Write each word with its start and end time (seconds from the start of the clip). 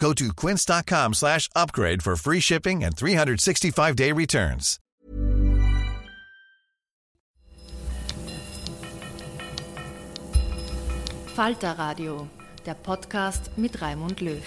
Go 0.00 0.12
to 0.14 0.32
quince.com 0.34 1.14
slash 1.14 1.48
upgrade 1.54 2.02
for 2.02 2.16
free 2.16 2.40
shipping 2.40 2.84
and 2.84 2.94
365-day 2.94 4.12
returns. 4.12 4.78
Falter 11.34 11.72
Radio, 11.78 12.28
der 12.64 12.74
Podcast 12.74 13.50
mit 13.56 13.80
Raimund 13.82 14.20
Löw. 14.20 14.42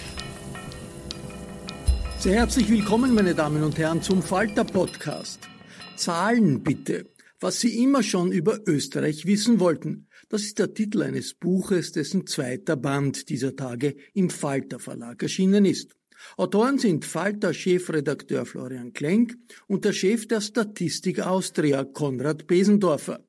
Sehr 2.19 2.35
herzlich 2.35 2.69
willkommen, 2.69 3.13
meine 3.13 3.35
Damen 3.35 3.63
und 3.63 3.77
Herren, 3.77 4.01
zum 4.01 4.23
Falter 4.23 4.63
Podcast. 4.63 5.39
Zahlen 5.97 6.63
bitte. 6.63 7.11
Was 7.39 7.59
Sie 7.59 7.83
immer 7.83 8.01
schon 8.03 8.31
über 8.31 8.59
Österreich 8.65 9.25
wissen 9.25 9.59
wollten. 9.59 10.06
Das 10.29 10.43
ist 10.43 10.59
der 10.59 10.73
Titel 10.73 11.03
eines 11.03 11.33
Buches, 11.33 11.93
dessen 11.93 12.27
zweiter 12.27 12.75
Band 12.75 13.29
dieser 13.29 13.55
Tage 13.55 13.95
im 14.13 14.29
Falter 14.29 14.77
Verlag 14.77 15.23
erschienen 15.23 15.63
ist. 15.63 15.95
Autoren 16.35 16.79
sind 16.79 17.05
Falter 17.05 17.53
Chefredakteur 17.53 18.45
Florian 18.45 18.91
Klenk 18.91 19.37
und 19.67 19.85
der 19.85 19.93
Chef 19.93 20.27
der 20.27 20.41
Statistik 20.41 21.19
Austria 21.19 21.85
Konrad 21.85 22.45
Besendorfer. 22.47 23.23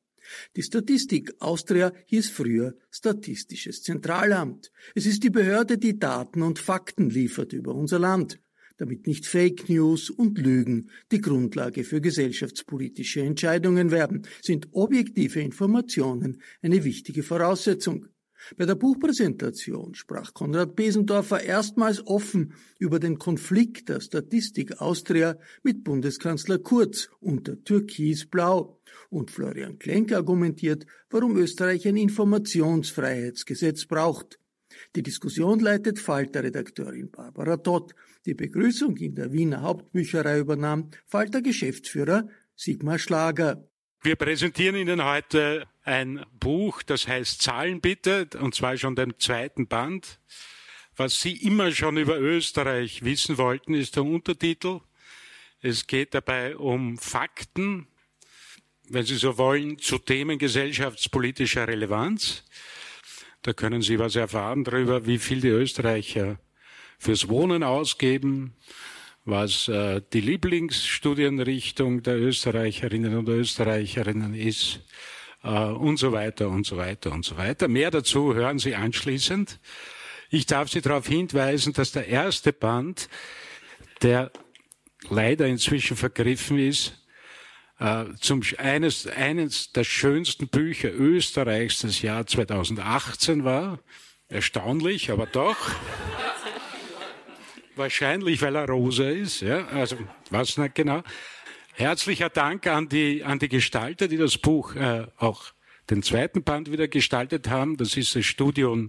Die 0.56 0.62
Statistik 0.62 1.32
Austria 1.38 1.92
hieß 2.06 2.30
früher 2.30 2.74
Statistisches 2.90 3.82
Zentralamt. 3.82 4.72
Es 4.94 5.06
ist 5.06 5.22
die 5.22 5.30
Behörde, 5.30 5.78
die 5.78 5.98
Daten 5.98 6.42
und 6.42 6.58
Fakten 6.58 7.10
liefert 7.10 7.52
über 7.52 7.74
unser 7.74 7.98
Land 7.98 8.40
damit 8.78 9.06
nicht 9.06 9.26
Fake 9.26 9.68
News 9.68 10.08
und 10.08 10.38
Lügen 10.38 10.90
die 11.12 11.20
Grundlage 11.20 11.84
für 11.84 12.00
gesellschaftspolitische 12.00 13.20
Entscheidungen 13.20 13.90
werden, 13.90 14.26
sind 14.42 14.68
objektive 14.72 15.40
Informationen 15.40 16.40
eine 16.62 16.84
wichtige 16.84 17.22
Voraussetzung. 17.22 18.06
Bei 18.56 18.66
der 18.66 18.76
Buchpräsentation 18.76 19.94
sprach 19.94 20.32
Konrad 20.32 20.76
Besendorfer 20.76 21.42
erstmals 21.42 22.06
offen 22.06 22.54
über 22.78 23.00
den 23.00 23.18
Konflikt 23.18 23.88
der 23.88 24.00
Statistik 24.00 24.80
Austria 24.80 25.36
mit 25.62 25.82
Bundeskanzler 25.84 26.58
Kurz 26.58 27.10
unter 27.20 27.62
Türkisblau. 27.62 28.80
Und 29.10 29.30
Florian 29.30 29.78
Klenk 29.78 30.12
argumentiert, 30.12 30.86
warum 31.10 31.36
Österreich 31.36 31.86
ein 31.88 31.96
Informationsfreiheitsgesetz 31.96 33.86
braucht. 33.86 34.38
Die 34.94 35.02
Diskussion 35.02 35.58
leitet 35.58 35.98
Falter-Redakteurin 35.98 37.10
Barbara 37.10 37.56
Dott. 37.56 37.94
Die 38.26 38.34
Begrüßung 38.34 38.96
in 38.96 39.14
der 39.14 39.32
Wiener 39.32 39.62
Hauptbücherei 39.62 40.40
übernahm 40.40 40.90
Falter-Geschäftsführer 41.06 42.28
Sigmar 42.56 42.98
Schlager. 42.98 43.68
Wir 44.02 44.16
präsentieren 44.16 44.76
Ihnen 44.76 45.04
heute 45.04 45.66
ein 45.82 46.24
Buch, 46.38 46.82
das 46.82 47.08
heißt 47.08 47.42
Zahlen 47.42 47.80
bitte, 47.80 48.28
und 48.40 48.54
zwar 48.54 48.76
schon 48.76 48.96
den 48.96 49.14
zweiten 49.18 49.66
Band. 49.66 50.20
Was 50.96 51.20
Sie 51.20 51.36
immer 51.36 51.70
schon 51.72 51.96
über 51.96 52.18
Österreich 52.18 53.04
wissen 53.04 53.38
wollten, 53.38 53.74
ist 53.74 53.96
der 53.96 54.04
Untertitel. 54.04 54.80
Es 55.60 55.86
geht 55.86 56.14
dabei 56.14 56.56
um 56.56 56.98
Fakten, 56.98 57.86
wenn 58.88 59.04
Sie 59.04 59.16
so 59.16 59.38
wollen, 59.38 59.78
zu 59.78 59.98
Themen 59.98 60.38
gesellschaftspolitischer 60.38 61.68
Relevanz. 61.68 62.44
Da 63.42 63.52
können 63.52 63.82
Sie 63.82 63.98
was 63.98 64.16
erfahren 64.16 64.64
darüber, 64.64 65.06
wie 65.06 65.18
viel 65.18 65.40
die 65.40 65.48
Österreicher 65.48 66.38
fürs 66.98 67.28
Wohnen 67.28 67.62
ausgeben, 67.62 68.54
was 69.24 69.68
äh, 69.68 70.00
die 70.12 70.20
Lieblingsstudienrichtung 70.20 72.02
der 72.02 72.18
Österreicherinnen 72.18 73.16
und 73.16 73.28
Österreicherinnen 73.28 74.34
ist 74.34 74.80
äh, 75.42 75.48
und 75.48 75.98
so 75.98 76.12
weiter 76.12 76.48
und 76.48 76.66
so 76.66 76.76
weiter 76.76 77.12
und 77.12 77.24
so 77.24 77.36
weiter. 77.36 77.68
Mehr 77.68 77.90
dazu 77.90 78.34
hören 78.34 78.58
Sie 78.58 78.74
anschließend. 78.74 79.60
Ich 80.30 80.46
darf 80.46 80.70
Sie 80.70 80.80
darauf 80.80 81.06
hinweisen, 81.06 81.72
dass 81.72 81.92
der 81.92 82.08
erste 82.08 82.52
Band, 82.52 83.08
der 84.02 84.30
leider 85.08 85.46
inzwischen 85.46 85.96
vergriffen 85.96 86.58
ist, 86.58 86.94
äh, 87.78 88.06
zum 88.20 88.42
eines, 88.58 89.06
eines 89.06 89.72
der 89.72 89.84
schönsten 89.84 90.48
Bücher 90.48 90.92
Österreichs 90.92 91.80
des 91.80 92.02
Jahr 92.02 92.26
2018 92.26 93.44
war. 93.44 93.78
Erstaunlich, 94.28 95.10
aber 95.10 95.26
doch. 95.26 95.56
Wahrscheinlich, 97.78 98.42
weil 98.42 98.56
er 98.56 98.68
rosa 98.68 99.08
ist, 99.08 99.40
ja, 99.40 99.64
also, 99.68 99.96
was 100.30 100.58
nicht 100.58 100.74
genau. 100.74 101.04
Herzlicher 101.74 102.28
Dank 102.28 102.66
an 102.66 102.88
die, 102.88 103.22
an 103.22 103.38
die 103.38 103.48
Gestalter, 103.48 104.08
die 104.08 104.16
das 104.16 104.36
Buch 104.36 104.74
äh, 104.74 105.06
auch 105.16 105.52
den 105.88 106.02
zweiten 106.02 106.42
Band 106.42 106.72
wieder 106.72 106.88
gestaltet 106.88 107.48
haben. 107.48 107.76
Das 107.76 107.96
ist 107.96 108.16
das 108.16 108.26
Studio, 108.26 108.88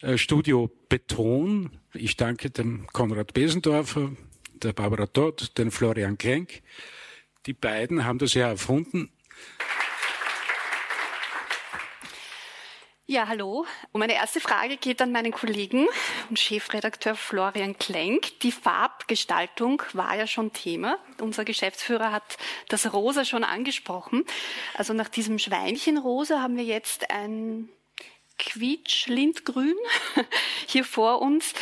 äh, 0.00 0.16
Studio 0.16 0.70
Beton. 0.88 1.78
Ich 1.92 2.16
danke 2.16 2.48
dem 2.48 2.86
Konrad 2.86 3.34
Besendorfer, 3.34 4.12
der 4.62 4.72
Barbara 4.72 5.06
Todd, 5.08 5.58
den 5.58 5.70
Florian 5.70 6.16
Klenk. 6.16 6.62
Die 7.44 7.52
beiden 7.52 8.06
haben 8.06 8.18
das 8.18 8.32
ja 8.32 8.48
erfunden. 8.48 9.10
Ja, 13.08 13.28
hallo. 13.28 13.64
Und 13.92 14.00
meine 14.00 14.14
erste 14.14 14.40
Frage 14.40 14.76
geht 14.78 15.00
an 15.00 15.12
meinen 15.12 15.30
Kollegen 15.30 15.86
und 16.28 16.40
Chefredakteur 16.40 17.14
Florian 17.14 17.78
Klenk. 17.78 18.40
Die 18.40 18.50
Farbgestaltung 18.50 19.80
war 19.92 20.16
ja 20.16 20.26
schon 20.26 20.52
Thema. 20.52 20.98
Unser 21.20 21.44
Geschäftsführer 21.44 22.10
hat 22.10 22.36
das 22.68 22.92
Rosa 22.92 23.24
schon 23.24 23.44
angesprochen. 23.44 24.24
Also 24.74 24.92
nach 24.92 25.08
diesem 25.08 25.38
Schweinchenrosa 25.38 26.42
haben 26.42 26.56
wir 26.56 26.64
jetzt 26.64 27.08
ein 27.12 27.68
Quietsch-Lindgrün 28.40 29.76
hier 30.66 30.84
vor 30.84 31.22
uns. 31.22 31.52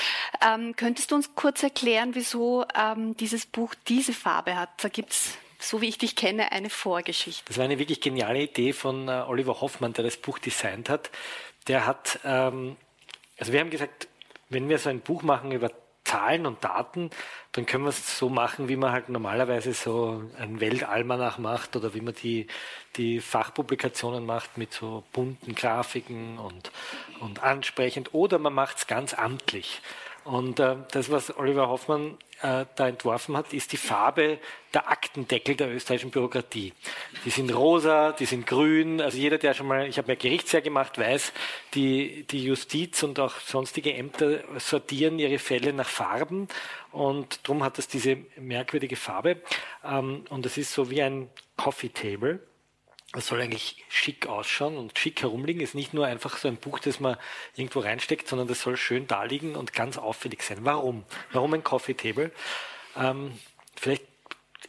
Ähm, 0.40 0.74
könntest 0.76 1.10
du 1.10 1.14
uns 1.14 1.34
kurz 1.34 1.62
erklären, 1.62 2.14
wieso 2.14 2.64
ähm, 2.74 3.18
dieses 3.18 3.44
Buch 3.44 3.74
diese 3.86 4.14
Farbe 4.14 4.56
hat? 4.56 4.70
Da 4.82 4.88
gibt's 4.88 5.36
so 5.64 5.80
wie 5.80 5.88
ich 5.88 5.98
dich 5.98 6.16
kenne, 6.16 6.52
eine 6.52 6.70
Vorgeschichte. 6.70 7.44
Das 7.46 7.58
war 7.58 7.64
eine 7.64 7.78
wirklich 7.78 8.00
geniale 8.00 8.42
Idee 8.42 8.72
von 8.72 9.08
äh, 9.08 9.24
Oliver 9.26 9.60
Hoffmann, 9.60 9.92
der 9.92 10.04
das 10.04 10.16
Buch 10.16 10.38
designt 10.38 10.88
hat. 10.88 11.10
Der 11.68 11.86
hat, 11.86 12.20
ähm, 12.24 12.76
also 13.38 13.52
wir 13.52 13.60
haben 13.60 13.70
gesagt, 13.70 14.08
wenn 14.50 14.68
wir 14.68 14.78
so 14.78 14.90
ein 14.90 15.00
Buch 15.00 15.22
machen 15.22 15.52
über 15.52 15.70
Zahlen 16.04 16.44
und 16.44 16.62
Daten, 16.62 17.10
dann 17.52 17.64
können 17.64 17.84
wir 17.84 17.88
es 17.88 18.18
so 18.18 18.28
machen, 18.28 18.68
wie 18.68 18.76
man 18.76 18.92
halt 18.92 19.08
normalerweise 19.08 19.72
so 19.72 20.22
ein 20.38 20.60
Weltalmanach 20.60 21.38
macht 21.38 21.76
oder 21.76 21.94
wie 21.94 22.02
man 22.02 22.14
die, 22.14 22.46
die 22.96 23.20
Fachpublikationen 23.20 24.24
macht 24.24 24.58
mit 24.58 24.72
so 24.72 25.02
bunten 25.12 25.54
Grafiken 25.54 26.38
und, 26.38 26.70
und 27.20 27.42
ansprechend. 27.42 28.12
Oder 28.12 28.38
man 28.38 28.52
macht 28.52 28.78
es 28.78 28.86
ganz 28.86 29.14
amtlich. 29.14 29.80
Und 30.24 30.58
äh, 30.58 30.76
das, 30.90 31.10
was 31.10 31.36
Oliver 31.36 31.68
Hoffmann 31.68 32.16
äh, 32.40 32.64
da 32.76 32.88
entworfen 32.88 33.36
hat, 33.36 33.52
ist 33.52 33.72
die 33.72 33.76
Farbe 33.76 34.38
der 34.72 34.90
Aktendeckel 34.90 35.54
der 35.54 35.72
österreichischen 35.72 36.10
Bürokratie. 36.10 36.72
Die 37.24 37.30
sind 37.30 37.54
rosa, 37.54 38.12
die 38.12 38.24
sind 38.24 38.46
grün. 38.46 39.02
Also 39.02 39.18
jeder, 39.18 39.36
der 39.36 39.52
schon 39.52 39.66
mal, 39.66 39.86
ich 39.86 39.98
habe 39.98 40.12
ja 40.12 40.18
Gerichtsjahr 40.18 40.62
gemacht, 40.62 40.98
weiß, 40.98 41.32
die, 41.74 42.26
die 42.30 42.44
Justiz 42.44 43.02
und 43.02 43.20
auch 43.20 43.38
sonstige 43.40 43.92
Ämter 43.92 44.40
sortieren 44.58 45.18
ihre 45.18 45.38
Fälle 45.38 45.74
nach 45.74 45.88
Farben 45.88 46.48
und 46.90 47.40
darum 47.46 47.62
hat 47.62 47.76
das 47.76 47.88
diese 47.88 48.16
merkwürdige 48.36 48.96
Farbe. 48.96 49.42
Ähm, 49.84 50.24
und 50.30 50.46
es 50.46 50.56
ist 50.56 50.72
so 50.72 50.90
wie 50.90 51.02
ein 51.02 51.28
Coffee 51.56 51.90
Table. 51.90 52.40
Es 53.16 53.28
soll 53.28 53.40
eigentlich 53.40 53.84
schick 53.88 54.26
ausschauen 54.26 54.76
und 54.76 54.98
schick 54.98 55.22
herumliegen. 55.22 55.62
Ist 55.62 55.74
nicht 55.74 55.94
nur 55.94 56.06
einfach 56.06 56.36
so 56.36 56.48
ein 56.48 56.56
Buch, 56.56 56.78
das 56.80 56.98
man 57.00 57.16
irgendwo 57.54 57.80
reinsteckt, 57.80 58.28
sondern 58.28 58.48
das 58.48 58.60
soll 58.60 58.76
schön 58.76 59.06
da 59.06 59.24
liegen 59.24 59.54
und 59.54 59.72
ganz 59.72 59.98
auffällig 59.98 60.42
sein. 60.42 60.58
Warum? 60.62 61.04
Warum 61.32 61.54
ein 61.54 61.62
Coffee 61.62 61.94
Table? 61.94 62.32
Ähm, 62.96 63.38
vielleicht 63.76 64.04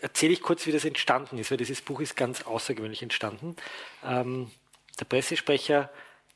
erzähle 0.02 0.34
ich 0.34 0.42
kurz, 0.42 0.68
wie 0.68 0.72
das 0.72 0.86
entstanden 0.86 1.38
ist, 1.38 1.50
weil 1.50 1.58
dieses 1.58 1.82
Buch 1.82 2.02
ist 2.02 2.16
ganz 2.16 2.44
außergewöhnlich 2.44 3.02
entstanden. 3.02 3.56
Ähm, 4.04 4.52
der 5.00 5.06
Pressesprecher 5.06 5.90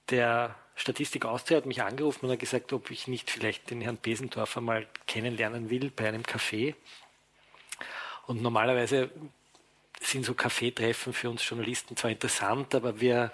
der 0.09 0.55
Statistik 0.75 1.25
Austria 1.25 1.57
hat 1.57 1.65
mich 1.65 1.83
angerufen 1.83 2.25
und 2.25 2.31
hat 2.31 2.39
gesagt, 2.39 2.73
ob 2.73 2.89
ich 2.89 3.07
nicht 3.07 3.29
vielleicht 3.29 3.69
den 3.69 3.81
Herrn 3.81 3.99
Besendorfer 4.01 4.61
mal 4.61 4.87
kennenlernen 5.07 5.69
will 5.69 5.91
bei 5.91 6.07
einem 6.07 6.23
Café. 6.23 6.73
Und 8.25 8.41
normalerweise 8.41 9.11
sind 9.99 10.25
so 10.25 10.33
Kaffeetreffen 10.33 11.13
für 11.13 11.29
uns 11.29 11.47
Journalisten 11.47 11.95
zwar 11.95 12.11
interessant, 12.11 12.73
aber 12.73 12.99
wir, 12.99 13.31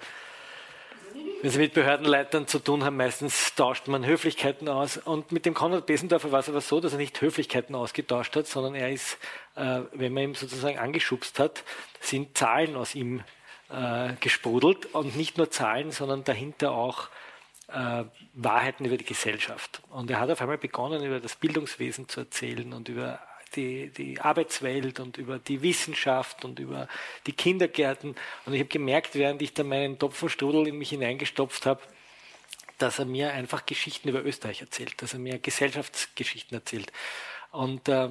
wenn 1.41 1.51
Sie 1.51 1.59
mit 1.59 1.73
Behördenleitern 1.73 2.47
zu 2.47 2.59
tun 2.59 2.83
haben, 2.83 2.97
meistens 2.97 3.53
tauscht 3.55 3.87
man 3.87 4.05
Höflichkeiten 4.05 4.67
aus. 4.67 4.97
Und 4.97 5.31
mit 5.31 5.45
dem 5.45 5.53
Konrad 5.53 5.85
Besendorfer 5.85 6.31
war 6.31 6.39
es 6.39 6.49
aber 6.49 6.61
so, 6.61 6.79
dass 6.79 6.93
er 6.93 6.97
nicht 6.97 7.21
Höflichkeiten 7.21 7.75
ausgetauscht 7.75 8.35
hat, 8.35 8.47
sondern 8.47 8.75
er 8.75 8.91
ist, 8.91 9.17
äh, 9.55 9.81
wenn 9.93 10.13
man 10.13 10.23
ihn 10.23 10.33
sozusagen 10.33 10.79
angeschubst 10.79 11.39
hat, 11.39 11.63
sind 12.01 12.37
Zahlen 12.37 12.75
aus 12.75 12.95
ihm 12.95 13.23
äh, 13.69 14.13
gesprudelt 14.19 14.93
und 14.93 15.15
nicht 15.15 15.37
nur 15.37 15.51
Zahlen, 15.51 15.91
sondern 15.91 16.23
dahinter 16.23 16.71
auch 16.71 17.09
äh, 17.67 18.03
Wahrheiten 18.33 18.85
über 18.85 18.97
die 18.97 19.05
Gesellschaft. 19.05 19.81
Und 19.89 20.11
er 20.11 20.19
hat 20.19 20.29
auf 20.29 20.41
einmal 20.41 20.57
begonnen, 20.57 21.03
über 21.03 21.19
das 21.19 21.35
Bildungswesen 21.35 22.07
zu 22.09 22.21
erzählen 22.21 22.73
und 22.73 22.89
über 22.89 23.19
die, 23.55 23.89
die 23.89 24.19
Arbeitswelt 24.19 24.99
und 24.99 25.17
über 25.17 25.39
die 25.39 25.61
Wissenschaft 25.61 26.45
und 26.45 26.59
über 26.59 26.87
die 27.27 27.33
Kindergärten. 27.33 28.15
Und 28.45 28.53
ich 28.53 28.59
habe 28.59 28.69
gemerkt, 28.69 29.15
während 29.15 29.41
ich 29.41 29.53
da 29.53 29.63
meinen 29.63 29.99
Topfenstrudel 29.99 30.67
in 30.67 30.77
mich 30.77 30.89
hineingestopft 30.89 31.65
habe, 31.65 31.81
dass 32.77 32.99
er 32.99 33.05
mir 33.05 33.31
einfach 33.31 33.65
Geschichten 33.65 34.09
über 34.09 34.23
Österreich 34.23 34.61
erzählt, 34.61 35.01
dass 35.01 35.13
er 35.13 35.19
mir 35.19 35.39
Gesellschaftsgeschichten 35.39 36.57
erzählt. 36.57 36.91
Und 37.51 37.87
äh, 37.87 38.09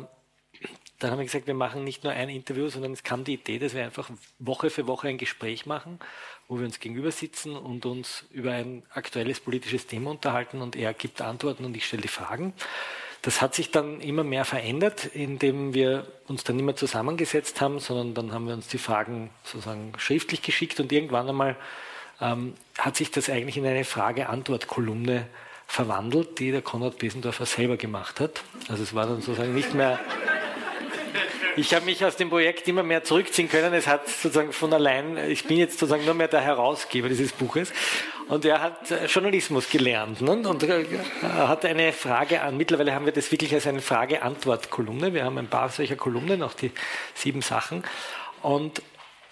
dann 0.99 1.11
haben 1.11 1.19
wir 1.19 1.25
gesagt, 1.25 1.47
wir 1.47 1.55
machen 1.55 1.85
nicht 1.85 2.05
nur 2.05 2.13
ein 2.13 2.29
Interview, 2.29 2.69
sondern 2.69 2.93
es 2.93 3.03
kam 3.03 3.25
die 3.25 3.35
Idee, 3.35 3.59
dass 3.59 3.75
wir 3.75 3.85
einfach 3.85 4.11
Woche 4.39 4.71
für 4.71 4.87
Woche 4.87 5.09
ein 5.09 5.19
Gespräch 5.19 5.67
machen, 5.67 5.99
wo 6.49 6.59
wir 6.59 6.65
uns 6.65 6.81
gegenüber 6.81 7.11
sitzen 7.11 7.57
und 7.57 7.85
uns 7.85 8.25
über 8.31 8.53
ein 8.53 8.85
aktuelles 8.91 9.41
politisches 9.41 9.87
Thema 9.87 10.11
unterhalten 10.13 10.63
und 10.63 10.77
er 10.77 10.95
gibt 10.95 11.21
Antworten 11.21 11.65
und 11.65 11.77
ich 11.77 11.87
stelle 11.87 12.03
die 12.03 12.09
Fragen. 12.09 12.55
Das 13.25 13.41
hat 13.41 13.55
sich 13.55 13.71
dann 13.71 14.01
immer 14.01 14.23
mehr 14.23 14.45
verändert, 14.45 15.07
indem 15.07 15.73
wir 15.73 16.07
uns 16.29 16.45
dann 16.45 16.57
nicht 16.57 16.65
mehr 16.65 16.77
zusammengesetzt 16.77 17.61
haben, 17.63 17.79
sondern 17.79 18.13
dann 18.13 18.33
haben 18.33 18.47
wir 18.47 18.53
uns 18.55 18.69
die 18.69 18.77
Fragen 18.77 19.31
sozusagen 19.45 19.93
schriftlich 19.97 20.43
geschickt 20.43 20.79
und 20.79 20.93
irgendwann 20.93 21.29
einmal 21.29 21.57
ähm, 22.21 22.53
hat 22.79 22.97
sich 22.97 23.11
das 23.11 23.31
eigentlich 23.31 23.57
in 23.57 23.65
eine 23.65 23.85
Frage-Antwort-Kolumne 23.85 25.27
verwandelt, 25.67 26.39
die 26.39 26.51
der 26.51 26.61
Konrad 26.61 26.99
Besendorfer 26.99 27.47
selber 27.47 27.79
gemacht 27.79 28.21
hat. 28.21 28.43
Also 28.69 28.83
es 28.83 28.95
war 28.95 29.07
dann 29.07 29.23
sozusagen 29.23 29.55
nicht 29.55 29.73
mehr 29.73 29.99
ich 31.57 31.75
habe 31.75 31.85
mich 31.85 32.05
aus 32.05 32.17
dem 32.17 32.31
Projekt 32.31 32.67
immer 32.69 32.83
mehr 32.83 33.05
zurückziehen 33.05 33.49
können. 33.49 33.73
Es 33.75 33.87
hat 33.87 34.09
sozusagen 34.09 34.53
von 34.53 34.73
allein, 34.73 35.17
ich 35.31 35.45
bin 35.45 35.59
jetzt 35.59 35.79
sozusagen 35.79 36.05
nur 36.05 36.15
mehr 36.15 36.29
der 36.29 36.41
Herausgeber 36.41 37.09
dieses 37.09 37.33
Buches. 37.33 37.73
Und 38.29 38.45
er 38.45 38.61
hat 38.61 38.91
äh, 38.91 39.07
Journalismus 39.07 39.69
gelernt 39.69 40.23
ne? 40.23 40.33
und 40.33 40.63
äh, 40.63 40.85
hat 41.23 41.65
eine 41.65 41.93
Frage 41.93 42.41
an. 42.41 42.57
Mittlerweile 42.57 42.95
haben 42.95 43.05
wir 43.05 43.13
das 43.13 43.31
wirklich 43.31 43.53
als 43.53 43.67
eine 43.67 43.83
Frage-Antwort-Kolumne. 43.83 45.13
Wir 45.13 45.25
haben 45.25 45.37
ein 45.39 45.49
paar 45.49 45.69
solcher 45.69 45.97
Kolumnen, 45.97 46.43
auch 46.43 46.55
die 46.55 46.71
sieben 47.15 47.43
Sachen. 47.43 47.85
Und 48.41 48.83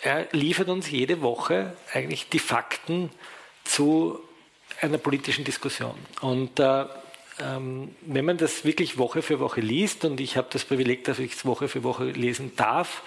er 0.03 0.27
liefert 0.33 0.69
uns 0.69 0.91
jede 0.91 1.23
Woche 1.23 1.75
eigentlich 1.93 2.29
die 2.29 2.39
Fakten 2.39 3.11
zu 3.65 4.21
einer 4.81 4.99
politischen 4.99 5.45
Diskussion. 5.45 5.95
Und 6.21 6.59
äh, 6.61 6.85
ähm, 7.41 7.95
wenn 8.03 8.25
man 8.25 8.39
das 8.39 8.65
wirklich 8.65 8.99
Woche 8.99 9.23
für 9.23 9.41
Woche 9.41 9.61
liest, 9.61 10.05
und 10.05 10.21
ich 10.21 10.37
habe 10.37 10.49
das 10.51 10.65
Privileg, 10.65 11.05
dass 11.05 11.19
ich 11.19 11.33
es 11.33 11.45
Woche 11.45 11.69
für 11.69 11.83
Woche 11.83 12.05
lesen 12.05 12.53
darf, 12.57 13.03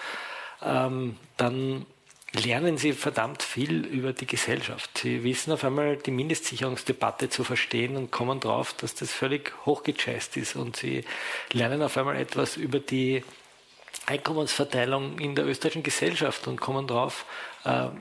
ähm, 0.62 1.16
dann 1.36 1.86
lernen 2.32 2.76
sie 2.76 2.92
verdammt 2.92 3.42
viel 3.42 3.84
über 3.86 4.12
die 4.12 4.26
Gesellschaft. 4.26 4.98
Sie 4.98 5.24
wissen 5.24 5.52
auf 5.52 5.64
einmal 5.64 5.96
die 5.96 6.10
Mindestsicherungsdebatte 6.10 7.28
zu 7.28 7.44
verstehen 7.44 7.96
und 7.96 8.10
kommen 8.10 8.40
drauf, 8.40 8.74
dass 8.74 8.94
das 8.94 9.12
völlig 9.12 9.52
hochgechast 9.64 10.36
ist. 10.36 10.56
Und 10.56 10.76
sie 10.76 11.04
lernen 11.52 11.82
auf 11.82 11.96
einmal 11.96 12.16
etwas 12.16 12.56
über 12.56 12.78
die 12.78 13.22
Einkommensverteilung 14.06 15.18
in 15.18 15.34
der 15.34 15.46
österreichischen 15.46 15.82
Gesellschaft 15.82 16.46
und 16.46 16.60
kommen 16.60 16.86
drauf, 16.86 17.24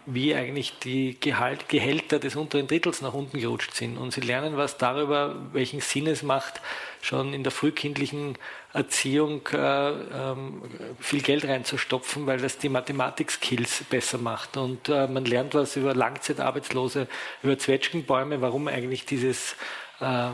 wie 0.06 0.36
eigentlich 0.36 0.78
die 0.80 1.20
Gehalt, 1.20 1.70
Gehälter 1.70 2.20
des 2.20 2.36
unteren 2.36 2.68
Drittels 2.68 3.02
nach 3.02 3.14
unten 3.14 3.40
gerutscht 3.40 3.74
sind. 3.74 3.98
Und 3.98 4.12
sie 4.12 4.22
lernen 4.22 4.58
was 4.58 4.78
darüber, 4.78 5.36
welchen 5.54 5.80
Sinn 5.80 6.06
es 6.06 6.22
macht, 6.22 6.62
schon 7.02 7.34
in 7.34 7.44
der 7.44 7.52
frühkindlichen 7.52 8.38
Erziehung 8.74 9.48
äh, 9.54 9.90
ähm, 9.90 10.62
viel 11.00 11.22
Geld 11.22 11.46
reinzustopfen, 11.46 12.28
weil 12.28 12.40
das 12.40 12.58
die 12.58 12.70
Mathematik-Skills 12.70 13.86
besser 13.90 14.18
macht. 14.18 14.58
Und 14.58 14.90
äh, 14.90 15.08
man 15.08 15.26
lernt 15.26 15.54
was 15.54 15.76
über 15.78 15.96
Langzeitarbeitslose, 15.96 17.08
über 17.42 17.58
Zwetschgenbäume, 17.58 18.42
warum 18.42 18.68
eigentlich 18.68 19.06
dieses 19.06 19.56
äh, 20.00 20.30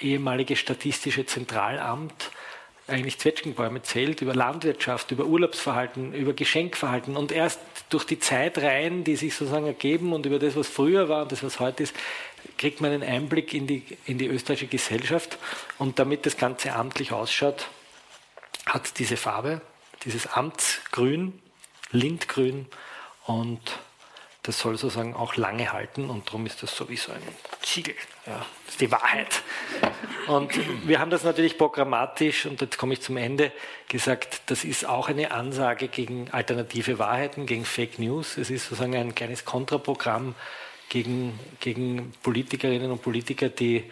ehemalige 0.00 0.56
statistische 0.56 1.26
Zentralamt 1.26 2.30
eigentlich 2.86 3.18
Zwetschgenbäume 3.18 3.82
zählt, 3.82 4.20
über 4.20 4.34
Landwirtschaft, 4.34 5.10
über 5.10 5.24
Urlaubsverhalten, 5.24 6.12
über 6.12 6.32
Geschenkverhalten 6.32 7.16
und 7.16 7.32
erst 7.32 7.60
durch 7.90 8.04
die 8.04 8.18
Zeitreihen, 8.18 9.04
die 9.04 9.16
sich 9.16 9.34
sozusagen 9.34 9.66
ergeben 9.66 10.12
und 10.12 10.24
über 10.24 10.38
das, 10.38 10.56
was 10.56 10.68
früher 10.68 11.08
war 11.08 11.22
und 11.22 11.32
das, 11.32 11.42
was 11.42 11.60
heute 11.60 11.82
ist, 11.82 11.94
kriegt 12.56 12.80
man 12.80 12.92
einen 12.92 13.02
Einblick 13.02 13.52
in 13.52 13.66
die, 13.66 13.84
in 14.06 14.16
die 14.16 14.26
österreichische 14.26 14.68
Gesellschaft. 14.68 15.38
Und 15.78 15.98
damit 15.98 16.24
das 16.24 16.36
Ganze 16.36 16.72
amtlich 16.72 17.12
ausschaut, 17.12 17.68
hat 18.66 18.98
diese 18.98 19.16
Farbe, 19.16 19.60
dieses 20.04 20.26
Amtsgrün, 20.28 21.38
Lindgrün 21.90 22.66
und 23.26 23.60
das 24.50 24.58
soll 24.58 24.76
sozusagen 24.76 25.14
auch 25.14 25.36
lange 25.36 25.72
halten 25.72 26.10
und 26.10 26.26
darum 26.26 26.44
ist 26.44 26.60
das 26.60 26.74
sowieso 26.74 27.12
ein 27.12 27.22
Ziegel. 27.62 27.94
Ja, 28.26 28.44
das 28.64 28.74
ist 28.74 28.80
die 28.80 28.90
Wahrheit. 28.90 29.42
Und 30.26 30.50
wir 30.88 30.98
haben 30.98 31.12
das 31.12 31.22
natürlich 31.22 31.56
programmatisch, 31.56 32.46
und 32.46 32.60
jetzt 32.60 32.76
komme 32.76 32.94
ich 32.94 33.00
zum 33.00 33.16
Ende, 33.16 33.52
gesagt, 33.86 34.42
das 34.46 34.64
ist 34.64 34.88
auch 34.88 35.08
eine 35.08 35.30
Ansage 35.30 35.86
gegen 35.86 36.30
alternative 36.32 36.98
Wahrheiten, 36.98 37.46
gegen 37.46 37.64
Fake 37.64 38.00
News. 38.00 38.36
Es 38.38 38.50
ist 38.50 38.64
sozusagen 38.64 38.96
ein 38.96 39.14
kleines 39.14 39.44
Kontraprogramm 39.44 40.34
gegen, 40.88 41.38
gegen 41.60 42.12
Politikerinnen 42.24 42.90
und 42.90 43.02
Politiker, 43.02 43.50
die 43.50 43.88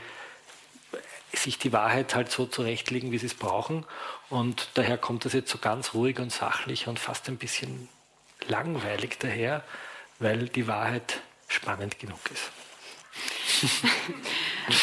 sich 1.33 1.59
die 1.59 1.73
Wahrheit 1.73 2.17
halt 2.17 2.33
so 2.33 2.47
zurechtlegen, 2.47 3.12
wie 3.12 3.19
sie 3.19 3.27
es 3.27 3.35
brauchen. 3.35 3.87
Und 4.29 4.71
daher 4.75 4.99
kommt 4.99 5.25
das 5.25 5.35
jetzt 5.35 5.53
so 5.53 5.59
ganz 5.59 5.95
ruhig 5.95 6.19
und 6.19 6.33
sachlich 6.33 6.88
und 6.88 6.99
fast 6.99 7.29
ein 7.29 7.37
bisschen 7.37 7.88
langweilig 8.49 9.19
daher 9.21 9.62
weil 10.19 10.49
die 10.49 10.67
Wahrheit 10.67 11.21
spannend 11.49 11.99
genug 11.99 12.21
ist. 12.33 12.51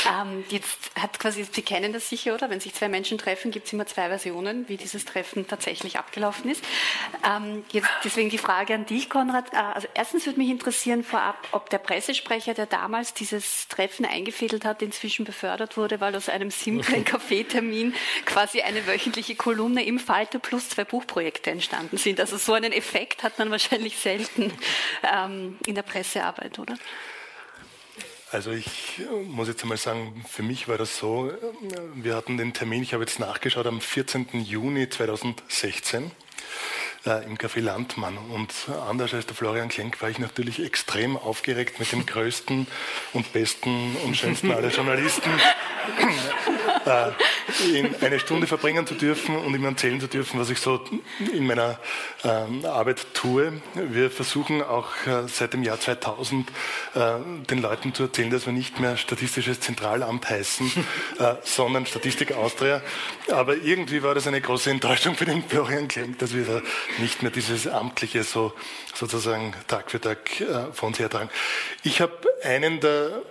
ähm, 0.10 0.44
jetzt 0.50 0.92
hat 1.00 1.20
quasi, 1.20 1.46
Sie 1.50 1.62
kennen 1.62 1.94
das 1.94 2.10
sicher, 2.10 2.34
oder? 2.34 2.50
Wenn 2.50 2.60
sich 2.60 2.74
zwei 2.74 2.90
Menschen 2.90 3.18
treffen, 3.18 3.52
gibt 3.52 3.68
es 3.68 3.74
immer 3.74 3.86
zwei 3.86 4.08
Versionen, 4.08 4.68
wie 4.68 4.78
dieses 4.78 5.06
Treffen 5.06 5.48
tatsächlich 5.48 5.98
abgelaufen 5.98 6.50
ist. 6.50 6.64
Ähm, 7.26 7.64
jetzt 7.72 7.90
deswegen 8.04 8.30
die 8.30 8.38
Frage 8.38 8.74
an 8.74 8.86
dich, 8.86 9.10
Konrad. 9.10 9.54
Äh, 9.54 9.58
also 9.58 9.88
erstens 9.94 10.26
würde 10.26 10.40
mich 10.40 10.50
interessieren 10.50 11.04
vorab, 11.04 11.38
ob 11.52 11.70
der 11.70 11.78
Pressesprecher, 11.78 12.54
der 12.54 12.66
damals 12.66 13.14
dieses 13.14 13.68
Treffen 13.68 14.06
eingefädelt 14.06 14.66
hat, 14.66 14.82
inzwischen 14.82 15.26
befördert 15.26 15.78
wurde, 15.78 16.02
weil 16.02 16.16
aus 16.16 16.30
einem 16.30 16.52
simplen 16.52 17.06
Kaffeetermin 17.06 17.94
quasi 18.26 18.62
eine 18.62 18.88
wöchentliche 18.88 19.36
Kolumne 19.36 19.86
im 19.86 20.00
Falter 20.00 20.40
plus 20.40 20.70
zwei 20.70 20.84
Buchprojekte 20.86 21.52
entstanden 21.52 21.98
sind. 21.98 22.20
Also 22.20 22.38
so 22.38 22.54
einen 22.54 22.72
Effekt 22.72 23.24
hat 23.24 23.40
man 23.40 23.52
wahrscheinlich 23.52 23.98
selten 23.98 24.52
ähm, 25.04 25.58
in 25.66 25.76
der 25.76 25.84
Pressearbeit, 25.84 26.60
oder? 26.60 26.76
Also 28.32 28.52
ich 28.52 29.02
muss 29.28 29.48
jetzt 29.48 29.62
einmal 29.62 29.78
sagen, 29.78 30.26
für 30.28 30.44
mich 30.44 30.68
war 30.68 30.78
das 30.78 30.98
so, 30.98 31.32
wir 31.94 32.16
hatten 32.16 32.38
den 32.38 32.54
Termin, 32.54 32.82
ich 32.82 32.94
habe 32.94 33.04
jetzt 33.04 33.20
nachgeschaut, 33.20 33.68
am 33.68 33.82
14. 33.82 34.28
Juni 34.44 34.90
2016 34.90 36.12
äh, 37.06 37.26
im 37.26 37.38
Café 37.38 37.62
Landmann. 37.62 38.18
Und 38.18 38.54
anders 38.88 39.14
als 39.14 39.26
der 39.26 39.36
Florian 39.36 39.70
Klenk 39.70 40.02
war 40.02 40.10
ich 40.10 40.20
natürlich 40.20 40.64
extrem 40.64 41.18
aufgeregt 41.18 41.80
mit 41.80 41.92
dem 41.92 42.06
größten 42.06 42.68
und 43.14 43.34
besten 43.34 43.96
und 44.04 44.18
schönsten 44.18 44.52
aller 44.52 44.70
Journalisten 44.70 45.30
äh, 46.86 47.78
in 47.78 47.96
eine 48.02 48.20
Stunde 48.20 48.48
verbringen 48.48 48.86
zu 48.88 48.96
dürfen 48.96 49.36
und 49.36 49.54
ihm 49.54 49.66
erzählen 49.66 50.00
zu 50.00 50.08
dürfen, 50.08 50.40
was 50.40 50.50
ich 50.50 50.60
so 50.60 50.84
in 51.34 51.46
meiner 51.46 51.80
äh, 52.24 52.66
Arbeit 52.66 53.14
tue. 53.14 53.62
Wir 53.74 54.10
versuchen 54.10 54.62
auch 54.62 54.90
äh, 55.06 55.28
seit 55.28 55.54
dem 55.54 55.64
Jahr 55.64 55.80
2000 55.80 56.50
äh, 56.96 57.02
den 57.50 57.62
Leuten 57.62 57.94
zu 57.94 58.04
erzählen, 58.04 58.30
dass 58.30 58.46
wir 58.46 58.54
nicht 58.54 58.80
mehr 58.80 58.98
Statistisches 58.98 59.60
Zentralamt 59.60 60.30
heißen, 60.30 60.72
sondern 61.44 61.86
Statistik 61.86 62.34
Austria. 62.34 62.82
Aber 63.32 63.56
irgendwie 63.56 64.04
war 64.04 64.16
das 64.16 64.28
eine 64.28 64.42
große 64.42 64.70
Enttäuschung 64.70 65.16
für 65.16 65.26
den 65.26 65.44
Florian 65.44 65.88
Klenk, 65.88 66.20
dass 66.20 66.34
wir 66.34 66.46
da 66.46 66.62
nicht 67.00 67.22
mehr 67.22 67.32
dieses 67.32 67.68
Amtliche 67.68 68.24
so 68.24 68.54
sozusagen 68.94 69.54
Tag 69.68 69.92
für 69.92 70.00
Tag 70.00 70.42
äh, 70.42 70.72
von 70.74 70.88
uns 70.88 71.00
hertragen. 71.00 71.30
Ich 71.84 72.02
habe 72.02 72.14
einen 72.44 72.80
der 72.80 73.22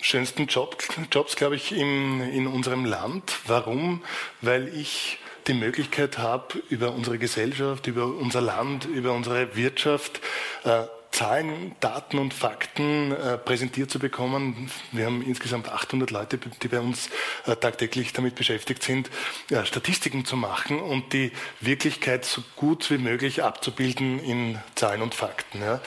schönsten 0.00 0.46
Job, 0.46 0.82
Jobs, 1.10 1.36
glaube 1.36 1.56
ich, 1.56 1.72
in, 1.72 2.20
in 2.20 2.46
unserem 2.46 2.84
Land. 2.84 3.32
Warum? 3.46 4.02
Weil 4.40 4.68
ich 4.68 5.18
die 5.46 5.54
Möglichkeit 5.54 6.18
habe, 6.18 6.62
über 6.68 6.92
unsere 6.92 7.18
Gesellschaft, 7.18 7.86
über 7.86 8.06
unser 8.06 8.40
Land, 8.40 8.84
über 8.84 9.12
unsere 9.12 9.56
Wirtschaft 9.56 10.20
äh, 10.64 10.84
Zahlen, 11.22 11.76
Daten 11.78 12.18
und 12.18 12.34
Fakten 12.34 13.12
äh, 13.12 13.38
präsentiert 13.38 13.92
zu 13.92 14.00
bekommen. 14.00 14.68
Wir 14.90 15.06
haben 15.06 15.22
insgesamt 15.22 15.68
800 15.68 16.10
Leute, 16.10 16.36
die 16.36 16.66
bei 16.66 16.80
uns 16.80 17.10
äh, 17.46 17.54
tagtäglich 17.54 18.12
damit 18.12 18.34
beschäftigt 18.34 18.82
sind, 18.82 19.08
äh, 19.48 19.64
Statistiken 19.64 20.24
zu 20.24 20.36
machen 20.36 20.80
und 20.80 21.12
die 21.12 21.30
Wirklichkeit 21.60 22.24
so 22.24 22.42
gut 22.56 22.90
wie 22.90 22.98
möglich 22.98 23.44
abzubilden 23.44 24.18
in 24.18 24.58
Zahlen 24.74 25.00
und 25.00 25.14
Fakten. 25.14 25.62
Ja. 25.62 25.80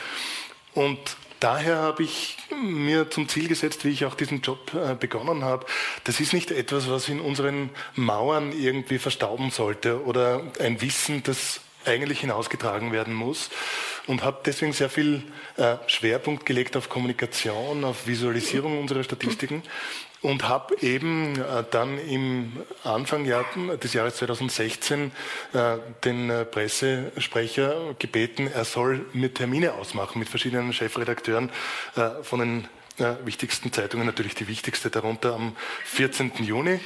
Und 0.73 0.99
daher 1.41 1.79
habe 1.79 2.03
ich 2.03 2.37
mir 2.63 3.11
zum 3.11 3.27
Ziel 3.27 3.49
gesetzt, 3.49 3.83
wie 3.83 3.89
ich 3.89 4.05
auch 4.05 4.15
diesen 4.15 4.39
Job 4.39 4.73
äh, 4.73 4.95
begonnen 4.95 5.43
habe, 5.43 5.65
das 6.05 6.21
ist 6.21 6.31
nicht 6.31 6.49
etwas, 6.49 6.89
was 6.89 7.09
in 7.09 7.19
unseren 7.19 7.71
Mauern 7.95 8.53
irgendwie 8.53 8.99
verstauben 8.99 9.51
sollte 9.51 10.01
oder 10.05 10.43
ein 10.61 10.79
Wissen, 10.79 11.23
das 11.23 11.59
eigentlich 11.85 12.21
hinausgetragen 12.21 12.91
werden 12.91 13.13
muss 13.13 13.49
und 14.07 14.23
habe 14.23 14.39
deswegen 14.45 14.73
sehr 14.73 14.89
viel 14.89 15.23
äh, 15.57 15.75
Schwerpunkt 15.87 16.45
gelegt 16.45 16.77
auf 16.77 16.89
Kommunikation, 16.89 17.83
auf 17.83 18.07
Visualisierung 18.07 18.79
unserer 18.79 19.03
Statistiken 19.03 19.63
und 20.21 20.47
habe 20.47 20.75
eben 20.81 21.39
äh, 21.39 21.63
dann 21.69 21.99
im 21.99 22.53
Anfang 22.83 23.25
des 23.25 23.93
Jahres 23.93 24.15
2016 24.15 25.11
äh, 25.53 25.77
den 26.03 26.29
äh, 26.29 26.45
Pressesprecher 26.45 27.95
gebeten, 27.99 28.49
er 28.51 28.65
soll 28.65 29.05
mir 29.13 29.33
Termine 29.33 29.73
ausmachen 29.73 30.19
mit 30.19 30.29
verschiedenen 30.29 30.73
Chefredakteuren 30.73 31.51
äh, 31.95 32.23
von 32.23 32.39
den 32.39 32.67
äh, 32.97 33.15
wichtigsten 33.25 33.71
Zeitungen, 33.71 34.05
natürlich 34.05 34.35
die 34.35 34.47
wichtigste 34.47 34.89
darunter 34.89 35.35
am 35.35 35.55
14. 35.83 36.31
Juni. 36.41 36.79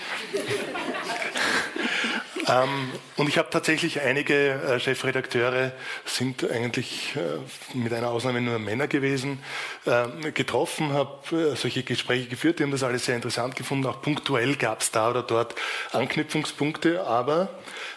Ähm, 2.49 2.91
und 3.17 3.29
ich 3.29 3.37
habe 3.37 3.49
tatsächlich 3.49 4.01
einige 4.01 4.33
äh, 4.33 4.79
Chefredakteure, 4.79 5.71
sind 6.05 6.49
eigentlich 6.49 7.15
äh, 7.15 7.77
mit 7.77 7.93
einer 7.93 8.09
Ausnahme 8.09 8.41
nur 8.41 8.57
Männer 8.57 8.87
gewesen, 8.87 9.43
äh, 9.85 10.31
getroffen, 10.31 10.93
habe 10.93 11.55
solche 11.55 11.83
Gespräche 11.83 12.27
geführt, 12.27 12.59
die 12.59 12.63
haben 12.63 12.71
das 12.71 12.83
alles 12.83 13.05
sehr 13.05 13.15
interessant 13.15 13.55
gefunden. 13.55 13.85
Auch 13.85 14.01
punktuell 14.01 14.55
gab 14.55 14.81
es 14.81 14.91
da 14.91 15.11
oder 15.11 15.21
dort 15.21 15.55
Anknüpfungspunkte, 15.91 17.05
aber 17.05 17.49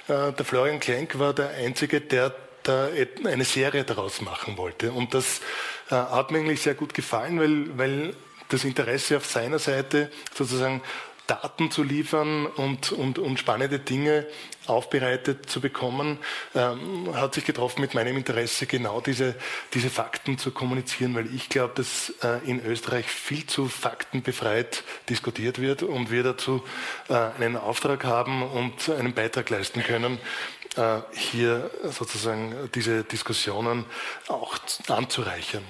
äh, 0.09 0.33
der 0.33 0.45
Florian 0.45 0.81
Klenk 0.81 1.19
war 1.19 1.33
der 1.33 1.51
Einzige, 1.51 2.01
der 2.01 2.35
da 2.63 2.89
eine 3.25 3.45
Serie 3.45 3.85
daraus 3.85 4.21
machen 4.21 4.57
wollte. 4.57 4.93
Und 4.93 5.15
das 5.15 5.41
äh, 5.91 5.95
hat 5.95 6.31
mir 6.31 6.39
eigentlich 6.39 6.63
sehr 6.63 6.75
gut 6.75 6.95
gefallen, 6.95 7.41
weil, 7.41 7.79
weil 7.79 8.15
das 8.49 8.65
Interesse 8.65 9.17
auf 9.17 9.27
seiner 9.27 9.59
Seite 9.59 10.11
sozusagen 10.35 10.83
Daten 11.33 11.71
zu 11.71 11.83
liefern 11.83 12.45
und, 12.45 12.93
und, 12.93 13.19
und 13.19 13.39
spannende 13.39 13.79
Dinge 13.79 14.27
aufbereitet 14.67 15.49
zu 15.49 15.63
bekommen, 15.63 16.19
ähm, 16.55 17.09
hat 17.15 17.35
sich 17.35 17.47
getroffen 17.47 17.81
mit 17.81 17.95
meinem 17.95 18.19
Interesse, 18.19 18.67
genau 18.67 19.01
diese, 19.01 19.35
diese 19.73 19.89
Fakten 19.89 20.37
zu 20.37 20.51
kommunizieren, 20.51 21.15
weil 21.15 21.35
ich 21.35 21.49
glaube, 21.49 21.73
dass 21.75 22.13
äh, 22.23 22.39
in 22.45 22.63
Österreich 22.65 23.07
viel 23.07 23.47
zu 23.47 23.67
faktenbefreit 23.67 24.85
diskutiert 25.09 25.59
wird 25.59 25.83
und 25.83 26.11
wir 26.11 26.23
dazu 26.23 26.63
äh, 27.09 27.15
einen 27.15 27.57
Auftrag 27.57 28.05
haben 28.05 28.43
und 28.43 28.91
einen 28.91 29.15
Beitrag 29.15 29.49
leisten 29.49 29.83
können, 29.83 30.19
äh, 30.77 31.01
hier 31.13 31.71
sozusagen 31.85 32.55
diese 32.75 33.05
Diskussionen 33.05 33.87
auch 34.29 34.59
anzureichern. 34.89 35.65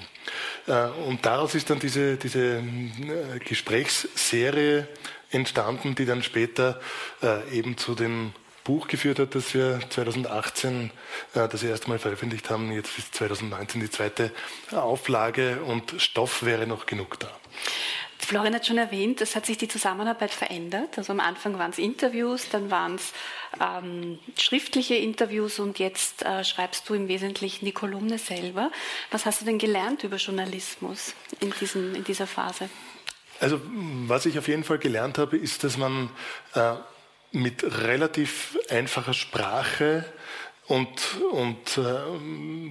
Äh, 0.67 0.87
und 1.07 1.25
daraus 1.25 1.55
ist 1.55 1.69
dann 1.69 1.79
diese, 1.79 2.17
diese 2.17 2.57
äh, 2.57 3.39
Gesprächsserie 3.39 4.87
entstanden, 5.33 5.95
die 5.95 6.05
dann 6.05 6.23
später 6.23 6.79
äh, 7.21 7.57
eben 7.57 7.77
zu 7.77 7.95
dem 7.95 8.33
Buch 8.63 8.87
geführt 8.87 9.19
hat, 9.19 9.35
das 9.35 9.53
wir 9.53 9.79
2018 9.89 10.91
äh, 11.33 11.47
das 11.47 11.63
erste 11.63 11.89
Mal 11.89 11.99
veröffentlicht 11.99 12.49
haben. 12.49 12.71
Jetzt 12.71 12.97
ist 12.97 13.15
2019 13.15 13.81
die 13.81 13.89
zweite 13.89 14.31
Auflage 14.71 15.61
und 15.63 15.95
Stoff 15.97 16.43
wäre 16.43 16.65
noch 16.65 16.85
genug 16.85 17.19
da. 17.19 17.29
Florian 18.19 18.55
hat 18.55 18.65
schon 18.65 18.77
erwähnt, 18.77 19.19
es 19.19 19.35
hat 19.35 19.45
sich 19.45 19.57
die 19.57 19.67
Zusammenarbeit 19.67 20.31
verändert. 20.31 20.97
Also 20.97 21.11
am 21.11 21.19
Anfang 21.19 21.59
waren 21.59 21.71
es 21.71 21.77
Interviews, 21.77 22.47
dann 22.49 22.71
waren 22.71 22.95
es 22.95 23.11
ähm, 23.59 24.17
schriftliche 24.37 24.95
Interviews 24.95 25.59
und 25.59 25.77
jetzt 25.77 26.23
äh, 26.23 26.45
schreibst 26.45 26.87
du 26.87 26.93
im 26.93 27.09
Wesentlichen 27.09 27.65
die 27.65 27.73
Kolumne 27.73 28.17
selber. 28.17 28.71
Was 29.11 29.25
hast 29.25 29.41
du 29.41 29.45
denn 29.45 29.57
gelernt 29.57 30.05
über 30.05 30.15
Journalismus 30.15 31.15
in, 31.41 31.53
diesen, 31.59 31.95
in 31.95 32.05
dieser 32.05 32.27
Phase? 32.27 32.69
Also 33.43 33.59
was 34.07 34.25
ich 34.25 34.39
auf 34.39 34.47
jeden 34.47 34.63
Fall 34.63 34.77
gelernt 34.77 35.17
habe, 35.17 35.35
ist, 35.35 35.65
dass 35.65 35.75
man 35.75 36.09
äh, 36.55 36.75
mit 37.33 37.61
relativ 37.81 38.57
einfacher 38.69 39.13
Sprache 39.13 40.05
und, 40.67 40.87
und 41.33 41.77
äh, 41.77 41.81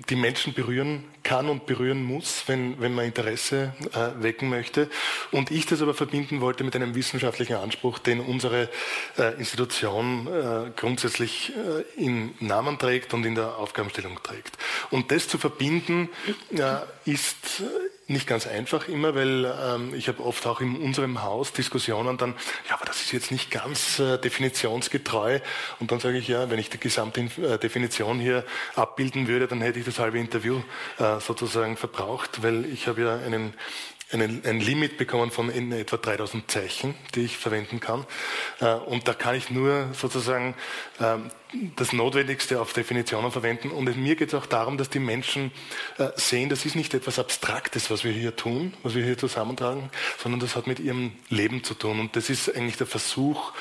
die 0.09 0.17
Menschen 0.17 0.55
berühren 0.55 1.05
kann 1.25 1.51
und 1.51 1.67
berühren 1.67 2.03
muss, 2.03 2.45
wenn, 2.47 2.81
wenn 2.81 2.95
man 2.95 3.05
Interesse 3.05 3.75
äh, 3.93 4.23
wecken 4.23 4.49
möchte. 4.49 4.89
Und 5.31 5.51
ich 5.51 5.67
das 5.67 5.83
aber 5.83 5.93
verbinden 5.93 6.41
wollte 6.41 6.65
mit 6.65 6.75
einem 6.75 6.95
wissenschaftlichen 6.95 7.57
Anspruch, 7.57 7.99
den 7.99 8.21
unsere 8.21 8.71
äh, 9.19 9.35
Institution 9.39 10.27
äh, 10.27 10.71
grundsätzlich 10.75 11.53
äh, 11.55 12.03
im 12.03 12.33
Namen 12.41 12.79
trägt 12.79 13.13
und 13.13 13.27
in 13.27 13.35
der 13.35 13.59
Aufgabenstellung 13.59 14.19
trägt. 14.23 14.57
Und 14.91 15.11
das 15.13 15.29
zu 15.29 15.37
verbinden 15.37 16.09
äh, 16.51 16.77
ist 17.05 17.63
nicht 18.07 18.27
ganz 18.27 18.47
einfach 18.47 18.89
immer, 18.89 19.15
weil 19.15 19.45
ähm, 19.45 19.95
ich 19.95 20.09
habe 20.09 20.25
oft 20.25 20.47
auch 20.47 20.61
in 20.61 20.77
unserem 20.77 21.23
Haus 21.23 21.53
Diskussionen 21.53 22.19
dann, 22.19 22.35
ja, 22.69 22.75
aber 22.75 22.85
das 22.85 23.01
ist 23.01 23.13
jetzt 23.13 23.31
nicht 23.31 23.51
ganz 23.51 23.99
äh, 23.99 24.19
definitionsgetreu. 24.19 25.41
Und 25.81 25.93
dann 25.93 26.01
sage 26.01 26.19
ich, 26.19 26.29
ja, 26.29 26.51
wenn 26.51 26.59
ich 26.59 26.71
die 26.71 26.79
gesamte 26.79 27.21
äh, 27.21 27.59
Definition 27.59 28.19
hier 28.19 28.45
abbilden 28.75 29.29
würde, 29.29 29.47
dann 29.47 29.61
hätte 29.61 29.79
ich 29.79 29.85
das 29.85 29.99
halbe 29.99 30.19
Interview 30.19 30.61
äh, 30.99 31.21
sozusagen 31.21 31.77
verbraucht, 31.77 32.43
weil 32.43 32.65
ich 32.67 32.89
habe 32.89 33.03
ja 33.03 33.17
einen 33.17 33.55
einen, 34.13 34.45
ein 34.45 34.61
Limit 34.61 34.99
bekommen 34.99 35.31
von 35.31 35.51
in 35.51 35.73
etwa 35.73 35.97
3000 35.97 36.51
Zeichen, 36.51 36.95
die 37.15 37.23
ich 37.23 37.39
verwenden 37.39 37.81
kann. 37.81 38.07
Äh, 38.61 38.75
und 38.75 39.09
da 39.09 39.15
kann 39.15 39.35
ich 39.35 39.51
nur 39.51 39.89
sozusagen 39.93 40.55
ähm, 41.01 41.31
das 41.77 41.93
Notwendigste 41.93 42.61
auf 42.61 42.73
Definitionen 42.73 43.33
verwenden. 43.33 43.71
Und 43.71 43.97
mir 43.97 44.17
geht 44.17 44.29
es 44.29 44.35
auch 44.35 44.47
darum, 44.47 44.79
dass 44.79 44.91
die 44.91 44.99
Menschen 44.99 45.53
äh, 45.99 46.09
sehen, 46.17 46.49
das 46.49 46.65
ist 46.65 46.77
nicht 46.77 46.95
etwas 46.95 47.19
Abstraktes, 47.19 47.91
was 47.91 48.05
wir 48.05 48.13
hier 48.13 48.37
tun, 48.37 48.75
was 48.83 48.95
wir 48.95 49.05
hier 49.05 49.19
zusammentragen, 49.19 49.91
sondern 50.19 50.41
das 50.41 50.57
hat 50.57 50.67
mit 50.67 50.79
ihrem 50.79 51.13
Leben 51.29 51.65
zu 51.65 51.75
tun. 51.75 52.01
Und 52.01 52.17
das 52.17 52.31
ist 52.31 52.55
eigentlich 52.55 52.77
der 52.77 52.87
Versuch, 52.87 53.53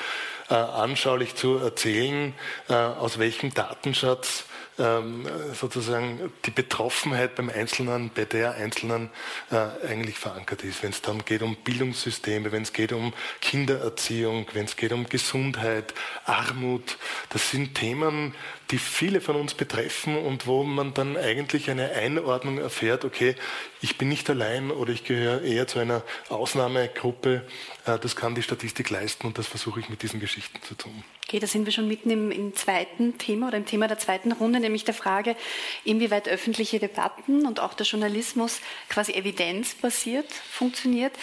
äh, 0.48 0.54
anschaulich 0.54 1.34
zu 1.34 1.56
erzählen, 1.56 2.34
aus 2.68 3.18
welchem 3.18 3.54
Datenschatz 3.54 4.44
ähm, 4.78 5.26
sozusagen 5.52 6.32
die 6.44 6.50
Betroffenheit 6.50 7.34
beim 7.34 7.50
Einzelnen, 7.50 8.10
bei 8.14 8.24
der 8.24 8.54
Einzelnen 8.54 9.10
äh, 9.50 9.86
eigentlich 9.86 10.18
verankert 10.18 10.64
ist. 10.64 10.82
Wenn 10.82 10.90
es 10.90 11.02
dann 11.02 11.24
geht 11.24 11.42
um 11.42 11.56
Bildungssysteme, 11.56 12.52
wenn 12.52 12.62
es 12.62 12.72
geht 12.72 12.92
um 12.92 13.12
Kindererziehung, 13.40 14.46
wenn 14.54 14.64
es 14.64 14.76
geht 14.76 14.92
um 14.92 15.08
Gesundheit, 15.08 15.94
Armut, 16.24 16.96
das 17.30 17.50
sind 17.50 17.74
Themen, 17.74 18.34
die 18.70 18.78
viele 18.78 19.20
von 19.20 19.36
uns 19.36 19.54
betreffen 19.54 20.16
und 20.16 20.46
wo 20.46 20.64
man 20.64 20.94
dann 20.94 21.16
eigentlich 21.18 21.70
eine 21.70 21.90
Einordnung 21.92 22.58
erfährt, 22.58 23.04
okay, 23.04 23.34
ich 23.82 23.98
bin 23.98 24.08
nicht 24.08 24.30
allein 24.30 24.70
oder 24.70 24.92
ich 24.92 25.04
gehöre 25.04 25.42
eher 25.42 25.66
zu 25.66 25.78
einer 25.78 26.02
Ausnahmegruppe. 26.30 27.46
Äh, 27.84 27.98
das 27.98 28.16
kann 28.16 28.34
die 28.34 28.42
Statistik 28.42 28.88
leisten 28.88 29.26
und 29.26 29.36
das 29.36 29.46
versuche 29.46 29.80
ich 29.80 29.90
mit 29.90 30.02
diesen 30.02 30.20
Geschichten 30.20 30.62
zu 30.62 30.74
tun. 30.74 31.04
Okay, 31.32 31.40
da 31.40 31.46
sind 31.46 31.64
wir 31.64 31.72
schon 31.72 31.88
mitten 31.88 32.10
im, 32.10 32.30
im, 32.30 32.54
zweiten 32.54 33.16
Thema 33.16 33.48
oder 33.48 33.56
im 33.56 33.64
Thema 33.64 33.88
der 33.88 33.98
zweiten 33.98 34.32
Runde, 34.32 34.60
nämlich 34.60 34.84
der 34.84 34.92
Frage, 34.92 35.34
inwieweit 35.82 36.28
öffentliche 36.28 36.78
Debatten 36.78 37.46
und 37.46 37.58
auch 37.58 37.72
der 37.72 37.86
Journalismus 37.86 38.60
quasi 38.90 39.12
evidenzbasiert 39.12 40.30
funktioniert 40.30 41.14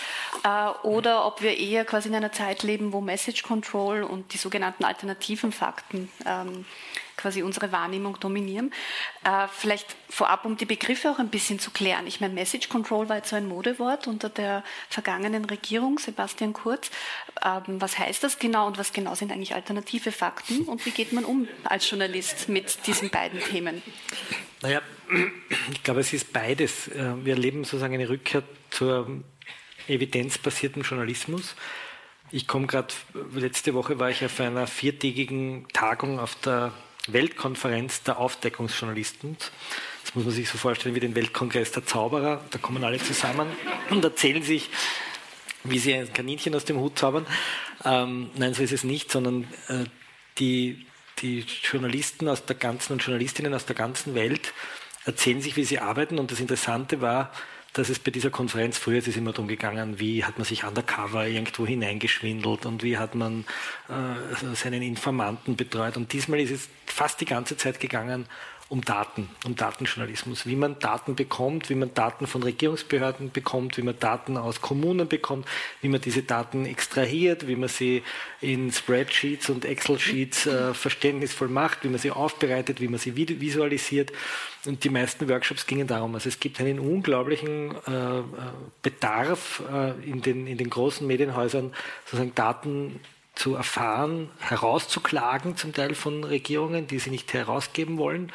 äh, 0.43 0.71
oder 0.81 1.27
ob 1.27 1.43
wir 1.43 1.55
eher 1.55 1.85
quasi 1.85 2.09
in 2.09 2.15
einer 2.15 2.31
Zeit 2.31 2.63
leben, 2.63 2.91
wo 2.91 3.01
Message 3.01 3.43
Control 3.43 4.01
und 4.01 4.33
die 4.33 4.39
sogenannten 4.39 4.83
alternativen 4.83 5.51
Fakten 5.51 6.09
ähm, 6.25 6.65
quasi 7.19 7.43
unsere 7.43 7.71
Wahrnehmung 7.71 8.19
dominieren. 8.19 8.71
Äh, 9.23 9.47
vielleicht 9.51 9.95
vorab, 10.09 10.45
um 10.45 10.57
die 10.57 10.65
Begriffe 10.65 11.11
auch 11.11 11.19
ein 11.19 11.29
bisschen 11.29 11.59
zu 11.59 11.69
klären. 11.69 12.07
Ich 12.07 12.21
meine, 12.21 12.33
Message 12.33 12.69
Control 12.69 13.09
war 13.09 13.17
jetzt 13.17 13.29
so 13.29 13.35
ein 13.35 13.47
Modewort 13.47 14.07
unter 14.07 14.29
der 14.29 14.63
vergangenen 14.89 15.45
Regierung, 15.45 15.99
Sebastian 15.99 16.53
Kurz. 16.53 16.89
Ähm, 17.43 17.81
was 17.81 17.99
heißt 17.99 18.23
das 18.23 18.39
genau 18.39 18.67
und 18.67 18.77
was 18.77 18.93
genau 18.93 19.15
sind 19.15 19.31
eigentlich 19.31 19.53
alternative 19.53 20.11
Fakten 20.11 20.61
und 20.63 20.85
wie 20.85 20.91
geht 20.91 21.11
man 21.11 21.25
um 21.25 21.47
als 21.65 21.89
Journalist 21.89 22.49
mit 22.49 22.87
diesen 22.87 23.09
beiden 23.09 23.39
Themen? 23.39 23.81
Naja, 24.61 24.81
ich 25.71 25.83
glaube, 25.83 25.99
es 25.99 26.13
ist 26.13 26.31
beides. 26.31 26.87
Äh, 26.87 27.13
wir 27.25 27.33
erleben 27.33 27.63
sozusagen 27.63 27.93
eine 27.93 28.09
Rückkehr 28.09 28.43
zur 28.69 29.23
evidenzbasierten 29.87 30.83
Journalismus. 30.83 31.55
Ich 32.31 32.47
komme 32.47 32.67
gerade, 32.67 32.93
letzte 33.33 33.73
Woche 33.73 33.99
war 33.99 34.11
ich 34.11 34.23
auf 34.23 34.39
einer 34.39 34.67
viertägigen 34.67 35.67
Tagung 35.73 36.19
auf 36.19 36.35
der 36.35 36.71
Weltkonferenz 37.13 38.03
der 38.03 38.17
Aufdeckungsjournalisten. 38.17 39.37
Das 40.03 40.15
muss 40.15 40.25
man 40.25 40.33
sich 40.33 40.49
so 40.49 40.57
vorstellen 40.57 40.95
wie 40.95 40.99
den 40.99 41.15
Weltkongress 41.15 41.71
der 41.71 41.85
Zauberer. 41.85 42.43
Da 42.49 42.57
kommen 42.57 42.83
alle 42.83 42.99
zusammen 42.99 43.47
und 43.89 44.03
erzählen 44.03 44.43
sich, 44.43 44.69
wie 45.63 45.79
sie 45.79 45.93
ein 45.93 46.11
Kaninchen 46.13 46.55
aus 46.55 46.65
dem 46.65 46.79
Hut 46.79 46.97
zaubern. 46.97 47.25
Ähm, 47.85 48.29
nein, 48.35 48.53
so 48.53 48.63
ist 48.63 48.71
es 48.71 48.83
nicht, 48.83 49.11
sondern 49.11 49.43
äh, 49.67 49.85
die, 50.37 50.85
die 51.19 51.45
Journalisten 51.63 52.27
aus 52.27 52.45
der 52.45 52.55
ganzen 52.55 52.93
und 52.93 53.03
Journalistinnen 53.03 53.53
aus 53.53 53.65
der 53.65 53.75
ganzen 53.75 54.15
Welt 54.15 54.53
erzählen 55.05 55.41
sich, 55.41 55.55
wie 55.55 55.63
sie 55.63 55.79
arbeiten. 55.79 56.19
Und 56.19 56.31
das 56.31 56.39
Interessante 56.39 57.01
war, 57.01 57.31
dass 57.73 57.89
es 57.89 57.99
bei 57.99 58.11
dieser 58.11 58.29
Konferenz, 58.29 58.77
früher 58.77 58.97
ist 58.97 59.07
es 59.07 59.17
immer 59.17 59.31
darum 59.31 59.47
gegangen, 59.47 59.99
wie 59.99 60.23
hat 60.23 60.37
man 60.37 60.45
sich 60.45 60.63
undercover 60.63 61.27
irgendwo 61.27 61.67
hineingeschwindelt 61.67 62.65
und 62.65 62.83
wie 62.83 62.97
hat 62.97 63.15
man 63.15 63.45
äh, 63.87 64.55
seinen 64.55 64.81
Informanten 64.81 65.55
betreut. 65.55 65.97
Und 65.97 66.11
diesmal 66.13 66.39
ist 66.39 66.51
es 66.51 66.69
fast 66.85 67.21
die 67.21 67.25
ganze 67.25 67.57
Zeit 67.57 67.79
gegangen 67.79 68.25
um 68.69 68.81
Daten, 68.81 69.27
um 69.45 69.55
Datenjournalismus, 69.55 70.45
wie 70.45 70.55
man 70.55 70.77
Daten 70.77 71.15
bekommt, 71.15 71.71
wie 71.71 71.75
man 71.75 71.91
Daten 71.95 72.27
von 72.27 72.43
Regierungsbehörden 72.43 73.31
bekommt, 73.31 73.77
wie 73.77 73.81
man 73.81 73.97
Daten 73.99 74.37
aus 74.37 74.61
Kommunen 74.61 75.07
bekommt, 75.07 75.47
wie 75.81 75.89
man 75.89 75.99
diese 75.99 76.21
Daten 76.21 76.67
extrahiert, 76.67 77.47
wie 77.47 77.55
man 77.55 77.67
sie 77.67 78.03
in 78.41 78.71
Spreadsheets 78.71 79.49
und 79.49 79.65
Excel-Sheets 79.65 80.45
äh, 80.45 80.73
verständnisvoll 80.75 81.47
macht, 81.47 81.83
wie 81.83 81.89
man 81.89 81.97
sie 81.97 82.11
aufbereitet, 82.11 82.79
wie 82.79 82.87
man 82.87 82.99
sie 82.99 83.15
visualisiert. 83.15 84.11
Und 84.65 84.83
die 84.83 84.89
meisten 84.89 85.27
Workshops 85.27 85.65
gingen 85.65 85.87
darum. 85.87 86.13
Also 86.13 86.29
es 86.29 86.39
gibt 86.39 86.59
einen 86.59 86.79
unglaublichen 86.79 87.75
äh, 87.87 88.19
äh 88.19 88.23
Bedarf 88.83 89.63
äh, 89.71 89.91
in, 90.07 90.21
den, 90.21 90.45
in 90.45 90.57
den 90.57 90.69
großen 90.69 91.07
Medienhäusern, 91.07 91.73
sozusagen 92.05 92.35
Daten 92.35 92.99
zu 93.39 93.55
erfahren, 93.55 94.29
herauszuklagen, 94.39 95.55
zum 95.55 95.73
Teil 95.73 95.95
von 95.95 96.25
Regierungen, 96.25 96.87
die 96.87 96.99
sie 96.99 97.09
nicht 97.09 97.33
herausgeben 97.33 97.97
wollen 97.97 98.33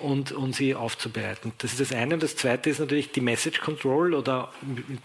und, 0.00 0.32
und 0.32 0.56
sie 0.56 0.74
aufzubereiten. 0.74 1.52
Das 1.58 1.70
ist 1.70 1.80
das 1.80 1.92
eine. 1.92 2.14
Und 2.14 2.22
das 2.24 2.34
zweite 2.34 2.68
ist 2.68 2.80
natürlich 2.80 3.12
die 3.12 3.20
Message 3.20 3.60
Control 3.60 4.12
oder 4.12 4.52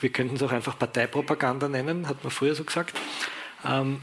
wir 0.02 0.10
könnten 0.10 0.36
es 0.36 0.42
auch 0.42 0.52
einfach 0.52 0.80
Parteipropaganda 0.80 1.68
nennen, 1.68 2.10
hat 2.10 2.24
man 2.24 2.32
früher 2.32 2.56
so 2.56 2.64
gesagt, 2.64 2.98
ähm, 3.64 4.02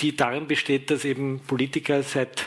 die 0.00 0.16
darin 0.16 0.46
besteht, 0.46 0.90
dass 0.90 1.04
eben 1.04 1.40
Politiker 1.40 2.02
seit 2.02 2.46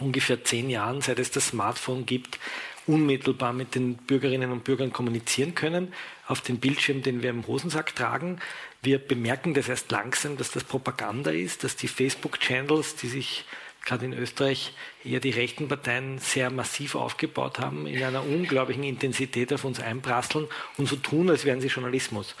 ungefähr 0.00 0.42
zehn 0.42 0.68
Jahren, 0.68 1.00
seit 1.00 1.20
es 1.20 1.30
das 1.30 1.48
Smartphone 1.48 2.06
gibt, 2.06 2.40
unmittelbar 2.86 3.52
mit 3.52 3.74
den 3.74 3.96
Bürgerinnen 3.96 4.50
und 4.50 4.64
Bürgern 4.64 4.92
kommunizieren 4.92 5.54
können, 5.54 5.92
auf 6.26 6.40
den 6.40 6.58
Bildschirm, 6.58 7.02
den 7.02 7.22
wir 7.22 7.30
im 7.30 7.46
Hosensack 7.46 7.94
tragen. 7.94 8.38
Wir 8.82 8.98
bemerken 8.98 9.54
das 9.54 9.68
erst 9.68 9.90
langsam, 9.92 10.36
dass 10.36 10.50
das 10.50 10.64
Propaganda 10.64 11.30
ist, 11.30 11.64
dass 11.64 11.76
die 11.76 11.88
Facebook-Channels, 11.88 12.96
die 12.96 13.08
sich 13.08 13.44
gerade 13.84 14.04
in 14.04 14.12
Österreich 14.12 14.72
eher 15.04 15.20
die 15.20 15.30
rechten 15.30 15.68
Parteien 15.68 16.18
sehr 16.18 16.50
massiv 16.50 16.94
aufgebaut 16.94 17.58
haben, 17.58 17.86
in 17.86 18.02
einer 18.02 18.22
unglaublichen 18.22 18.84
Intensität 18.84 19.52
auf 19.52 19.64
uns 19.64 19.80
einprasseln 19.80 20.46
und 20.76 20.88
so 20.88 20.96
tun, 20.96 21.30
als 21.30 21.44
wären 21.44 21.60
sie 21.60 21.68
Journalismus. 21.68 22.36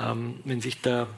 Ähm, 0.00 0.40
wenn 0.44 0.60
sich 0.60 0.80
der 0.80 1.08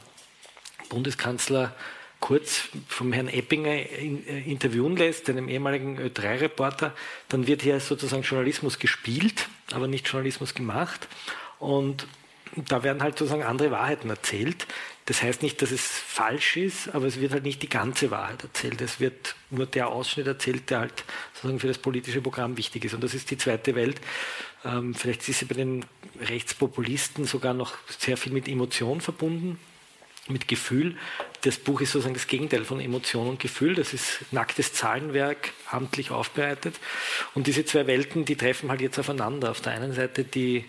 Bundeskanzler 0.89 1.75
kurz 2.21 2.69
vom 2.89 3.13
Herrn 3.13 3.29
Eppinger 3.29 3.89
in, 3.91 4.27
äh, 4.27 4.41
interviewen 4.41 4.97
lässt, 4.97 5.29
einem 5.31 5.49
ehemaligen 5.49 5.99
Ö3-Reporter, 5.99 6.95
dann 7.29 7.47
wird 7.47 7.63
hier 7.63 7.81
sozusagen 7.81 8.23
Journalismus 8.23 8.79
gespielt, 8.79 9.49
aber 9.73 9.87
nicht 9.87 10.09
Journalismus 10.09 10.55
gemacht. 10.55 11.09
Und 11.59 12.07
da 12.57 12.83
werden 12.83 13.03
halt 13.03 13.19
sozusagen 13.19 13.43
andere 13.43 13.71
Wahrheiten 13.71 14.11
erzählt. 14.11 14.67
Das 15.07 15.23
heißt 15.23 15.43
nicht, 15.43 15.63
dass 15.63 15.71
es 15.71 15.83
falsch 15.83 16.57
ist, 16.57 16.95
aber 16.95 17.07
es 17.07 17.21
wird 17.21 17.33
halt 17.33 17.45
nicht 17.45 17.63
die 17.63 17.69
ganze 17.69 18.11
Wahrheit 18.11 18.43
erzählt. 18.43 18.81
Es 18.81 19.01
wird 19.01 19.37
nur 19.51 19.67
der 19.67 19.89
Ausschnitt 19.89 20.27
erzählt, 20.27 20.71
der 20.71 20.81
halt 20.81 21.05
sozusagen 21.35 21.61
für 21.61 21.69
das 21.69 21.79
politische 21.79 22.21
Programm 22.21 22.57
wichtig 22.57 22.85
ist. 22.85 22.95
Und 22.95 23.03
das 23.03 23.15
ist 23.15 23.31
die 23.31 23.39
zweite 23.39 23.75
Welt. 23.75 24.01
Ähm, 24.65 24.95
vielleicht 24.95 25.27
ist 25.29 25.39
sie 25.39 25.45
bei 25.45 25.55
den 25.55 25.85
Rechtspopulisten 26.21 27.25
sogar 27.25 27.55
noch 27.55 27.75
sehr 27.87 28.17
viel 28.17 28.33
mit 28.33 28.49
Emotion 28.49 29.01
verbunden 29.01 29.59
mit 30.31 30.49
Gefühl. 30.49 30.97
Das 31.43 31.57
Buch 31.57 31.81
ist 31.81 31.93
sozusagen 31.93 32.15
das 32.15 32.27
Gegenteil 32.27 32.65
von 32.65 32.81
Emotion 32.81 33.29
und 33.29 33.41
Gefühl. 33.41 33.75
Das 33.75 33.93
ist 33.95 34.21
nacktes 34.33 34.73
Zahlenwerk, 34.73 35.53
amtlich 35.71 36.11
aufbereitet. 36.11 36.75
Und 37.35 37.47
diese 37.47 37.65
zwei 37.65 37.87
Welten, 37.87 38.25
die 38.25 38.37
treffen 38.37 38.71
halt 38.71 38.81
jetzt 38.81 38.99
aufeinander. 38.99 39.51
Auf 39.51 39.61
der 39.61 39.73
einen 39.73 39.93
Seite 39.95 40.25
die, 40.25 40.65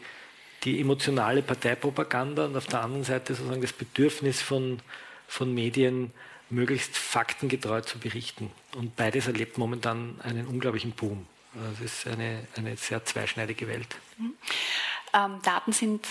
die 0.64 0.80
emotionale 0.80 1.42
Parteipropaganda 1.42 2.46
und 2.46 2.56
auf 2.56 2.68
der 2.68 2.82
anderen 2.82 3.04
Seite 3.04 3.34
sozusagen 3.34 3.62
das 3.62 3.74
Bedürfnis 3.74 4.42
von, 4.42 4.80
von 5.28 5.54
Medien, 5.54 6.12
möglichst 6.50 6.98
faktengetreu 6.98 7.82
zu 7.82 8.00
berichten. 8.00 8.52
Und 8.76 8.96
beides 8.96 9.28
erlebt 9.28 9.58
momentan 9.58 10.20
einen 10.24 10.48
unglaublichen 10.48 10.92
Boom. 10.92 11.28
Das 11.54 11.80
ist 11.80 12.08
eine, 12.08 12.48
eine 12.56 12.78
sehr 12.78 13.04
zweischneidige 13.06 13.68
Welt. 13.68 13.96
Mhm. 14.18 14.34
Ähm, 15.14 15.40
Daten 15.44 15.74
sind 15.74 16.08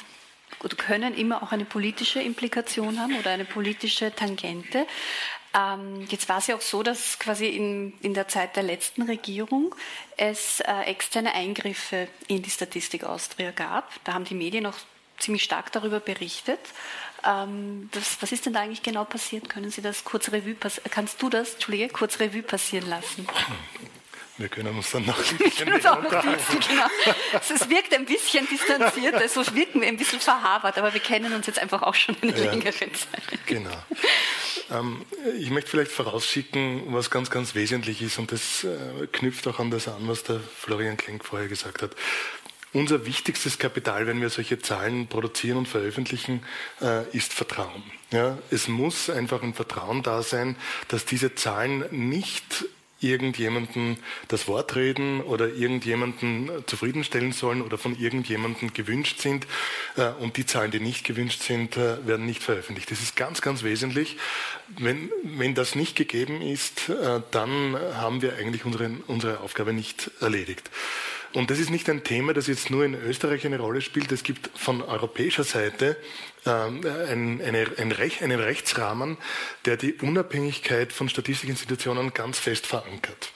oder 0.62 0.76
können 0.76 1.14
immer 1.14 1.42
auch 1.42 1.52
eine 1.52 1.64
politische 1.64 2.20
Implikation 2.20 3.00
haben 3.00 3.16
oder 3.18 3.30
eine 3.30 3.44
politische 3.44 4.14
Tangente. 4.14 4.86
Ähm, 5.54 6.06
jetzt 6.10 6.28
war 6.28 6.38
es 6.38 6.46
ja 6.46 6.56
auch 6.56 6.60
so, 6.60 6.82
dass 6.82 7.18
quasi 7.18 7.46
in, 7.46 7.94
in 8.02 8.14
der 8.14 8.28
Zeit 8.28 8.56
der 8.56 8.62
letzten 8.62 9.02
Regierung 9.02 9.74
es 10.16 10.60
äh, 10.60 10.82
externe 10.82 11.32
Eingriffe 11.32 12.08
in 12.26 12.42
die 12.42 12.50
Statistik 12.50 13.04
Austria 13.04 13.50
gab. 13.50 13.92
Da 14.04 14.14
haben 14.14 14.24
die 14.24 14.34
Medien 14.34 14.66
auch 14.66 14.76
ziemlich 15.18 15.42
stark 15.42 15.72
darüber 15.72 16.00
berichtet. 16.00 16.60
Ähm, 17.26 17.88
das, 17.92 18.18
was 18.20 18.32
ist 18.32 18.46
denn 18.46 18.52
da 18.52 18.60
eigentlich 18.60 18.82
genau 18.82 19.04
passiert? 19.04 19.48
Können 19.48 19.70
Sie 19.70 19.82
das 19.82 20.04
kurz 20.04 20.30
Revue? 20.30 20.54
Kannst 20.90 21.22
du 21.22 21.28
das, 21.28 21.54
Entschuldige, 21.54 21.88
kurz 21.88 22.20
Revue 22.20 22.42
passieren 22.42 22.88
lassen? 22.88 23.26
Wir 24.38 24.48
können 24.48 24.76
uns 24.76 24.90
dann 24.92 25.04
noch 25.04 25.18
ein 25.30 25.36
bisschen, 25.36 25.66
bisschen 25.66 26.60
genau. 26.68 26.86
Es 27.32 27.68
wirkt 27.68 27.92
ein 27.92 28.04
bisschen 28.04 28.46
distanziert, 28.48 29.14
also 29.14 29.54
wirken 29.54 29.80
wir 29.80 29.88
ein 29.88 29.96
bisschen 29.96 30.20
verhabert, 30.20 30.78
aber 30.78 30.94
wir 30.94 31.00
kennen 31.00 31.34
uns 31.34 31.46
jetzt 31.46 31.58
einfach 31.58 31.82
auch 31.82 31.94
schon 31.94 32.16
eine 32.22 32.32
ja, 32.32 32.50
längere 32.50 32.72
Zeit. 32.72 33.46
Genau. 33.46 33.70
Ähm, 34.70 35.04
ich 35.38 35.50
möchte 35.50 35.70
vielleicht 35.70 35.90
vorausschicken, 35.90 36.92
was 36.92 37.10
ganz, 37.10 37.30
ganz 37.30 37.54
wesentlich 37.54 38.00
ist, 38.00 38.18
und 38.18 38.30
das 38.30 38.64
äh, 38.64 39.06
knüpft 39.10 39.46
auch 39.48 39.58
an 39.58 39.70
das 39.70 39.88
an, 39.88 40.06
was 40.06 40.22
der 40.22 40.40
Florian 40.40 40.96
Klenk 40.96 41.24
vorher 41.24 41.48
gesagt 41.48 41.82
hat. 41.82 41.96
Unser 42.74 43.06
wichtigstes 43.06 43.58
Kapital, 43.58 44.06
wenn 44.06 44.20
wir 44.20 44.28
solche 44.28 44.58
Zahlen 44.58 45.06
produzieren 45.08 45.58
und 45.58 45.68
veröffentlichen, 45.68 46.44
äh, 46.82 47.08
ist 47.16 47.32
Vertrauen. 47.32 47.82
Ja, 48.12 48.38
es 48.50 48.68
muss 48.68 49.08
einfach 49.08 49.42
ein 49.42 49.54
Vertrauen 49.54 50.02
da 50.02 50.22
sein, 50.22 50.54
dass 50.88 51.06
diese 51.06 51.34
Zahlen 51.34 51.84
nicht 51.90 52.66
irgendjemanden 53.00 53.98
das 54.28 54.48
Wort 54.48 54.74
reden 54.76 55.20
oder 55.20 55.48
irgendjemanden 55.48 56.50
zufriedenstellen 56.66 57.32
sollen 57.32 57.62
oder 57.62 57.78
von 57.78 57.98
irgendjemandem 57.98 58.72
gewünscht 58.72 59.20
sind. 59.20 59.46
Äh, 59.96 60.08
und 60.20 60.36
die 60.36 60.46
Zahlen, 60.46 60.70
die 60.70 60.80
nicht 60.80 61.04
gewünscht 61.04 61.42
sind, 61.42 61.76
äh, 61.76 62.06
werden 62.06 62.26
nicht 62.26 62.42
veröffentlicht. 62.42 62.90
Das 62.90 63.00
ist 63.00 63.16
ganz, 63.16 63.40
ganz 63.40 63.62
wesentlich. 63.62 64.16
Wenn, 64.78 65.10
wenn 65.22 65.54
das 65.54 65.74
nicht 65.74 65.96
gegeben 65.96 66.42
ist, 66.42 66.88
äh, 66.88 67.20
dann 67.30 67.76
haben 67.94 68.22
wir 68.22 68.36
eigentlich 68.36 68.64
unsere, 68.64 68.90
unsere 69.06 69.40
Aufgabe 69.40 69.72
nicht 69.72 70.10
erledigt. 70.20 70.70
Und 71.34 71.50
das 71.50 71.58
ist 71.58 71.70
nicht 71.70 71.88
ein 71.90 72.04
Thema, 72.04 72.32
das 72.32 72.46
jetzt 72.46 72.70
nur 72.70 72.84
in 72.84 72.94
Österreich 72.94 73.44
eine 73.44 73.58
Rolle 73.58 73.80
spielt. 73.80 74.10
Es 74.12 74.22
gibt 74.22 74.50
von 74.54 74.82
europäischer 74.82 75.44
Seite 75.44 75.96
ähm, 76.46 76.80
ein, 76.84 77.42
eine, 77.42 77.66
ein 77.76 77.92
Rech, 77.92 78.22
einen 78.22 78.40
Rechtsrahmen, 78.40 79.18
der 79.66 79.76
die 79.76 79.94
Unabhängigkeit 79.94 80.92
von 80.92 81.08
Statistikinstitutionen 81.08 82.14
ganz 82.14 82.38
fest 82.38 82.66
verankert. 82.66 83.30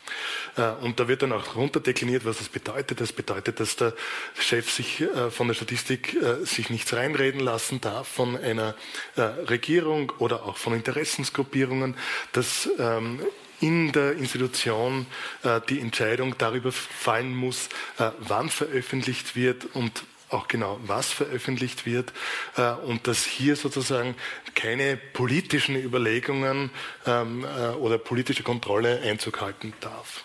Äh, 0.57 0.71
und 0.85 1.01
da 1.01 1.09
wird 1.09 1.23
dann 1.23 1.33
auch 1.33 1.55
runterdekliniert, 1.55 2.25
was 2.25 2.39
das 2.39 2.49
bedeutet. 2.49 3.01
Das 3.01 3.13
bedeutet, 3.13 3.61
dass 3.61 3.77
der 3.77 3.95
Chef 4.39 4.71
sich 4.71 5.01
äh, 5.03 5.31
von 5.31 5.49
der 5.49 5.55
Statistik 5.55 6.15
äh, 6.15 6.45
sich 6.45 6.71
nichts 6.71 6.95
reinreden 6.95 7.41
lassen 7.41 7.81
darf 7.81 8.09
von 8.09 8.37
einer 8.37 8.75
Regierung 9.17 10.13
oder 10.19 10.45
auch 10.45 10.57
von 10.57 10.75
Interessensgruppierungen, 10.75 11.97
dass 12.33 12.69
ähm, 12.79 13.21
in 13.62 13.92
der 13.92 14.12
Institution 14.16 15.07
äh, 15.44 15.61
die 15.68 15.81
Entscheidung 15.81 16.37
darüber 16.37 16.72
fallen 16.72 17.35
muss, 17.35 17.68
äh, 17.98 18.11
wann 18.18 18.51
veröffentlicht 18.51 19.37
wird 19.37 19.66
und 19.75 20.03
auch 20.31 20.48
genau, 20.48 20.81
was 20.87 21.12
veröffentlicht 21.12 21.87
wird 21.87 22.12
äh, 22.57 22.70
und 22.72 23.07
dass 23.07 23.25
hier 23.25 23.55
sozusagen 23.55 24.16
keine 24.55 24.96
politischen 24.96 25.77
Überlegungen 25.77 26.70
ähm, 27.07 27.44
äh, 27.44 27.68
oder 27.75 27.98
politische 27.98 28.42
Kontrolle 28.42 29.01
Einzug 29.03 29.40
halten 29.40 29.72
darf. 29.81 30.25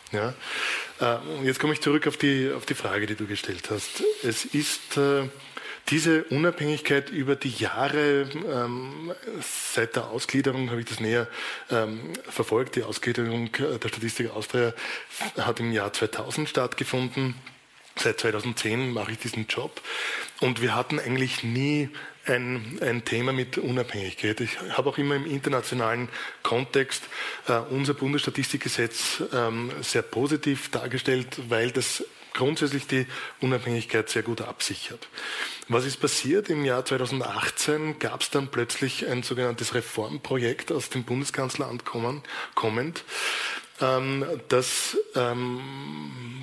Jetzt 1.43 1.59
komme 1.59 1.73
ich 1.73 1.81
zurück 1.81 2.07
auf 2.07 2.17
die, 2.17 2.51
auf 2.51 2.65
die 2.65 2.73
Frage, 2.73 3.05
die 3.05 3.15
du 3.15 3.27
gestellt 3.27 3.69
hast. 3.69 4.03
Es 4.23 4.45
ist 4.45 4.97
diese 5.89 6.23
Unabhängigkeit 6.25 7.09
über 7.09 7.35
die 7.35 7.49
Jahre, 7.49 8.29
ähm, 8.51 9.13
seit 9.41 9.95
der 9.95 10.07
Ausgliederung 10.07 10.69
habe 10.69 10.81
ich 10.81 10.87
das 10.87 10.99
näher 10.99 11.27
ähm, 11.71 12.13
verfolgt. 12.29 12.75
Die 12.75 12.83
Ausgliederung 12.83 13.51
der 13.51 13.87
Statistik 13.87 14.31
Austria 14.31 14.73
hat 15.37 15.59
im 15.59 15.71
Jahr 15.71 15.93
2000 15.93 16.49
stattgefunden. 16.49 17.35
Seit 17.95 18.19
2010 18.19 18.91
mache 18.91 19.13
ich 19.13 19.17
diesen 19.17 19.47
Job 19.47 19.81
und 20.39 20.61
wir 20.61 20.75
hatten 20.75 20.99
eigentlich 20.99 21.43
nie 21.43 21.89
ein, 22.25 22.77
ein 22.81 23.05
Thema 23.05 23.33
mit 23.33 23.57
Unabhängigkeit. 23.57 24.39
Ich 24.41 24.59
habe 24.71 24.89
auch 24.89 24.97
immer 24.97 25.15
im 25.15 25.25
internationalen 25.25 26.09
Kontext 26.43 27.03
äh, 27.47 27.53
unser 27.71 27.93
Bundesstatistikgesetz 27.95 29.23
ähm, 29.33 29.71
sehr 29.81 30.03
positiv 30.03 30.69
dargestellt, 30.69 31.39
weil 31.49 31.71
das 31.71 32.03
grundsätzlich 32.37 32.87
die 32.87 33.05
Unabhängigkeit 33.41 34.09
sehr 34.09 34.23
gut 34.23 34.41
absichert. 34.41 35.09
Was 35.67 35.85
ist 35.85 35.97
passiert? 35.97 36.49
Im 36.49 36.63
Jahr 36.63 36.85
2018 36.85 37.99
gab 37.99 38.21
es 38.21 38.29
dann 38.29 38.47
plötzlich 38.47 39.05
ein 39.05 39.23
sogenanntes 39.23 39.73
Reformprojekt 39.73 40.71
aus 40.71 40.89
dem 40.89 41.03
Bundeskanzleramt 41.03 41.83
kommend, 41.83 43.03
ähm, 43.81 44.25
das 44.49 44.97
ähm, 45.15 45.59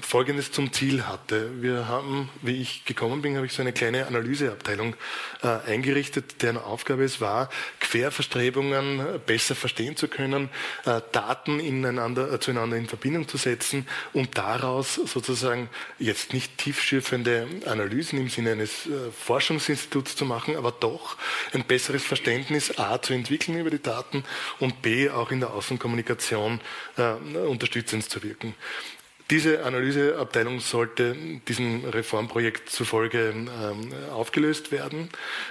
Folgendes 0.05 0.53
zum 0.53 0.73
Ziel 0.73 1.07
hatte. 1.07 1.63
Wir 1.63 1.89
haben, 1.89 2.29
wie 2.43 2.61
ich 2.61 2.85
gekommen 2.85 3.23
bin, 3.23 3.37
habe 3.37 3.47
ich 3.47 3.53
so 3.53 3.63
eine 3.63 3.73
kleine 3.73 4.07
Analyseabteilung 4.07 4.95
äh, 5.43 5.49
eingerichtet, 5.67 6.43
deren 6.43 6.59
Aufgabe 6.59 7.05
es 7.05 7.21
war, 7.21 7.49
Querverstrebungen 7.81 9.21
besser 9.27 9.55
verstehen 9.55 9.97
zu 9.97 10.09
können, 10.09 10.51
äh, 10.85 11.01
Daten 11.13 11.59
ineinander, 11.59 12.33
äh, 12.33 12.39
zueinander 12.39 12.77
in 12.77 12.87
Verbindung 12.87 13.27
zu 13.27 13.39
setzen 13.39 13.89
und 14.13 14.37
daraus 14.37 14.95
sozusagen 14.95 15.69
jetzt 15.99 16.33
nicht 16.33 16.59
tiefschürfende 16.59 17.49
Analysen 17.67 18.19
im 18.19 18.29
Sinne 18.29 18.53
eines 18.53 18.87
äh, 18.87 19.11
Forschungsinstituts 19.11 20.17
zu 20.17 20.27
machen, 20.27 20.57
aber 20.57 20.71
doch 20.71 21.17
ein 21.53 21.65
besseres 21.65 22.05
Verständnis 22.05 22.79
A 22.79 23.01
zu 23.01 23.15
entwickeln 23.15 23.59
über 23.59 23.71
die 23.71 23.83
Daten 23.83 24.25
und 24.61 24.83
B 24.83 25.09
auch 25.11 25.31
in 25.31 25.41
der 25.41 25.55
Außenkommunikation 25.55 26.61
äh, 26.99 27.15
unterstützend 27.49 28.09
zu 28.09 28.23
wirken. 28.23 28.55
Diese 29.31 29.65
Analyseabteilung 29.65 30.61
sollte 30.61 31.17
diesem 31.49 31.85
Reformprojekt 31.87 32.69
zufolge 32.69 33.31
ähm, 33.31 33.49
aufgelöst 34.13 34.71
werden. 34.71 35.09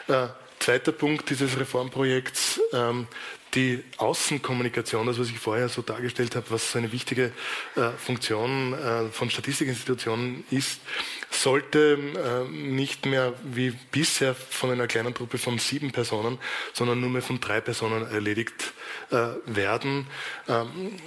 Äh, 0.07 0.27
zweiter 0.59 0.91
Punkt 0.91 1.29
dieses 1.29 1.59
Reformprojekts, 1.59 2.61
ähm, 2.71 3.07
die 3.55 3.83
Außenkommunikation, 3.97 5.05
das 5.05 5.19
was 5.19 5.29
ich 5.29 5.39
vorher 5.39 5.69
so 5.69 5.81
dargestellt 5.81 6.35
habe, 6.35 6.45
was 6.49 6.71
so 6.71 6.79
eine 6.79 6.91
wichtige 6.91 7.31
äh, 7.75 7.89
Funktion 7.97 8.73
äh, 8.73 9.09
von 9.09 9.29
Statistikinstitutionen 9.29 10.43
ist, 10.49 10.81
sollte 11.29 11.97
äh, 12.15 12.49
nicht 12.49 13.05
mehr 13.05 13.33
wie 13.43 13.71
bisher 13.91 14.35
von 14.35 14.71
einer 14.71 14.87
kleinen 14.87 15.13
Truppe 15.13 15.37
von 15.37 15.59
sieben 15.59 15.91
Personen, 15.91 16.39
sondern 16.73 16.99
nur 17.01 17.09
mehr 17.09 17.21
von 17.21 17.39
drei 17.39 17.61
Personen 17.61 18.09
erledigt 18.09 18.73
äh, 19.11 19.29
werden. 19.45 20.07
Ähm, 20.47 20.99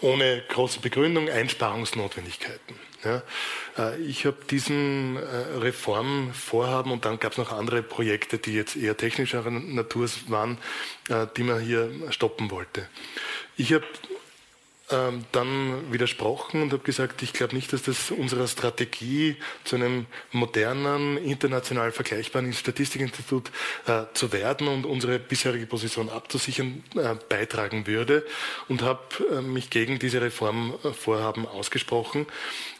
ohne 0.00 0.42
große 0.48 0.80
Begründung 0.80 1.28
Einsparungsnotwendigkeiten. 1.28 2.74
Ja, 3.04 3.22
äh, 3.78 4.00
ich 4.00 4.26
habe 4.26 4.38
diesen 4.50 5.16
äh, 5.16 5.58
Reformvorhaben 5.58 6.90
und 6.90 7.04
dann 7.04 7.20
gab 7.20 7.32
es 7.32 7.38
noch 7.38 7.52
andere 7.52 7.82
Projekte, 7.82 8.38
die 8.38 8.54
jetzt 8.54 8.74
eher 8.74 8.96
technischer 8.96 9.48
Natur 9.48 10.08
waren, 10.26 10.58
äh, 11.08 11.26
die 11.36 11.44
man 11.44 11.60
hier 11.60 11.90
stoppen 12.10 12.50
wollte. 12.50 12.88
Ich 13.56 13.72
habe 13.72 13.84
ähm, 14.90 15.24
dann 15.32 15.92
widersprochen 15.92 16.62
und 16.62 16.72
habe 16.72 16.82
gesagt, 16.82 17.22
ich 17.22 17.32
glaube 17.32 17.54
nicht, 17.54 17.72
dass 17.72 17.82
das 17.82 18.10
unserer 18.10 18.46
Strategie 18.46 19.36
zu 19.64 19.76
einem 19.76 20.06
modernen, 20.32 21.18
international 21.18 21.92
vergleichbaren 21.92 22.52
Statistikinstitut 22.52 23.50
äh, 23.86 24.04
zu 24.14 24.32
werden 24.32 24.68
und 24.68 24.86
unsere 24.86 25.18
bisherige 25.18 25.66
Position 25.66 26.08
abzusichern 26.08 26.82
äh, 26.96 27.14
beitragen 27.28 27.86
würde 27.86 28.24
und 28.68 28.82
habe 28.82 29.02
äh, 29.30 29.40
mich 29.40 29.70
gegen 29.70 29.98
diese 29.98 30.20
Reformvorhaben 30.22 31.46
ausgesprochen. 31.46 32.26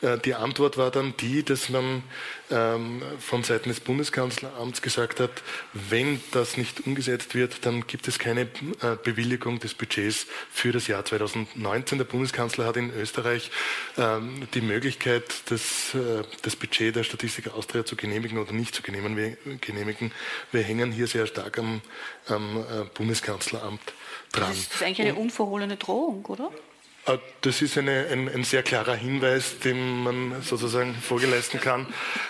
Äh, 0.00 0.18
die 0.18 0.34
Antwort 0.34 0.76
war 0.76 0.90
dann 0.90 1.14
die, 1.18 1.42
dass 1.42 1.68
man 1.68 2.02
ähm, 2.50 3.02
von 3.18 3.42
Seiten 3.42 3.68
des 3.68 3.80
Bundeskanzleramts 3.80 4.82
gesagt 4.82 5.20
hat, 5.20 5.30
wenn 5.72 6.20
das 6.32 6.56
nicht 6.56 6.86
umgesetzt 6.86 7.34
wird, 7.34 7.66
dann 7.66 7.86
gibt 7.86 8.08
es 8.08 8.18
keine 8.18 8.42
äh, 8.42 8.96
Bewilligung 9.02 9.58
des 9.58 9.74
Budgets 9.74 10.26
für 10.50 10.72
das 10.72 10.86
Jahr 10.86 11.04
2019. 11.04 11.98
Der 11.98 12.04
Bundeskanzler 12.04 12.66
hat 12.66 12.76
in 12.76 12.92
Österreich 12.92 13.50
ähm, 13.96 14.46
die 14.54 14.60
Möglichkeit, 14.60 15.24
das, 15.50 15.94
äh, 15.94 16.22
das 16.42 16.56
Budget 16.56 16.96
der 16.96 17.02
Statistik 17.02 17.52
Austria 17.52 17.84
zu 17.84 17.96
genehmigen 17.96 18.38
oder 18.38 18.52
nicht 18.52 18.74
zu 18.74 18.82
genehmigen. 18.82 20.12
Wir 20.52 20.62
hängen 20.62 20.92
hier 20.92 21.06
sehr 21.06 21.26
stark 21.26 21.58
am, 21.58 21.80
am 22.28 22.58
äh, 22.58 22.84
Bundeskanzleramt 22.94 23.80
dran. 24.32 24.50
Das 24.50 24.58
ist 24.58 24.82
eigentlich 24.82 25.02
eine 25.02 25.14
unverhohlene 25.16 25.76
Drohung, 25.76 26.24
oder? 26.26 26.50
Äh, 27.08 27.18
das 27.40 27.62
ist 27.62 27.78
eine, 27.78 28.06
ein, 28.10 28.28
ein, 28.28 28.44
sehr 28.44 28.62
klarer 28.62 28.94
Hinweis, 28.94 29.58
den 29.58 30.02
man 30.02 30.42
sozusagen 30.42 30.94
vorgeleisten 30.94 31.60
kann 31.60 31.86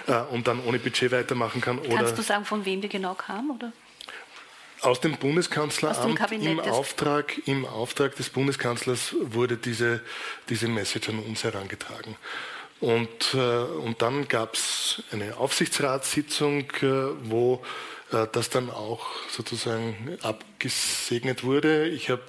äh, 0.06 0.20
und 0.32 0.46
dann 0.46 0.62
ohne 0.64 0.78
Budget 0.78 1.10
weitermachen 1.12 1.60
kann. 1.60 1.80
Kannst 1.82 2.16
du 2.16 2.22
sagen, 2.22 2.44
von 2.44 2.64
wem 2.64 2.80
die 2.80 2.88
genau 2.88 3.14
kam? 3.14 3.50
Oder? 3.50 3.72
Aus 4.80 5.00
dem 5.00 5.16
Bundeskanzleramt 5.16 6.20
Aus 6.20 6.30
dem 6.30 6.42
im, 6.42 6.60
Auftrag, 6.60 7.36
im 7.46 7.66
Auftrag 7.66 8.14
des 8.14 8.30
Bundeskanzlers 8.30 9.16
wurde 9.20 9.56
diese, 9.56 10.02
diese 10.48 10.68
Message 10.68 11.08
an 11.08 11.18
uns 11.18 11.42
herangetragen. 11.42 12.16
Und, 12.80 13.34
äh, 13.34 13.38
und 13.38 14.02
dann 14.02 14.28
gab 14.28 14.54
es 14.54 15.02
eine 15.10 15.36
Aufsichtsratssitzung, 15.36 16.72
wo 17.24 17.62
das 18.10 18.48
dann 18.48 18.70
auch 18.70 19.06
sozusagen 19.28 20.16
abgesegnet 20.22 21.44
wurde. 21.44 21.88
Ich 21.88 22.08
habe 22.08 22.22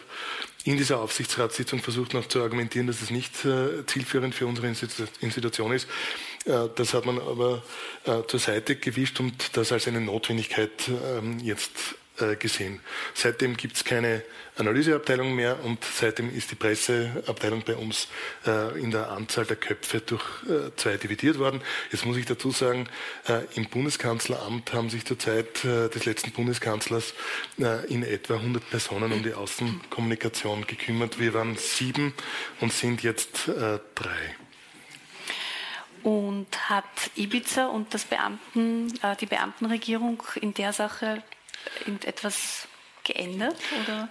in 0.65 0.77
dieser 0.77 0.99
Aufsichtsratssitzung 0.99 1.79
versucht 1.81 2.13
noch 2.13 2.27
zu 2.27 2.41
argumentieren, 2.41 2.87
dass 2.87 3.01
es 3.01 3.11
nicht 3.11 3.45
äh, 3.45 3.85
zielführend 3.85 4.35
für 4.35 4.45
unsere 4.45 4.67
Institution 4.67 5.71
ist. 5.71 5.87
Äh, 6.45 6.67
das 6.75 6.93
hat 6.93 7.05
man 7.05 7.19
aber 7.19 7.63
äh, 8.05 8.23
zur 8.27 8.39
Seite 8.39 8.75
gewischt 8.75 9.19
und 9.19 9.57
das 9.57 9.71
als 9.71 9.87
eine 9.87 10.01
Notwendigkeit 10.01 10.71
ähm, 10.89 11.39
jetzt 11.39 11.95
äh, 12.21 12.35
gesehen. 12.35 12.79
Seitdem 13.13 13.57
gibt 13.57 13.75
es 13.75 13.83
keine 13.83 14.23
Analyseabteilung 14.59 15.33
mehr 15.35 15.63
und 15.63 15.83
seitdem 15.83 16.35
ist 16.35 16.51
die 16.51 16.55
Presseabteilung 16.55 17.63
bei 17.63 17.75
uns 17.75 18.07
äh, 18.45 18.79
in 18.79 18.91
der 18.91 19.09
Anzahl 19.09 19.45
der 19.45 19.55
Köpfe 19.55 20.01
durch 20.01 20.23
äh, 20.43 20.75
zwei 20.75 20.97
dividiert 20.97 21.39
worden. 21.39 21.61
Jetzt 21.91 22.05
muss 22.05 22.17
ich 22.17 22.25
dazu 22.25 22.51
sagen, 22.51 22.87
äh, 23.27 23.41
im 23.55 23.69
Bundeskanzleramt 23.69 24.73
haben 24.73 24.89
sich 24.89 25.05
zur 25.05 25.17
Zeit 25.17 25.63
äh, 25.63 25.89
des 25.89 26.05
letzten 26.05 26.31
Bundeskanzlers 26.31 27.13
in 27.87 28.03
etwa 28.03 28.35
100 28.35 28.69
Personen 28.69 29.11
um 29.11 29.23
die 29.23 29.33
Außenkommunikation 29.33 30.65
gekümmert. 30.67 31.19
Wir 31.19 31.33
waren 31.33 31.55
sieben 31.57 32.13
und 32.59 32.73
sind 32.73 33.03
jetzt 33.03 33.49
drei. 33.95 34.35
Und 36.03 36.69
hat 36.69 36.85
Ibiza 37.15 37.67
und 37.67 37.89
Beamten, 38.09 38.93
die 39.19 39.25
Beamtenregierung 39.25 40.23
in 40.35 40.53
der 40.53 40.73
Sache 40.73 41.23
irgendetwas 41.79 42.67
geändert? 43.03 43.55
Oder? 43.83 44.09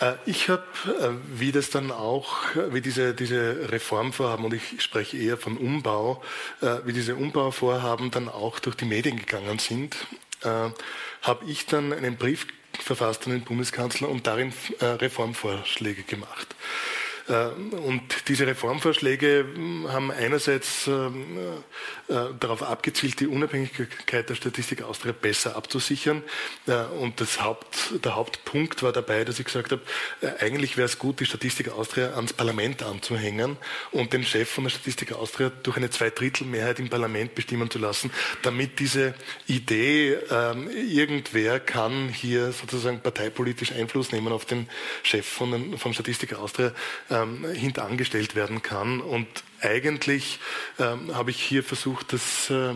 Äh, 0.00 0.14
ich 0.26 0.48
habe, 0.48 0.64
äh, 0.86 1.38
wie 1.38 1.52
das 1.52 1.70
dann 1.70 1.90
auch, 1.90 2.54
äh, 2.54 2.72
wie 2.72 2.80
diese, 2.80 3.14
diese 3.14 3.70
Reformvorhaben, 3.70 4.44
und 4.44 4.54
ich 4.54 4.82
spreche 4.82 5.16
eher 5.16 5.36
von 5.36 5.56
Umbau, 5.56 6.22
wie 6.84 6.92
diese 6.92 7.16
Umbauvorhaben 7.16 8.10
dann 8.10 8.28
auch 8.28 8.58
durch 8.58 8.76
die 8.76 8.84
Medien 8.84 9.16
gegangen 9.16 9.58
sind, 9.58 9.96
habe 10.42 11.44
ich 11.46 11.66
dann 11.66 11.92
einen 11.92 12.16
Brief 12.16 12.46
verfasst 12.78 13.26
an 13.26 13.32
den 13.32 13.42
Bundeskanzler 13.42 14.08
und 14.08 14.26
darin 14.26 14.52
Reformvorschläge 14.80 16.02
gemacht. 16.02 16.54
Äh, 17.28 17.48
und 17.76 18.28
diese 18.28 18.46
Reformvorschläge 18.46 19.46
hm, 19.54 19.92
haben 19.92 20.10
einerseits 20.10 20.86
ähm, 20.86 21.36
äh, 21.36 21.40
äh, 21.40 21.60
darauf 22.08 22.62
abgezielt, 22.62 23.20
die 23.20 23.26
Unabhängigkeit 23.26 24.28
der 24.28 24.34
Statistik 24.34 24.82
Austria 24.82 25.12
besser 25.12 25.56
abzusichern. 25.56 26.22
Und 27.00 27.20
das 27.20 27.42
Haupt, 27.42 28.04
der 28.04 28.16
Hauptpunkt 28.16 28.82
war 28.82 28.92
dabei, 28.92 29.24
dass 29.24 29.38
ich 29.38 29.44
gesagt 29.44 29.72
habe, 29.72 29.82
eigentlich 30.40 30.76
wäre 30.76 30.86
es 30.86 30.98
gut, 30.98 31.20
die 31.20 31.26
Statistik 31.26 31.68
Austria 31.68 32.14
ans 32.14 32.32
Parlament 32.32 32.82
anzuhängen 32.82 33.56
und 33.90 34.12
den 34.12 34.24
Chef 34.24 34.48
von 34.48 34.64
der 34.64 34.70
Statistik 34.70 35.12
Austria 35.12 35.50
durch 35.62 35.76
eine 35.76 35.90
Zweidrittelmehrheit 35.90 36.78
im 36.78 36.88
Parlament 36.88 37.34
bestimmen 37.34 37.70
zu 37.70 37.78
lassen, 37.78 38.10
damit 38.42 38.78
diese 38.78 39.14
Idee, 39.46 40.14
ähm, 40.30 40.70
irgendwer 40.70 41.60
kann 41.60 42.08
hier 42.08 42.52
sozusagen 42.52 43.00
parteipolitisch 43.00 43.72
Einfluss 43.72 44.12
nehmen 44.12 44.32
auf 44.32 44.44
den 44.44 44.68
Chef 45.02 45.26
von, 45.26 45.78
von 45.78 45.94
Statistik 45.94 46.34
Austria, 46.34 46.72
ähm, 47.10 47.44
hintangestellt 47.52 48.34
werden 48.34 48.62
kann. 48.62 49.00
Und 49.00 49.26
eigentlich 49.60 50.38
ähm, 50.78 51.14
habe 51.14 51.30
ich 51.30 51.42
hier 51.42 51.62
versucht, 51.62 52.12
das 52.12 52.50
äh, 52.50 52.74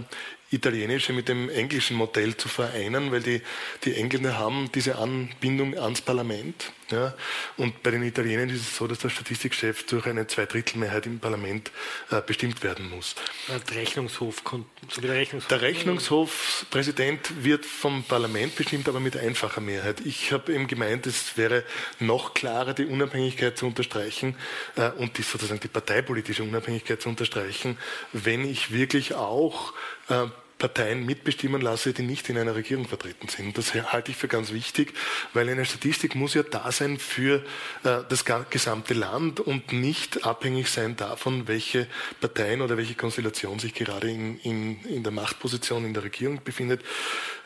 Italienische 0.51 1.12
mit 1.12 1.29
dem 1.29 1.49
englischen 1.49 1.97
Modell 1.97 2.37
zu 2.37 2.49
vereinen, 2.49 3.11
weil 3.11 3.23
die, 3.23 3.40
die 3.85 3.95
Engländer 3.95 4.38
haben 4.38 4.71
diese 4.75 4.97
Anbindung 4.97 5.79
ans 5.79 6.03
Parlament. 6.03 6.73
Ja, 6.93 7.15
und 7.57 7.83
bei 7.83 7.91
den 7.91 8.03
Italienern 8.03 8.51
ist 8.51 8.61
es 8.61 8.77
so, 8.77 8.87
dass 8.87 8.99
der 8.99 9.09
Statistikchef 9.09 9.87
durch 9.87 10.07
eine 10.07 10.27
Zweidrittelmehrheit 10.27 11.07
im 11.07 11.21
Parlament 11.21 11.71
äh, 12.11 12.21
bestimmt 12.21 12.63
werden 12.63 12.91
muss. 12.91 13.15
Der 13.49 13.77
Rechnungshof, 13.77 14.43
so 14.91 15.01
der 15.01 15.15
Rechnungshof. 15.15 15.49
Der 15.49 15.63
Rechnungshofpräsident 15.63 17.43
wird 17.43 17.65
vom 17.65 18.05
Parlament 18.05 18.55
bestimmt, 18.57 18.91
aber 18.91 19.01
mit 19.01 19.17
einfacher 19.17 19.63
Mehrheit. 19.63 20.03
Ich 20.05 20.33
habe 20.33 20.53
eben 20.53 20.67
gemeint, 20.67 21.07
es 21.07 21.39
wäre 21.39 21.65
noch 21.99 22.35
klarer, 22.35 22.75
die 22.75 22.85
Unabhängigkeit 22.85 23.57
zu 23.57 23.67
unterstreichen 23.67 24.37
äh, 24.77 24.91
und 24.91 25.17
die, 25.17 25.23
sozusagen 25.23 25.61
die 25.61 25.69
parteipolitische 25.69 26.43
Unabhängigkeit 26.43 27.01
zu 27.01 27.09
unterstreichen, 27.09 27.79
wenn 28.13 28.45
ich 28.45 28.71
wirklich 28.71 29.15
auch 29.15 29.73
äh, 30.11 30.27
Parteien 30.62 31.05
mitbestimmen 31.05 31.61
lasse, 31.61 31.92
die 31.92 32.05
nicht 32.05 32.29
in 32.29 32.38
einer 32.38 32.55
Regierung 32.55 32.87
vertreten 32.87 33.27
sind. 33.27 33.59
Das 33.59 33.75
halte 33.75 34.12
ich 34.12 34.16
für 34.16 34.29
ganz 34.29 34.53
wichtig, 34.53 34.94
weil 35.35 35.48
eine 35.48 35.64
Statistik 35.64 36.14
muss 36.14 36.35
ja 36.35 36.44
da 36.44 36.70
sein 36.70 36.98
für 36.98 37.44
äh, 37.83 37.98
das 38.09 38.25
gesamte 38.48 38.94
Land 38.94 39.40
und 39.40 39.72
nicht 39.72 40.25
abhängig 40.25 40.68
sein 40.68 40.94
davon, 40.94 41.48
welche 41.48 41.88
Parteien 42.20 42.62
oder 42.62 42.77
welche 42.77 42.94
Konstellation 42.94 43.59
sich 43.59 43.75
gerade 43.75 44.09
in, 44.09 44.38
in, 44.38 44.81
in 44.85 45.03
der 45.03 45.11
Machtposition 45.11 45.85
in 45.85 45.94
der 45.94 46.05
Regierung 46.05 46.40
befindet. 46.44 46.81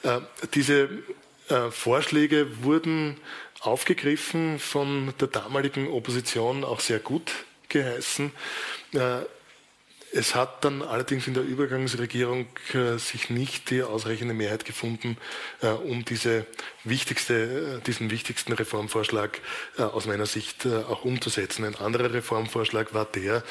Äh, 0.02 0.20
diese 0.52 0.90
äh, 1.48 1.70
Vorschläge 1.70 2.62
wurden 2.64 3.16
aufgegriffen 3.60 4.58
von 4.58 5.14
der 5.18 5.28
damaligen 5.28 5.88
Opposition 5.88 6.64
auch 6.64 6.80
sehr 6.80 6.98
gut 6.98 7.32
geheißen. 7.70 8.30
Es 10.16 10.34
hat 10.34 10.64
dann 10.64 10.80
allerdings 10.80 11.26
in 11.26 11.34
der 11.34 11.42
Übergangsregierung 11.42 12.46
äh, 12.72 12.96
sich 12.96 13.28
nicht 13.28 13.68
die 13.68 13.82
ausreichende 13.82 14.32
Mehrheit 14.32 14.64
gefunden, 14.64 15.18
äh, 15.60 15.68
um 15.68 16.06
diese 16.06 16.46
wichtigste, 16.88 17.78
äh, 17.78 17.84
diesen 17.84 18.10
wichtigsten 18.10 18.52
Reformvorschlag 18.52 19.40
äh, 19.78 19.82
aus 19.82 20.06
meiner 20.06 20.26
Sicht 20.26 20.64
äh, 20.64 20.76
auch 20.76 21.04
umzusetzen. 21.04 21.64
Ein 21.64 21.74
anderer 21.74 22.12
Reformvorschlag 22.12 22.94
war 22.94 23.04
der, 23.04 23.42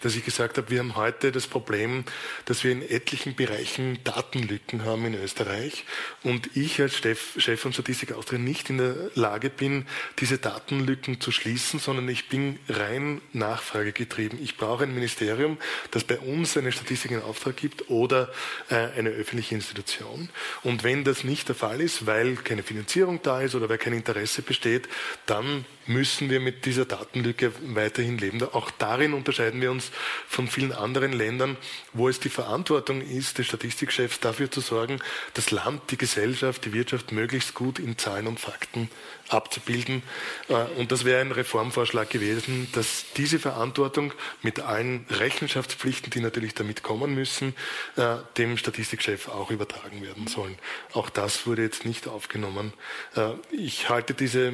dass 0.00 0.16
ich 0.16 0.24
gesagt 0.24 0.58
habe, 0.58 0.70
wir 0.70 0.80
haben 0.80 0.96
heute 0.96 1.32
das 1.32 1.46
Problem, 1.46 2.04
dass 2.44 2.64
wir 2.64 2.72
in 2.72 2.82
etlichen 2.82 3.34
Bereichen 3.34 3.98
Datenlücken 4.04 4.84
haben 4.84 5.04
in 5.06 5.14
Österreich 5.14 5.84
und 6.22 6.56
ich 6.56 6.80
als 6.80 6.96
Chef 6.96 7.60
von 7.60 7.72
Statistik 7.72 8.12
Austria 8.12 8.38
nicht 8.38 8.70
in 8.70 8.78
der 8.78 8.94
Lage 9.14 9.50
bin, 9.50 9.86
diese 10.18 10.38
Datenlücken 10.38 11.20
zu 11.20 11.32
schließen, 11.32 11.80
sondern 11.80 12.08
ich 12.08 12.28
bin 12.28 12.58
rein 12.68 13.20
nachfragegetrieben. 13.32 14.42
Ich 14.42 14.56
brauche 14.56 14.84
ein 14.84 14.94
Ministerium, 14.94 15.58
das 15.90 16.04
bei 16.04 16.18
uns 16.18 16.56
eine 16.56 16.72
Statistik 16.72 17.10
in 17.10 17.22
Auftrag 17.22 17.56
gibt 17.56 17.90
oder 17.90 18.32
eine 18.68 19.10
öffentliche 19.10 19.54
Institution. 19.54 20.28
Und 20.62 20.84
wenn 20.84 21.04
das 21.04 21.24
nicht 21.24 21.48
der 21.48 21.56
Fall 21.56 21.80
ist, 21.80 22.06
weil 22.06 22.36
keine 22.36 22.62
Finanzierung 22.62 22.77
da 23.22 23.40
ist 23.40 23.54
oder 23.54 23.68
weil 23.68 23.78
kein 23.78 23.92
Interesse 23.92 24.42
besteht, 24.42 24.88
dann 25.26 25.64
müssen 25.88 26.28
wir 26.30 26.38
mit 26.38 26.66
dieser 26.66 26.84
Datenlücke 26.84 27.52
weiterhin 27.74 28.18
leben. 28.18 28.42
Auch 28.52 28.70
darin 28.70 29.14
unterscheiden 29.14 29.60
wir 29.60 29.70
uns 29.70 29.90
von 30.28 30.46
vielen 30.46 30.72
anderen 30.72 31.12
Ländern, 31.12 31.56
wo 31.92 32.08
es 32.08 32.20
die 32.20 32.28
Verantwortung 32.28 33.00
ist, 33.00 33.38
des 33.38 33.46
Statistikchefs 33.46 34.20
dafür 34.20 34.50
zu 34.50 34.60
sorgen, 34.60 35.00
das 35.34 35.50
Land, 35.50 35.90
die 35.90 35.96
Gesellschaft, 35.96 36.64
die 36.66 36.72
Wirtschaft 36.72 37.12
möglichst 37.12 37.54
gut 37.54 37.78
in 37.78 37.96
Zahlen 37.96 38.26
und 38.26 38.38
Fakten 38.38 38.90
abzubilden. 39.28 40.02
Äh, 40.48 40.54
und 40.78 40.92
das 40.92 41.04
wäre 41.04 41.20
ein 41.20 41.32
Reformvorschlag 41.32 42.10
gewesen, 42.10 42.68
dass 42.72 43.06
diese 43.16 43.38
Verantwortung 43.38 44.12
mit 44.42 44.60
allen 44.60 45.06
Rechenschaftspflichten, 45.10 46.10
die 46.10 46.20
natürlich 46.20 46.54
damit 46.54 46.82
kommen 46.82 47.14
müssen, 47.14 47.54
äh, 47.96 48.16
dem 48.36 48.56
Statistikchef 48.56 49.28
auch 49.28 49.50
übertragen 49.50 50.02
werden 50.02 50.26
sollen. 50.26 50.58
Auch 50.92 51.10
das 51.10 51.46
wurde 51.46 51.62
jetzt 51.62 51.84
nicht 51.84 52.08
aufgenommen. 52.08 52.67
Äh, 53.16 53.30
ich 53.50 53.88
halte 53.88 54.14
diese 54.14 54.52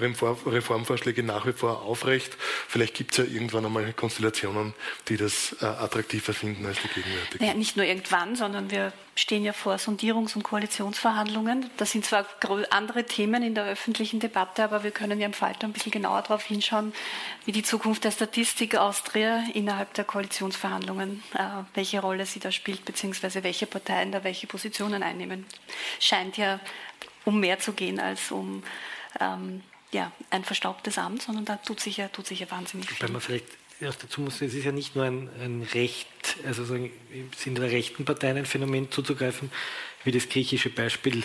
Reformvorschläge 0.00 1.22
nach 1.22 1.46
wie 1.46 1.52
vor 1.52 1.82
aufrecht. 1.82 2.36
Vielleicht 2.68 2.94
gibt 2.94 3.12
es 3.12 3.18
ja 3.18 3.24
irgendwann 3.24 3.64
einmal 3.66 3.92
Konstellationen, 3.92 4.74
die 5.08 5.16
das 5.16 5.56
attraktiver 5.60 6.32
finden 6.32 6.66
als 6.66 6.78
die 6.82 6.88
gegenwärtigen. 6.88 7.44
Naja, 7.44 7.56
nicht 7.56 7.76
nur 7.76 7.86
irgendwann, 7.86 8.36
sondern 8.36 8.70
wir 8.70 8.92
stehen 9.18 9.44
ja 9.44 9.52
vor 9.52 9.74
Sondierungs- 9.76 10.36
und 10.36 10.44
Koalitionsverhandlungen. 10.44 11.68
Das 11.76 11.90
sind 11.90 12.04
zwar 12.04 12.24
andere 12.70 13.04
Themen 13.04 13.42
in 13.42 13.54
der 13.54 13.64
öffentlichen 13.64 14.20
Debatte, 14.20 14.62
aber 14.62 14.84
wir 14.84 14.92
können 14.92 15.18
ja 15.18 15.26
im 15.26 15.32
Falter 15.32 15.66
ein 15.66 15.72
bisschen 15.72 15.90
genauer 15.90 16.22
darauf 16.22 16.44
hinschauen, 16.44 16.92
wie 17.44 17.52
die 17.52 17.64
Zukunft 17.64 18.04
der 18.04 18.12
Statistik 18.12 18.76
Austria 18.76 19.42
innerhalb 19.54 19.92
der 19.94 20.04
Koalitionsverhandlungen, 20.04 21.22
äh, 21.34 21.38
welche 21.74 22.00
Rolle 22.00 22.26
sie 22.26 22.38
da 22.38 22.52
spielt, 22.52 22.84
beziehungsweise 22.84 23.42
welche 23.42 23.66
Parteien 23.66 24.12
da 24.12 24.22
welche 24.22 24.46
Positionen 24.46 25.02
einnehmen. 25.02 25.46
Scheint 25.98 26.36
ja 26.36 26.60
um 27.28 27.40
mehr 27.40 27.58
zu 27.58 27.74
gehen 27.74 28.00
als 28.00 28.30
um 28.30 28.62
ähm, 29.20 29.62
ja, 29.92 30.10
ein 30.30 30.44
verstaubtes 30.44 30.96
Amt, 30.96 31.22
sondern 31.22 31.44
da 31.44 31.56
tut 31.56 31.78
sich 31.78 31.98
ja, 31.98 32.08
tut 32.08 32.26
sich 32.26 32.40
ja 32.40 32.50
wahnsinnig 32.50 32.88
viel. 32.88 33.06
Wenn 33.06 33.12
man 33.12 33.20
vielleicht 33.20 33.46
erst 33.80 34.02
dazu 34.02 34.22
muss, 34.22 34.40
es 34.40 34.54
ist 34.54 34.64
ja 34.64 34.72
nicht 34.72 34.96
nur 34.96 35.04
ein, 35.04 35.28
ein 35.38 35.68
Recht, 35.74 36.08
also 36.46 36.64
so 36.64 36.74
im 36.74 36.90
Sinne 37.36 37.60
der 37.60 37.70
rechten 37.70 38.06
Parteien 38.06 38.38
ein 38.38 38.46
Phänomen 38.46 38.90
zuzugreifen, 38.90 39.50
wie 40.04 40.10
das 40.10 40.30
griechische 40.30 40.70
Beispiel 40.70 41.22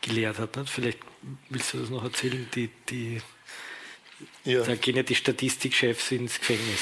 gelehrt 0.00 0.38
hat. 0.38 0.56
Ne? 0.56 0.66
Vielleicht 0.66 0.98
willst 1.48 1.74
du 1.74 1.78
das 1.78 1.90
noch 1.90 2.04
erzählen, 2.04 2.48
die, 2.54 2.70
die 2.88 3.20
ja. 4.44 4.62
Da 4.62 4.76
gehen 4.76 4.96
ja 4.96 5.02
die 5.02 5.14
Statistikchefs 5.14 6.12
ins 6.12 6.38
Gefängnis. 6.38 6.80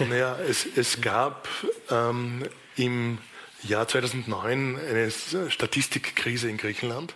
Ne? 0.00 0.08
naja, 0.10 0.38
es, 0.40 0.66
es 0.76 1.00
gab 1.00 1.48
ähm, 1.88 2.44
im 2.76 3.18
Jahr 3.68 3.88
2009 3.88 4.78
eine 4.78 5.10
Statistikkrise 5.50 6.48
in 6.48 6.56
Griechenland, 6.56 7.14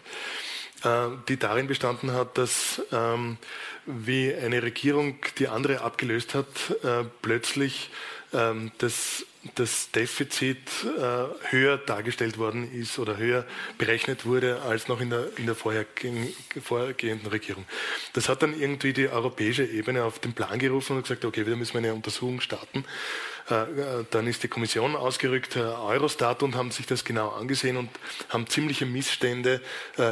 äh, 0.84 1.08
die 1.28 1.37
darin 1.37 1.66
bestanden 1.66 2.12
hat, 2.12 2.38
dass 2.38 2.82
ähm, 2.92 3.38
wie 3.87 4.34
eine 4.34 4.62
Regierung, 4.62 5.18
die 5.38 5.48
andere 5.48 5.80
abgelöst 5.80 6.34
hat, 6.34 6.46
äh, 6.82 7.04
plötzlich 7.22 7.90
ähm, 8.32 8.70
das, 8.78 9.24
das 9.54 9.90
Defizit 9.90 10.58
äh, 10.84 11.50
höher 11.50 11.78
dargestellt 11.78 12.37
worden 12.38 12.70
ist 12.72 12.98
oder 12.98 13.16
höher 13.16 13.46
berechnet 13.78 14.26
wurde 14.26 14.62
als 14.62 14.88
noch 14.88 15.00
in 15.00 15.11
der, 15.11 15.28
in 15.37 15.46
der 15.46 15.54
vorhergehenden 15.54 17.26
Regierung. 17.28 17.64
Das 18.12 18.28
hat 18.28 18.42
dann 18.42 18.58
irgendwie 18.58 18.92
die 18.92 19.08
europäische 19.08 19.64
Ebene 19.64 20.04
auf 20.04 20.18
den 20.18 20.34
Plan 20.34 20.58
gerufen 20.58 20.96
und 20.96 21.02
gesagt, 21.02 21.24
okay, 21.24 21.46
wir 21.46 21.56
müssen 21.56 21.78
eine 21.78 21.94
Untersuchung 21.94 22.40
starten. 22.40 22.84
Äh, 23.50 23.54
äh, 23.54 24.04
dann 24.11 24.26
ist 24.26 24.42
die 24.42 24.48
Kommission 24.48 24.94
ausgerückt, 24.94 25.56
äh, 25.56 25.61
Eurostat, 25.61 26.42
und 26.42 26.54
haben 26.54 26.70
sich 26.70 26.87
das 26.87 27.04
genau 27.04 27.30
angesehen 27.30 27.76
und 27.76 27.88
haben 28.28 28.46
ziemliche 28.46 28.87
Missstände 28.87 29.61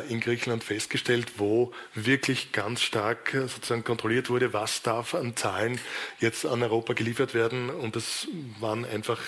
in 0.09 0.21
Griechenland 0.21 0.65
festgestellt, 0.65 1.33
wo 1.37 1.73
wirklich 1.95 2.53
ganz 2.53 2.83
stark 2.83 3.31
sozusagen 3.33 3.85
kontrolliert 3.85 4.31
wurde, 4.31 4.53
was 4.53 4.83
darf 4.83 5.15
an 5.15 5.37
Zahlen 5.37 5.79
jetzt 6.19 6.47
an 6.47 6.63
Europa 6.63 6.93
geliefert 6.95 7.35
werden. 7.35 7.71
Und 7.71 7.97
das 7.97 8.29
waren 8.61 8.85
einfach 8.85 9.21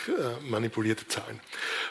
manipulierte 0.43 1.07
Zahlen. 1.07 1.41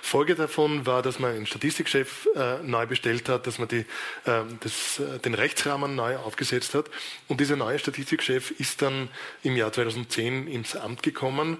Folge 0.01 0.35
davon 0.35 0.85
war, 0.85 1.01
dass 1.01 1.19
man 1.19 1.35
einen 1.35 1.45
Statistikchef 1.45 2.27
neu 2.63 2.85
bestellt 2.85 3.29
hat, 3.29 3.47
dass 3.47 3.59
man 3.59 3.67
die, 3.67 3.85
das, 4.25 5.01
den 5.23 5.33
Rechtsrahmen 5.33 5.95
neu 5.95 6.17
aufgesetzt 6.17 6.73
hat. 6.73 6.89
Und 7.27 7.39
dieser 7.39 7.55
neue 7.55 7.79
Statistikchef 7.79 8.51
ist 8.51 8.81
dann 8.81 9.09
im 9.43 9.55
Jahr 9.55 9.71
2010 9.71 10.47
ins 10.47 10.75
Amt 10.75 11.03
gekommen 11.03 11.57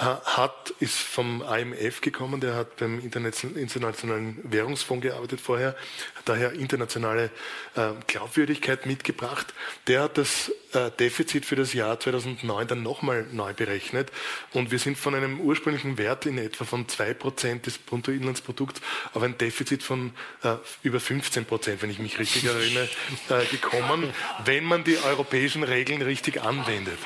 hat, 0.00 0.72
ist 0.80 0.98
vom 0.98 1.42
IMF 1.42 2.00
gekommen, 2.00 2.40
der 2.40 2.54
hat 2.54 2.76
beim 2.76 3.00
Internationalen 3.00 4.38
Währungsfonds 4.44 5.02
gearbeitet 5.02 5.40
vorher, 5.40 5.76
hat 6.14 6.26
daher 6.28 6.52
internationale 6.52 7.30
äh, 7.76 7.90
Glaubwürdigkeit 8.06 8.86
mitgebracht. 8.86 9.52
Der 9.88 10.04
hat 10.04 10.16
das 10.16 10.50
äh, 10.72 10.90
Defizit 10.98 11.44
für 11.44 11.56
das 11.56 11.74
Jahr 11.74 12.00
2009 12.00 12.66
dann 12.66 12.82
nochmal 12.82 13.26
neu 13.30 13.52
berechnet 13.52 14.10
und 14.54 14.70
wir 14.70 14.78
sind 14.78 14.96
von 14.96 15.14
einem 15.14 15.38
ursprünglichen 15.40 15.98
Wert 15.98 16.24
in 16.24 16.38
etwa 16.38 16.64
von 16.64 16.86
2% 16.86 17.60
des 17.60 17.76
Bruttoinlandsprodukts 17.76 18.80
auf 19.12 19.22
ein 19.22 19.36
Defizit 19.36 19.82
von 19.82 20.12
äh, 20.42 20.54
über 20.82 20.98
15%, 20.98 21.76
wenn 21.80 21.90
ich 21.90 21.98
mich 21.98 22.18
richtig 22.18 22.44
erinnere, 22.44 22.88
äh, 23.28 23.44
gekommen, 23.46 24.14
wenn 24.46 24.64
man 24.64 24.82
die 24.82 24.96
europäischen 24.96 25.62
Regeln 25.62 26.00
richtig 26.00 26.40
anwendet. 26.40 26.98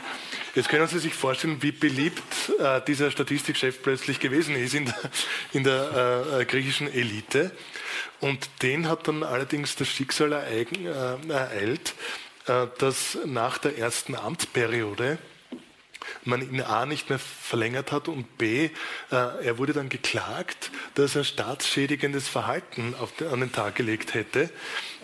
Jetzt 0.54 0.68
können 0.68 0.86
Sie 0.86 1.00
sich 1.00 1.14
vorstellen, 1.14 1.62
wie 1.62 1.72
beliebt 1.72 2.52
äh, 2.60 2.80
dieser 2.86 3.10
Statistikchef 3.10 3.82
plötzlich 3.82 4.20
gewesen 4.20 4.54
ist 4.54 4.74
in 4.74 4.84
der, 4.84 5.10
in 5.52 5.64
der 5.64 6.26
äh, 6.30 6.42
äh 6.42 6.44
griechischen 6.44 6.92
Elite. 6.92 7.50
Und 8.20 8.48
den 8.62 8.88
hat 8.88 9.08
dann 9.08 9.24
allerdings 9.24 9.74
das 9.74 9.88
Schicksal 9.88 10.30
ereigen, 10.30 10.86
äh, 10.86 11.32
ereilt, 11.32 11.94
äh, 12.46 12.68
dass 12.78 13.18
nach 13.24 13.58
der 13.58 13.78
ersten 13.78 14.14
Amtsperiode 14.14 15.18
man 16.24 16.40
ihn 16.40 16.60
A 16.60 16.86
nicht 16.86 17.08
mehr 17.08 17.18
verlängert 17.18 17.90
hat 17.90 18.06
und 18.06 18.38
B, 18.38 18.66
äh, 18.66 18.70
er 19.10 19.58
wurde 19.58 19.72
dann 19.72 19.88
geklagt, 19.88 20.70
dass 20.94 21.16
er 21.16 21.24
staatsschädigendes 21.24 22.28
Verhalten 22.28 22.94
auf, 22.94 23.10
an 23.20 23.40
den 23.40 23.50
Tag 23.50 23.74
gelegt 23.74 24.14
hätte 24.14 24.50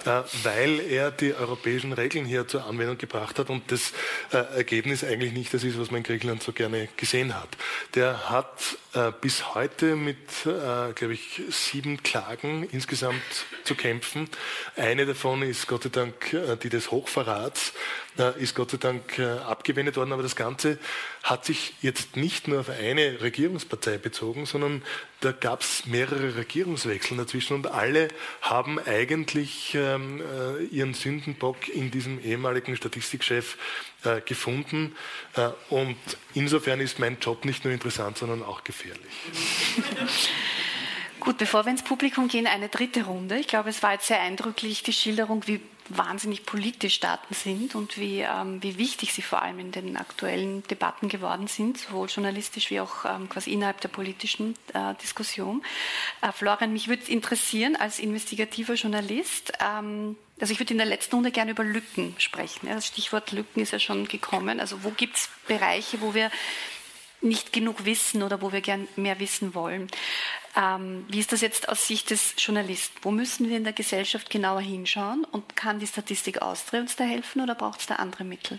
weil 0.06 0.80
er 0.80 1.10
die 1.10 1.34
europäischen 1.34 1.92
Regeln 1.92 2.24
hier 2.24 2.46
zur 2.48 2.66
Anwendung 2.66 2.98
gebracht 2.98 3.38
hat 3.38 3.50
und 3.50 3.70
das 3.70 3.92
äh, 4.32 4.38
Ergebnis 4.56 5.04
eigentlich 5.04 5.32
nicht 5.32 5.52
das 5.52 5.64
ist, 5.64 5.78
was 5.78 5.90
man 5.90 5.98
in 5.98 6.04
Griechenland 6.04 6.42
so 6.42 6.52
gerne 6.52 6.88
gesehen 6.96 7.34
hat. 7.34 7.48
Der 7.94 8.30
hat 8.30 8.78
äh, 8.94 9.12
bis 9.20 9.54
heute 9.54 9.96
mit, 9.96 10.18
glaube 10.42 11.12
ich, 11.12 11.42
sieben 11.50 12.02
Klagen 12.02 12.68
insgesamt 12.70 13.22
zu 13.64 13.74
kämpfen. 13.74 14.28
Eine 14.76 15.06
davon 15.06 15.42
ist 15.42 15.66
Gott 15.66 15.84
sei 15.84 15.90
Dank 15.90 16.36
die 16.62 16.68
des 16.68 16.90
Hochverrats, 16.90 17.72
ist 18.38 18.54
Gott 18.54 18.70
sei 18.70 18.76
Dank 18.78 19.18
abgewendet 19.18 19.96
worden, 19.96 20.12
aber 20.12 20.22
das 20.22 20.36
Ganze 20.36 20.78
hat 21.22 21.44
sich 21.44 21.74
jetzt 21.82 22.16
nicht 22.16 22.48
nur 22.48 22.60
auf 22.60 22.70
eine 22.70 23.20
Regierungspartei 23.20 23.98
bezogen, 23.98 24.46
sondern 24.46 24.82
da 25.20 25.32
gab 25.32 25.60
es 25.60 25.84
mehrere 25.86 26.36
Regierungswechsel 26.36 27.16
dazwischen 27.16 27.54
und 27.54 27.66
alle 27.66 28.08
haben 28.40 28.78
eigentlich 28.78 29.74
ähm, 29.74 30.20
äh, 30.20 30.64
ihren 30.64 30.94
Sündenbock 30.94 31.68
in 31.68 31.90
diesem 31.90 32.18
ehemaligen 32.24 32.74
Statistikchef 32.74 33.58
äh, 34.04 34.22
gefunden. 34.22 34.96
Äh, 35.36 35.50
und 35.68 35.96
insofern 36.32 36.80
ist 36.80 36.98
mein 36.98 37.18
Job 37.20 37.44
nicht 37.44 37.64
nur 37.64 37.74
interessant, 37.74 38.16
sondern 38.16 38.42
auch 38.42 38.64
gefährlich. 38.64 39.12
Gut, 41.20 41.36
bevor 41.36 41.66
wir 41.66 41.70
ins 41.70 41.82
Publikum 41.82 42.28
gehen, 42.28 42.46
eine 42.46 42.70
dritte 42.70 43.04
Runde. 43.04 43.38
Ich 43.38 43.46
glaube, 43.46 43.68
es 43.68 43.82
war 43.82 43.92
jetzt 43.92 44.06
sehr 44.06 44.20
eindrücklich 44.22 44.82
die 44.82 44.94
Schilderung, 44.94 45.46
wie 45.46 45.60
wahnsinnig 45.90 46.46
politisch 46.46 46.94
Staaten 46.94 47.34
sind 47.34 47.74
und 47.74 47.98
wie, 47.98 48.20
ähm, 48.20 48.62
wie 48.62 48.78
wichtig 48.78 49.12
sie 49.12 49.22
vor 49.22 49.42
allem 49.42 49.58
in 49.58 49.72
den 49.72 49.96
aktuellen 49.96 50.62
Debatten 50.68 51.08
geworden 51.08 51.48
sind, 51.48 51.78
sowohl 51.78 52.08
journalistisch 52.08 52.70
wie 52.70 52.80
auch 52.80 53.04
ähm, 53.04 53.28
quasi 53.28 53.52
innerhalb 53.52 53.80
der 53.80 53.88
politischen 53.88 54.54
äh, 54.72 54.94
Diskussion. 55.02 55.62
Äh, 56.22 56.32
Florian, 56.32 56.72
mich 56.72 56.88
würde 56.88 57.10
interessieren 57.10 57.76
als 57.76 57.98
investigativer 57.98 58.74
Journalist, 58.74 59.52
ähm, 59.60 60.16
also 60.40 60.54
ich 60.54 60.58
würde 60.58 60.72
in 60.72 60.78
der 60.78 60.86
letzten 60.86 61.16
Runde 61.16 61.32
gerne 61.32 61.50
über 61.50 61.64
Lücken 61.64 62.14
sprechen. 62.16 62.68
Das 62.68 62.86
Stichwort 62.86 63.30
Lücken 63.32 63.60
ist 63.60 63.72
ja 63.72 63.78
schon 63.78 64.08
gekommen. 64.08 64.58
Also 64.58 64.82
wo 64.84 64.90
gibt 64.90 65.16
es 65.16 65.28
Bereiche, 65.46 66.00
wo 66.00 66.14
wir 66.14 66.30
nicht 67.20 67.52
genug 67.52 67.84
wissen 67.84 68.22
oder 68.22 68.42
wo 68.42 68.52
wir 68.52 68.60
gern 68.60 68.88
mehr 68.96 69.20
wissen 69.20 69.54
wollen. 69.54 69.88
Ähm, 70.56 71.04
wie 71.08 71.20
ist 71.20 71.32
das 71.32 71.40
jetzt 71.40 71.68
aus 71.68 71.86
Sicht 71.86 72.10
des 72.10 72.34
Journalisten? 72.38 72.98
Wo 73.02 73.10
müssen 73.10 73.48
wir 73.48 73.56
in 73.56 73.64
der 73.64 73.72
Gesellschaft 73.72 74.30
genauer 74.30 74.60
hinschauen 74.60 75.24
und 75.30 75.56
kann 75.56 75.78
die 75.78 75.86
Statistik 75.86 76.42
Austria 76.42 76.80
uns 76.80 76.96
da 76.96 77.04
helfen 77.04 77.40
oder 77.42 77.54
braucht 77.54 77.80
es 77.80 77.86
da 77.86 77.96
andere 77.96 78.24
Mittel? 78.24 78.58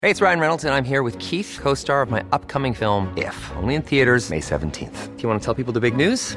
Hey, 0.00 0.12
it's 0.12 0.20
Ryan 0.20 0.38
Reynolds 0.38 0.64
and 0.64 0.72
I'm 0.72 0.84
here 0.84 1.02
with 1.02 1.18
Keith, 1.18 1.58
co-star 1.60 2.02
of 2.02 2.10
my 2.10 2.22
upcoming 2.30 2.72
film 2.72 3.12
If, 3.16 3.34
only 3.56 3.74
in 3.74 3.82
theaters 3.82 4.30
May 4.30 4.40
17th. 4.40 5.16
Do 5.16 5.22
you 5.22 5.28
want 5.28 5.42
to 5.42 5.44
tell 5.44 5.54
people 5.54 5.72
the 5.72 5.80
big 5.80 5.96
news? 5.96 6.36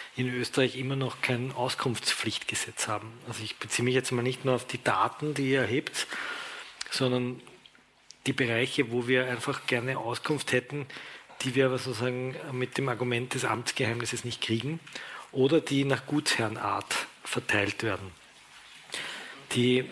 in 0.15 0.27
Österreich 0.33 0.77
immer 0.77 0.95
noch 0.95 1.21
kein 1.21 1.51
Auskunftspflichtgesetz 1.51 2.87
haben. 2.87 3.11
Also 3.27 3.43
ich 3.43 3.57
beziehe 3.57 3.85
mich 3.85 3.95
jetzt 3.95 4.11
mal 4.11 4.21
nicht 4.21 4.45
nur 4.45 4.55
auf 4.55 4.65
die 4.65 4.83
Daten, 4.83 5.33
die 5.33 5.51
ihr 5.51 5.61
erhebt, 5.61 6.07
sondern 6.89 7.41
die 8.27 8.33
Bereiche, 8.33 8.91
wo 8.91 9.07
wir 9.07 9.25
einfach 9.25 9.65
gerne 9.67 9.97
Auskunft 9.97 10.51
hätten, 10.51 10.85
die 11.41 11.55
wir 11.55 11.67
aber 11.67 11.77
sozusagen 11.77 12.35
mit 12.51 12.77
dem 12.77 12.89
Argument 12.89 13.33
des 13.33 13.45
Amtsgeheimnisses 13.45 14.25
nicht 14.25 14.41
kriegen 14.41 14.79
oder 15.31 15.61
die 15.61 15.85
nach 15.85 16.05
Gutsherrenart 16.05 17.07
verteilt 17.23 17.83
werden. 17.83 18.11
Die 19.53 19.85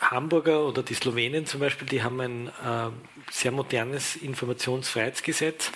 Hamburger 0.00 0.66
oder 0.66 0.82
die 0.82 0.94
Slowenen 0.94 1.46
zum 1.46 1.60
Beispiel, 1.60 1.86
die 1.86 2.02
haben 2.02 2.20
ein 2.20 2.48
äh, 2.48 2.90
sehr 3.30 3.52
modernes 3.52 4.16
Informationsfreiheitsgesetz, 4.16 5.70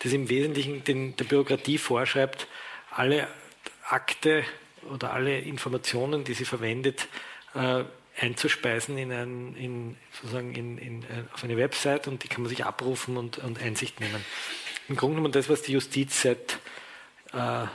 das 0.00 0.12
im 0.12 0.28
Wesentlichen 0.28 0.84
den, 0.84 1.16
der 1.16 1.24
Bürokratie 1.24 1.78
vorschreibt, 1.78 2.46
alle 2.98 3.28
Akte 3.88 4.44
oder 4.90 5.12
alle 5.12 5.38
Informationen, 5.38 6.24
die 6.24 6.34
sie 6.34 6.44
verwendet, 6.44 7.06
äh, 7.54 7.84
einzuspeisen 8.18 8.98
in 8.98 9.12
ein, 9.12 9.54
in, 9.54 9.96
sozusagen 10.12 10.52
in, 10.54 10.78
in, 10.78 11.02
äh, 11.04 11.24
auf 11.32 11.44
eine 11.44 11.56
Website 11.56 12.08
und 12.08 12.24
die 12.24 12.28
kann 12.28 12.42
man 12.42 12.50
sich 12.50 12.64
abrufen 12.64 13.16
und, 13.16 13.38
und 13.38 13.62
Einsicht 13.62 14.00
nehmen. 14.00 14.24
Im 14.88 14.96
Grunde 14.96 15.16
genommen 15.16 15.32
das, 15.32 15.48
was 15.48 15.62
die 15.62 15.72
Justiz 15.72 16.22
seit 16.22 16.58
äh, 17.32 17.66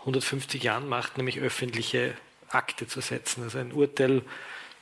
150 0.00 0.62
Jahren 0.62 0.86
macht, 0.86 1.16
nämlich 1.16 1.40
öffentliche 1.40 2.14
Akte 2.50 2.86
zu 2.86 3.00
setzen. 3.00 3.44
Also 3.44 3.58
ein 3.58 3.72
Urteil, 3.72 4.22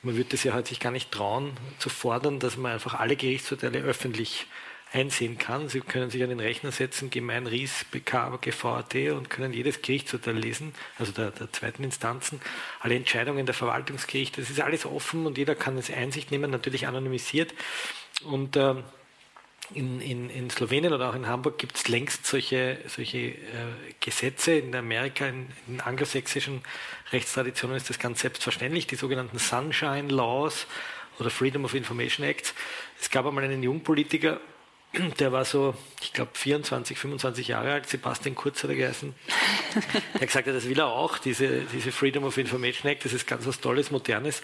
man 0.02 0.16
würde 0.16 0.34
es 0.34 0.42
ja 0.42 0.52
heute 0.52 0.70
sich 0.70 0.80
gar 0.80 0.92
nicht 0.92 1.12
trauen, 1.12 1.52
zu 1.78 1.90
fordern, 1.90 2.40
dass 2.40 2.56
man 2.56 2.72
einfach 2.72 2.94
alle 2.94 3.14
Gerichtsurteile 3.14 3.80
öffentlich 3.80 4.46
einsehen 4.96 5.36
kann. 5.36 5.68
Sie 5.68 5.80
können 5.80 6.10
sich 6.10 6.22
an 6.22 6.30
den 6.30 6.40
Rechner 6.40 6.72
setzen, 6.72 7.10
Gemein 7.10 7.46
Ries, 7.46 7.84
BK, 7.90 8.38
GVAT 8.40 8.94
und 9.12 9.28
können 9.28 9.52
jedes 9.52 9.82
Gerichtsurteil 9.82 10.36
lesen, 10.36 10.74
also 10.98 11.12
der, 11.12 11.30
der, 11.30 11.52
zweiten 11.52 11.84
Instanzen, 11.84 12.40
alle 12.80 12.96
Entscheidungen 12.96 13.44
der 13.44 13.54
Verwaltungsgerichte. 13.54 14.40
Das 14.40 14.50
ist 14.50 14.60
alles 14.60 14.86
offen 14.86 15.26
und 15.26 15.36
jeder 15.36 15.54
kann 15.54 15.76
es 15.76 15.90
Einsicht 15.90 16.30
nehmen, 16.30 16.50
natürlich 16.50 16.86
anonymisiert. 16.86 17.52
Und 18.24 18.56
äh, 18.56 18.76
in, 19.74 20.00
in, 20.00 20.30
in 20.30 20.48
Slowenien 20.48 20.94
oder 20.94 21.10
auch 21.10 21.14
in 21.14 21.26
Hamburg 21.26 21.58
gibt 21.58 21.76
es 21.76 21.88
längst 21.88 22.24
solche, 22.24 22.78
solche 22.86 23.18
äh, 23.18 23.34
Gesetze. 24.00 24.54
In 24.54 24.74
Amerika, 24.74 25.26
in, 25.26 25.48
in 25.68 25.80
anglosächsischen 25.80 26.62
Rechtstraditionen 27.12 27.76
ist 27.76 27.90
das 27.90 27.98
ganz 27.98 28.20
selbstverständlich, 28.20 28.86
die 28.86 28.96
sogenannten 28.96 29.38
Sunshine 29.38 30.08
Laws 30.08 30.66
oder 31.18 31.30
Freedom 31.30 31.64
of 31.64 31.74
Information 31.74 32.24
Acts. 32.24 32.54
Es 32.98 33.10
gab 33.10 33.26
einmal 33.26 33.44
einen 33.44 33.62
Jungpolitiker, 33.62 34.40
der 35.18 35.32
war 35.32 35.44
so, 35.44 35.74
ich 36.00 36.12
glaube, 36.12 36.30
24, 36.34 36.98
25 36.98 37.48
Jahre 37.48 37.72
alt, 37.72 37.88
Sebastian 37.88 38.34
Kurz 38.34 38.62
hat 38.62 38.70
er 38.70 38.76
geheißen. 38.76 39.14
Er 40.14 40.20
hat 40.20 40.28
gesagt, 40.28 40.46
das 40.46 40.68
will 40.68 40.78
er 40.78 40.86
auch, 40.86 41.18
diese, 41.18 41.60
diese 41.72 41.92
Freedom 41.92 42.24
of 42.24 42.38
Information 42.38 42.90
Act, 42.90 43.04
das 43.04 43.12
ist 43.12 43.26
ganz 43.26 43.46
was 43.46 43.60
Tolles, 43.60 43.90
Modernes. 43.90 44.42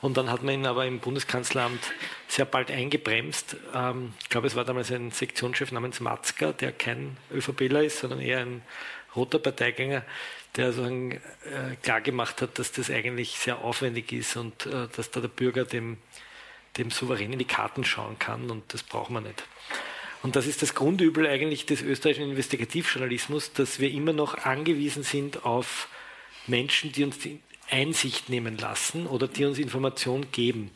Und 0.00 0.16
dann 0.16 0.30
hat 0.30 0.42
man 0.42 0.54
ihn 0.54 0.66
aber 0.66 0.86
im 0.86 0.98
Bundeskanzleramt 0.98 1.80
sehr 2.26 2.44
bald 2.44 2.70
eingebremst. 2.70 3.56
Ähm, 3.74 4.12
ich 4.20 4.28
glaube, 4.28 4.48
es 4.48 4.56
war 4.56 4.64
damals 4.64 4.90
ein 4.90 5.12
Sektionschef 5.12 5.70
namens 5.70 6.00
Matzka, 6.00 6.52
der 6.52 6.72
kein 6.72 7.16
ÖVPler 7.32 7.84
ist, 7.84 8.00
sondern 8.00 8.20
eher 8.20 8.40
ein 8.40 8.62
roter 9.14 9.38
Parteigänger, 9.38 10.02
der 10.56 10.72
sozusagen 10.72 11.12
äh, 11.12 11.76
klargemacht 11.82 12.42
hat, 12.42 12.58
dass 12.58 12.72
das 12.72 12.90
eigentlich 12.90 13.38
sehr 13.38 13.58
aufwendig 13.58 14.12
ist 14.12 14.36
und 14.36 14.66
äh, 14.66 14.88
dass 14.94 15.10
da 15.10 15.20
der 15.20 15.28
Bürger 15.28 15.64
dem, 15.64 15.98
dem 16.76 16.90
Souverän 16.90 17.32
in 17.32 17.38
die 17.38 17.44
Karten 17.44 17.84
schauen 17.84 18.18
kann 18.18 18.50
und 18.50 18.74
das 18.74 18.82
braucht 18.82 19.10
man 19.10 19.22
nicht. 19.22 19.44
Und 20.22 20.36
das 20.36 20.46
ist 20.46 20.62
das 20.62 20.74
Grundübel 20.74 21.26
eigentlich 21.26 21.66
des 21.66 21.82
österreichischen 21.82 22.30
Investigativjournalismus, 22.30 23.52
dass 23.52 23.80
wir 23.80 23.90
immer 23.90 24.12
noch 24.12 24.38
angewiesen 24.38 25.02
sind 25.02 25.44
auf 25.44 25.88
Menschen, 26.46 26.92
die 26.92 27.04
uns 27.04 27.18
die 27.18 27.40
Einsicht 27.70 28.28
nehmen 28.28 28.56
lassen 28.56 29.06
oder 29.06 29.26
die 29.26 29.44
uns 29.44 29.58
Informationen 29.58 30.30
geben. 30.30 30.70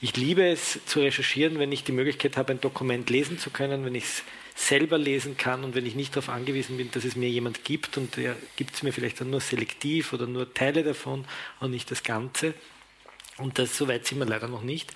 Ich 0.00 0.16
liebe 0.16 0.44
es 0.44 0.80
zu 0.84 1.00
recherchieren, 1.00 1.58
wenn 1.58 1.72
ich 1.72 1.84
die 1.84 1.92
Möglichkeit 1.92 2.36
habe, 2.36 2.52
ein 2.52 2.60
Dokument 2.60 3.08
lesen 3.08 3.38
zu 3.38 3.50
können, 3.50 3.84
wenn 3.84 3.94
ich 3.94 4.04
es 4.04 4.22
selber 4.54 4.98
lesen 4.98 5.36
kann 5.36 5.64
und 5.64 5.74
wenn 5.74 5.86
ich 5.86 5.94
nicht 5.94 6.14
darauf 6.14 6.28
angewiesen 6.28 6.76
bin, 6.76 6.90
dass 6.90 7.04
es 7.04 7.16
mir 7.16 7.28
jemand 7.28 7.64
gibt 7.64 7.96
und 7.96 8.16
der 8.16 8.36
gibt 8.56 8.74
es 8.74 8.82
mir 8.82 8.92
vielleicht 8.92 9.20
dann 9.20 9.30
nur 9.30 9.40
selektiv 9.40 10.12
oder 10.12 10.26
nur 10.26 10.52
Teile 10.52 10.82
davon 10.82 11.24
und 11.60 11.70
nicht 11.70 11.90
das 11.90 12.02
Ganze. 12.02 12.52
Und 13.38 13.58
das 13.58 13.78
so 13.78 13.88
weit 13.88 14.06
sind 14.06 14.18
wir 14.18 14.26
leider 14.26 14.48
noch 14.48 14.62
nicht 14.62 14.92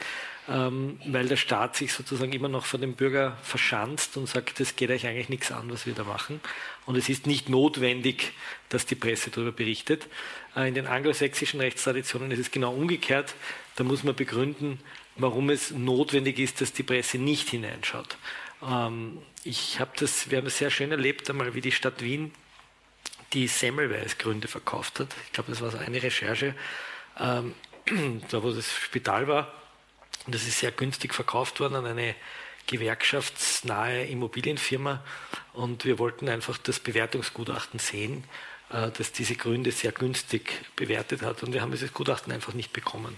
ähm, 0.49 1.01
weil 1.07 1.27
der 1.27 1.37
Staat 1.37 1.77
sich 1.77 1.93
sozusagen 1.93 2.33
immer 2.33 2.49
noch 2.49 2.67
vor 2.67 2.79
dem 2.79 2.95
Bürger 2.95 3.37
verschanzt 3.43 4.17
und 4.17 4.29
sagt, 4.29 4.61
das 4.61 4.77
geht 4.77 4.91
euch 4.91 5.07
eigentlich 5.07 5.29
nichts 5.29 5.51
an, 5.51 5.71
was 5.71 5.87
wir 5.87 5.95
da 5.95 6.05
machen. 6.05 6.41
Und 6.85 6.97
es 6.97 7.09
ist 7.09 7.27
nicht 7.27 7.49
notwendig, 7.49 8.33
dass 8.69 8.87
die 8.87 8.95
Presse 8.95 9.31
darüber 9.31 9.53
berichtet. 9.53 10.07
Äh, 10.55 10.69
in 10.69 10.75
den 10.75 10.87
anglosächsischen 10.87 11.61
Rechtstraditionen 11.61 12.31
ist 12.31 12.39
es 12.39 12.51
genau 12.51 12.73
umgekehrt. 12.73 13.35
Da 13.75 13.83
muss 13.83 14.05
man 14.05 14.15
begründen, 14.15 14.79
warum 15.17 15.51
es 15.51 15.73
notwendig 15.73 16.39
ist, 16.39 16.61
dass 16.61 16.73
die 16.73 16.85
Presse 16.85 17.19
nicht 17.19 17.49
hineinschaut. 17.49 18.17
Ähm, 18.63 19.19
ich 19.43 19.81
habe 19.81 19.91
das, 19.99 20.31
wir 20.31 20.39
haben 20.39 20.47
es 20.47 20.59
sehr 20.59 20.71
schön 20.71 20.93
erlebt, 20.93 21.29
einmal 21.29 21.55
wie 21.55 21.61
die 21.61 21.73
Stadt 21.73 22.03
Wien 22.03 22.33
die 23.33 23.49
Semmelweis-Gründe 23.49 24.47
verkauft 24.47 25.01
hat. 25.01 25.09
Ich 25.27 25.33
glaube, 25.33 25.51
das 25.51 25.61
war 25.61 25.73
so 25.73 25.79
eine 25.79 26.01
Recherche, 26.01 26.55
ähm, 27.19 27.55
da 28.31 28.45
wo 28.45 28.53
das 28.53 28.73
Spital 28.73 29.27
war 29.27 29.53
und 30.27 30.35
das 30.35 30.47
ist 30.47 30.59
sehr 30.59 30.73
günstig 30.73 31.15
verkauft 31.15 31.61
worden 31.61 31.77
an 31.77 31.87
eine 31.87 32.15
gewerkschaftsnahe 32.67 34.05
Immobilienfirma. 34.07 35.03
Und 35.53 35.85
wir 35.85 35.99
wollten 35.99 36.29
einfach 36.29 36.59
das 36.59 36.81
Bewertungsgutachten 36.81 37.79
sehen. 37.79 38.25
äh, 38.71 38.91
dass 38.91 39.13
diese 39.13 39.37
Gründe 39.37 39.71
sehr 39.71 39.93
günstig 39.93 40.65
bewertet 40.75 41.23
hat 41.23 41.43
und 41.43 41.53
wir 41.53 41.63
haben 41.63 41.71
dieses 41.71 41.93
Gutachten 41.93 42.33
einfach 42.33 42.53
nicht 42.53 42.73
bekommen. 42.73 43.17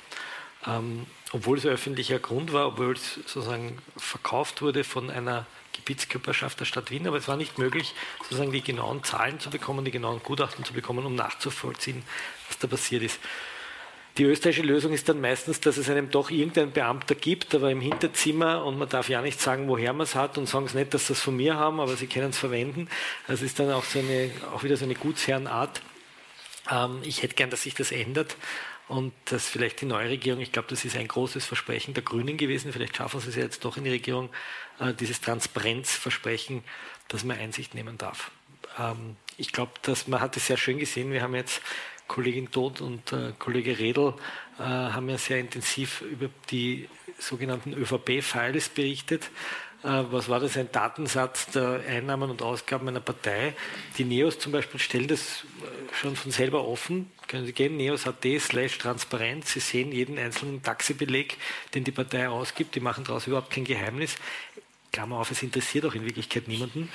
Ähm, 0.67 1.07
obwohl 1.33 1.59
es 1.59 1.65
ein 1.65 1.73
öffentlicher 1.73 2.19
Grund 2.19 2.53
war, 2.53 2.69
obwohl 2.69 2.93
es 2.93 3.15
sozusagen 3.15 3.79
verkauft 3.97 4.61
wurde 4.61 4.85
von 4.85 5.11
einer 5.11 5.47
Gebietskörperschaft 5.73 6.61
der 6.61 6.65
Stadt 6.65 6.91
Wien, 6.91 7.07
aber 7.07 7.17
es 7.17 7.29
war 7.29 7.37
nicht 7.37 7.59
möglich, 7.59 7.95
sozusagen 8.23 8.53
die 8.53 8.63
genauen 8.63 9.05
Zahlen 9.05 9.39
zu 9.41 9.49
bekommen, 9.51 9.85
die 9.85 9.91
genauen 9.91 10.21
Gutachten 10.23 10.65
zu 10.65 10.73
bekommen, 10.73 11.07
um 11.07 11.15
nachzuvollziehen, 11.15 12.03
was 12.49 12.59
da 12.59 12.67
passiert 12.67 13.03
ist. 13.03 13.19
Die 14.19 14.25
österreichische 14.25 14.67
Lösung 14.67 14.93
ist 14.93 15.09
dann 15.09 15.21
meistens, 15.21 15.61
dass 15.61 15.77
es 15.77 15.89
einem 15.89 16.11
doch 16.11 16.31
irgendein 16.31 16.73
Beamter 16.73 17.15
gibt, 17.15 17.55
aber 17.55 17.71
im 17.71 17.81
Hinterzimmer 17.81 18.65
und 18.65 18.77
man 18.77 18.89
darf 18.89 19.09
ja 19.09 19.23
nicht 19.23 19.41
sagen, 19.41 19.69
woher 19.69 19.93
man 19.93 20.03
es 20.03 20.17
hat 20.17 20.39
und 20.39 20.47
sagen 20.47 20.67
es 20.67 20.75
nicht, 20.75 20.93
dass 20.93 21.07
sie 21.07 21.13
es 21.13 21.21
von 21.21 21.37
mir 21.37 21.55
haben, 21.55 21.79
aber 21.79 21.97
sie 21.97 22.09
können 22.09 22.31
es 22.31 22.39
verwenden. 22.39 22.89
Also 23.29 23.45
ist 23.45 23.61
dann 23.61 23.71
auch, 23.71 23.85
so 23.85 24.01
eine, 24.01 24.33
auch 24.53 24.65
wieder 24.65 24.77
so 24.77 24.85
eine 24.85 24.97
Gutsherrenart. 24.97 25.83
Ähm, 26.69 26.99
ich 27.05 27.23
hätte 27.23 27.37
gern, 27.37 27.51
dass 27.51 27.63
sich 27.63 27.75
das 27.75 27.93
ändert 27.93 28.35
und 28.89 29.13
dass 29.27 29.49
vielleicht 29.49 29.83
die 29.83 29.87
neue 29.87 30.11
Regierung, 30.11 30.41
ich 30.41 30.51
glaube, 30.51 30.67
das 30.69 30.85
ist 30.85 30.97
ein 30.97 31.07
großes 31.07 31.45
Versprechen 31.45 31.95
der 31.95 32.03
Grünen 32.03 32.37
gewesen, 32.37 32.73
vielleicht 32.73 32.97
schaffen 32.97 33.21
sie 33.21 33.29
es 33.29 33.37
ja 33.37 33.43
jetzt 33.43 33.65
doch 33.65 33.77
in 33.77 33.85
die 33.85 33.91
Regierung, 33.91 34.31
äh, 34.81 34.95
dieses 34.95 35.21
Transparenzversprechen, 35.21 36.65
dass 37.07 37.23
man 37.23 37.39
Einsicht 37.39 37.73
nehmen 37.73 37.99
darf. 37.99 38.33
Ähm, 38.81 39.15
ich 39.37 39.53
glaube, 39.53 39.73
dass 39.83 40.09
man 40.09 40.21
hat 40.21 40.37
es 40.37 40.49
sehr 40.49 40.57
schön 40.57 40.79
gesehen. 40.79 41.13
Wir 41.13 41.23
haben 41.23 41.37
jetzt 41.37 41.63
Kollegin 42.09 42.51
Todt 42.51 42.81
und 42.81 43.13
äh, 43.13 43.33
Kollege 43.39 43.79
Redl 43.79 44.15
äh, 44.59 44.63
haben 44.63 45.09
ja 45.09 45.19
sehr 45.19 45.39
intensiv 45.39 46.01
über 46.01 46.29
die 46.51 46.89
sogenannten 47.19 47.75
ÖVP-Files 47.75 48.71
berichtet. 48.71 49.31
Äh, 49.85 50.05
was 50.11 50.29
war 50.29 50.41
das? 50.41 50.57
Ein 50.57 50.73
Datensatz 50.73 51.47
der 51.47 51.81
Einnahmen 51.87 52.31
und 52.31 52.43
Ausgaben 52.43 52.89
einer 52.89 53.01
Partei. 53.01 53.55
Die 53.97 54.05
Neos 54.05 54.39
zum 54.39 54.51
Beispiel 54.51 54.81
stellen 54.81 55.07
das 55.07 55.45
äh, 55.63 55.95
schon 55.95 56.17
von 56.17 56.33
selber 56.33 56.67
offen. 56.67 57.11
Können 57.29 57.47
Sie 57.47 57.53
gehen, 57.53 57.77
neos.at 57.77 58.25
slash 58.41 58.79
Transparenz. 58.79 59.53
Sie 59.53 59.61
sehen 59.61 59.93
jeden 59.93 60.19
einzelnen 60.19 60.63
Taxibeleg, 60.63 61.37
den 61.75 61.85
die 61.85 61.93
Partei 61.93 62.29
ausgibt. 62.29 62.75
Die 62.75 62.81
machen 62.81 63.05
daraus 63.05 63.27
überhaupt 63.27 63.51
kein 63.51 63.65
Geheimnis. 63.65 64.17
Klammer 64.93 65.19
auf, 65.19 65.31
es 65.31 65.43
interessiert 65.43 65.85
auch 65.85 65.95
in 65.95 66.05
Wirklichkeit 66.05 66.49
niemanden. 66.49 66.89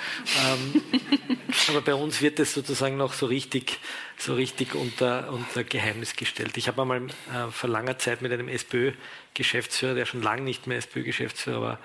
ähm, 0.46 0.82
aber 1.68 1.80
bei 1.80 1.94
uns 1.94 2.20
wird 2.20 2.40
es 2.40 2.54
sozusagen 2.54 2.96
noch 2.96 3.12
so 3.12 3.26
richtig, 3.26 3.78
so 4.16 4.34
richtig 4.34 4.74
unter, 4.74 5.32
unter 5.32 5.64
Geheimnis 5.64 6.16
gestellt. 6.16 6.56
Ich 6.56 6.68
habe 6.68 6.82
einmal 6.82 7.06
äh, 7.06 7.50
vor 7.50 7.70
langer 7.70 7.98
Zeit 7.98 8.22
mit 8.22 8.32
einem 8.32 8.48
SPÖ-Geschäftsführer, 8.48 9.94
der 9.94 10.06
schon 10.06 10.22
lange 10.22 10.42
nicht 10.42 10.66
mehr 10.66 10.78
SPÖ-Geschäftsführer 10.78 11.60
war, 11.60 11.78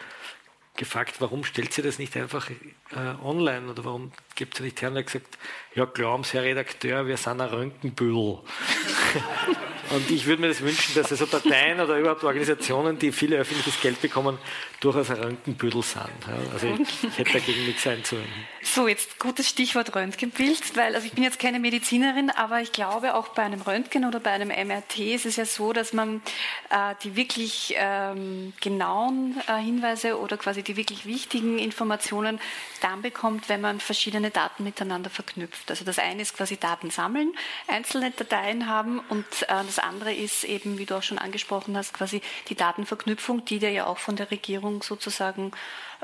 gefragt, 0.75 1.15
warum 1.19 1.43
stellt 1.43 1.73
sie 1.73 1.81
das 1.81 1.99
nicht 1.99 2.15
einfach 2.15 2.49
äh, 2.49 3.23
online 3.23 3.69
oder 3.69 3.83
warum 3.85 4.11
gibt 4.35 4.55
sie 4.55 4.63
nicht 4.63 4.81
her? 4.81 4.89
Und 4.89 4.95
er 4.95 4.99
hat 5.01 5.07
gesagt, 5.07 5.37
ja, 5.75 5.85
glauben 5.85 6.23
Sie, 6.23 6.37
Herr 6.37 6.43
Redakteur, 6.43 7.05
wir 7.05 7.17
sind 7.17 7.41
ein 7.41 7.49
Röntgenbüdel. 7.49 8.39
Und 9.91 10.11
ich 10.11 10.25
würde 10.25 10.41
mir 10.41 10.49
das 10.49 10.61
wünschen, 10.61 10.93
dass 10.95 11.11
also 11.11 11.25
Parteien 11.25 11.79
oder 11.79 11.97
überhaupt 11.97 12.23
Organisationen, 12.23 12.99
die 12.99 13.11
viel 13.11 13.33
öffentliches 13.33 13.81
Geld 13.81 14.01
bekommen, 14.01 14.37
durchaus 14.79 15.09
ein 15.09 15.17
Röntgenbüdel 15.17 15.81
sind. 15.81 16.09
Also 16.53 16.67
ich 16.67 17.17
hätte 17.17 17.33
dagegen 17.33 17.65
nichts 17.65 17.85
einzuwenden. 17.87 18.31
So, 18.61 18.87
jetzt 18.87 19.19
gutes 19.19 19.49
Stichwort 19.49 19.95
Röntgenbild, 19.95 20.77
weil 20.77 20.95
also 20.95 21.07
ich 21.07 21.13
bin 21.13 21.23
jetzt 21.23 21.39
keine 21.39 21.59
Medizinerin, 21.59 22.29
aber 22.29 22.61
ich 22.61 22.71
glaube 22.71 23.15
auch 23.15 23.29
bei 23.29 23.43
einem 23.43 23.61
Röntgen 23.61 24.05
oder 24.05 24.19
bei 24.19 24.31
einem 24.31 24.49
MRT 24.49 24.99
ist 24.99 25.25
es 25.25 25.35
ja 25.37 25.45
so, 25.45 25.73
dass 25.73 25.91
man 25.93 26.21
äh, 26.69 26.93
die 27.03 27.15
wirklich 27.15 27.73
ähm, 27.77 28.53
genauen 28.61 29.35
äh, 29.47 29.57
Hinweise 29.57 30.19
oder 30.19 30.37
quasi 30.37 30.61
die 30.61 30.77
wirklich 30.77 31.05
wichtigen 31.05 31.57
Informationen 31.57 32.39
dann 32.81 33.01
bekommt, 33.01 33.49
wenn 33.49 33.61
man 33.61 33.79
verschiedene 33.79 34.29
Daten 34.29 34.63
miteinander 34.63 35.09
verknüpft. 35.09 35.69
Also 35.69 35.83
das 35.83 35.99
eine 35.99 36.21
ist 36.21 36.37
quasi 36.37 36.57
Daten 36.57 36.91
sammeln, 36.91 37.33
einzelne 37.67 38.11
Dateien 38.11 38.67
haben 38.67 38.99
und 39.09 39.25
äh, 39.43 39.47
das 39.47 39.78
andere 39.83 40.13
ist 40.13 40.43
eben, 40.43 40.77
wie 40.77 40.85
du 40.85 40.95
auch 40.95 41.03
schon 41.03 41.17
angesprochen 41.17 41.75
hast, 41.77 41.93
quasi 41.93 42.21
die 42.47 42.55
Datenverknüpfung, 42.55 43.45
die 43.45 43.59
dir 43.59 43.71
ja 43.71 43.85
auch 43.85 43.97
von 43.97 44.15
der 44.15 44.31
Regierung 44.31 44.83
sozusagen 44.83 45.51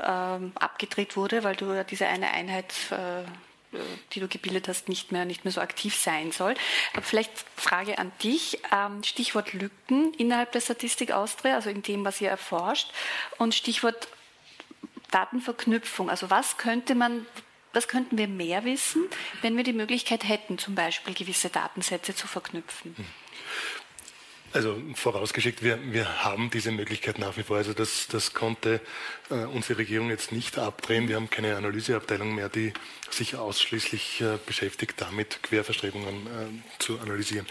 ähm, 0.02 0.52
abgedreht 0.54 1.16
wurde, 1.16 1.44
weil 1.44 1.56
du 1.56 1.72
ja 1.72 1.84
diese 1.84 2.06
eine 2.06 2.30
Einheit 2.30 2.72
äh, 2.90 3.24
die 4.12 4.20
du 4.20 4.28
gebildet 4.28 4.68
hast, 4.68 4.88
nicht 4.88 5.12
mehr, 5.12 5.24
nicht 5.24 5.44
mehr 5.44 5.52
so 5.52 5.60
aktiv 5.60 5.94
sein 5.94 6.32
soll. 6.32 6.54
Aber 6.92 7.02
vielleicht 7.02 7.32
Frage 7.56 7.98
an 7.98 8.12
dich, 8.22 8.60
ähm, 8.72 9.02
Stichwort 9.02 9.52
Lücken 9.52 10.14
innerhalb 10.14 10.52
der 10.52 10.60
Statistik 10.60 11.12
Austria, 11.12 11.54
also 11.54 11.70
in 11.70 11.82
dem, 11.82 12.04
was 12.04 12.20
ihr 12.20 12.30
erforscht, 12.30 12.90
und 13.38 13.54
Stichwort 13.54 14.08
Datenverknüpfung. 15.10 16.10
Also 16.10 16.30
was 16.30 16.56
könnte 16.56 16.94
man, 16.94 17.26
was 17.72 17.88
könnten 17.88 18.18
wir 18.18 18.28
mehr 18.28 18.64
wissen, 18.64 19.04
wenn 19.42 19.56
wir 19.56 19.64
die 19.64 19.72
Möglichkeit 19.72 20.28
hätten, 20.28 20.58
zum 20.58 20.74
Beispiel 20.74 21.14
gewisse 21.14 21.50
Datensätze 21.50 22.14
zu 22.14 22.26
verknüpfen? 22.26 22.94
Hm. 22.96 23.06
Also 24.56 24.80
vorausgeschickt, 24.94 25.62
wir, 25.62 25.78
wir 25.92 26.24
haben 26.24 26.48
diese 26.48 26.72
Möglichkeit 26.72 27.18
nach 27.18 27.36
wie 27.36 27.42
vor. 27.42 27.58
Also 27.58 27.74
das, 27.74 28.06
das 28.08 28.32
konnte 28.32 28.80
äh, 29.28 29.34
unsere 29.44 29.80
Regierung 29.80 30.08
jetzt 30.08 30.32
nicht 30.32 30.56
abdrehen. 30.56 31.08
Wir 31.08 31.16
haben 31.16 31.28
keine 31.28 31.56
Analyseabteilung 31.56 32.34
mehr, 32.34 32.48
die 32.48 32.72
sich 33.10 33.36
ausschließlich 33.36 34.22
äh, 34.22 34.38
beschäftigt, 34.46 34.94
damit 34.96 35.42
Querverstrebungen 35.42 36.26
äh, 36.26 36.78
zu 36.78 36.98
analysieren. 37.00 37.46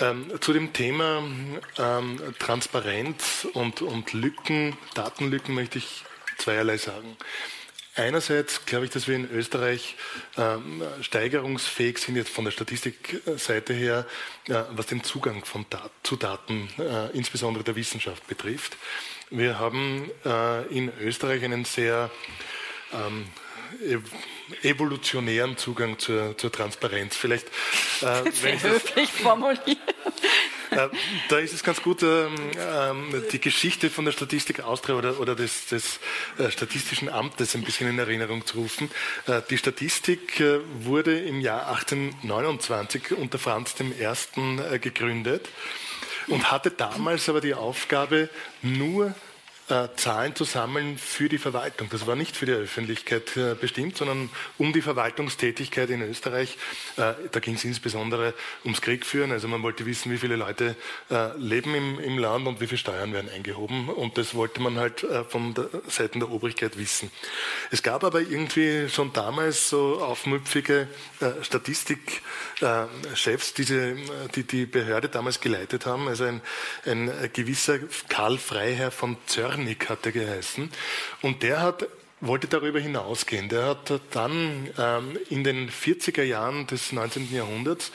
Ähm, 0.00 0.32
zu 0.40 0.52
dem 0.52 0.72
Thema 0.72 1.22
ähm, 1.78 2.20
Transparenz 2.40 3.46
und, 3.52 3.80
und 3.80 4.12
Lücken, 4.14 4.76
Datenlücken 4.94 5.54
möchte 5.54 5.78
ich 5.78 6.02
zweierlei 6.38 6.76
sagen. 6.76 7.16
Einerseits 7.96 8.66
glaube 8.66 8.86
ich, 8.86 8.90
dass 8.90 9.06
wir 9.06 9.14
in 9.14 9.30
Österreich 9.30 9.94
ähm, 10.36 10.82
steigerungsfähig 11.00 11.98
sind, 11.98 12.16
jetzt 12.16 12.30
von 12.30 12.44
der 12.44 12.50
Statistikseite 12.50 13.72
her, 13.72 14.06
äh, 14.48 14.62
was 14.70 14.86
den 14.86 15.04
Zugang 15.04 15.44
von 15.44 15.64
Dat 15.70 15.92
zu 16.02 16.16
Daten, 16.16 16.68
äh, 16.78 17.10
insbesondere 17.16 17.62
der 17.62 17.76
Wissenschaft 17.76 18.26
betrifft. 18.26 18.76
Wir 19.30 19.60
haben 19.60 20.10
äh, 20.24 20.66
in 20.76 20.92
Österreich 21.00 21.44
einen 21.44 21.64
sehr 21.64 22.10
ähm, 22.92 23.26
evolutionären 24.62 25.56
Zugang 25.56 25.98
zur, 25.98 26.36
zur 26.36 26.50
Transparenz. 26.50 27.16
Vielleicht, 27.16 27.46
äh, 28.02 28.24
wenn 28.42 28.56
ich 28.56 28.62
höflich 28.62 29.12
formuliert. 29.12 29.78
Äh, 30.70 30.88
da 31.28 31.38
ist 31.38 31.52
es 31.52 31.62
ganz 31.62 31.82
gut, 31.82 32.02
ähm, 32.02 32.34
ähm, 32.58 33.22
die 33.32 33.40
Geschichte 33.40 33.90
von 33.90 34.04
der 34.04 34.12
Statistik 34.12 34.60
Austria 34.60 34.96
oder, 34.96 35.20
oder 35.20 35.34
des, 35.34 35.66
des 35.66 36.00
äh, 36.38 36.50
Statistischen 36.50 37.08
Amtes 37.08 37.54
ein 37.54 37.62
bisschen 37.62 37.88
in 37.88 37.98
Erinnerung 37.98 38.46
zu 38.46 38.58
rufen. 38.58 38.90
Äh, 39.26 39.42
die 39.50 39.58
Statistik 39.58 40.42
wurde 40.80 41.18
im 41.20 41.40
Jahr 41.40 41.68
1829 41.68 43.12
unter 43.12 43.38
Franz 43.38 43.74
I. 43.80 44.78
gegründet 44.78 45.48
und 46.28 46.50
hatte 46.50 46.70
damals 46.70 47.28
aber 47.28 47.40
die 47.40 47.54
Aufgabe, 47.54 48.28
nur 48.62 49.14
äh, 49.70 49.88
Zahlen 49.96 50.36
zu 50.36 50.44
sammeln 50.44 50.98
für 50.98 51.30
die 51.30 51.38
Verwaltung. 51.38 51.88
Das 51.88 52.06
war 52.06 52.16
nicht 52.16 52.36
für 52.36 52.44
die 52.44 52.52
Öffentlichkeit 52.52 53.34
äh, 53.38 53.54
bestimmt, 53.54 53.96
sondern 53.96 54.28
um 54.58 54.74
die 54.74 54.82
Verwaltungstätigkeit 54.82 55.88
in 55.88 56.02
Österreich. 56.02 56.58
Äh, 56.98 57.14
da 57.32 57.40
ging 57.40 57.54
es 57.54 57.64
insbesondere 57.64 58.34
ums 58.64 58.82
Kriegführen. 58.82 59.32
Also 59.32 59.48
man 59.48 59.62
wollte 59.62 59.86
wissen, 59.86 60.12
wie 60.12 60.18
viele 60.18 60.36
Leute 60.36 60.76
leben 61.38 61.98
im, 61.98 62.18
Land 62.18 62.46
und 62.46 62.60
wie 62.60 62.66
viele 62.66 62.76
Steuern 62.78 63.14
werden 63.14 63.30
eingehoben. 63.30 63.88
Und 63.88 64.18
das 64.18 64.34
wollte 64.34 64.60
man 64.60 64.78
halt 64.78 65.06
von 65.28 65.54
der 65.54 65.70
Seite 65.88 66.18
der 66.18 66.30
Obrigkeit 66.30 66.76
wissen. 66.76 67.10
Es 67.70 67.82
gab 67.82 68.04
aber 68.04 68.20
irgendwie 68.20 68.86
schon 68.88 69.12
damals 69.12 69.70
so 69.70 70.02
aufmüpfige 70.02 70.88
Statistikchefs, 71.42 73.54
die 73.54 74.42
die 74.42 74.66
Behörde 74.66 75.08
damals 75.08 75.40
geleitet 75.40 75.86
haben. 75.86 76.08
Also 76.08 76.24
ein, 76.24 76.42
ein 76.84 77.30
gewisser 77.32 77.78
Karl 78.08 78.36
Freiherr 78.38 78.90
von 78.90 79.16
Zörr 79.26 79.53
Wernick 79.54 79.88
hat 79.88 80.04
er 80.06 80.12
geheißen. 80.12 80.70
Und 81.22 81.42
der 81.42 81.62
hat 81.62 81.86
wollte 82.26 82.48
darüber 82.48 82.80
hinausgehen. 82.80 83.48
Der 83.48 83.66
hat 83.66 84.00
dann 84.12 84.68
ähm, 84.78 85.18
in 85.28 85.44
den 85.44 85.70
40er 85.70 86.22
Jahren 86.22 86.66
des 86.66 86.92
19. 86.92 87.32
Jahrhunderts 87.32 87.90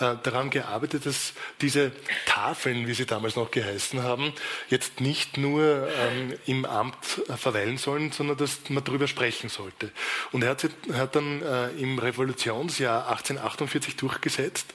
äh, 0.00 0.14
daran 0.22 0.50
gearbeitet, 0.50 1.06
dass 1.06 1.34
diese 1.60 1.92
Tafeln, 2.26 2.86
wie 2.86 2.94
sie 2.94 3.06
damals 3.06 3.36
noch 3.36 3.50
geheißen 3.50 4.02
haben, 4.02 4.32
jetzt 4.68 5.00
nicht 5.00 5.36
nur 5.36 5.88
ähm, 5.88 6.34
im 6.46 6.64
Amt 6.64 6.96
äh, 7.28 7.36
verweilen 7.36 7.78
sollen, 7.78 8.12
sondern 8.12 8.36
dass 8.36 8.60
man 8.68 8.84
darüber 8.84 9.06
sprechen 9.06 9.48
sollte. 9.48 9.90
Und 10.32 10.42
er 10.42 10.50
hat, 10.50 10.66
hat 10.92 11.16
dann 11.16 11.42
äh, 11.42 11.68
im 11.70 11.98
Revolutionsjahr 11.98 13.08
1848 13.08 13.96
durchgesetzt, 13.96 14.66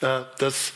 äh, 0.00 0.22
dass 0.38 0.72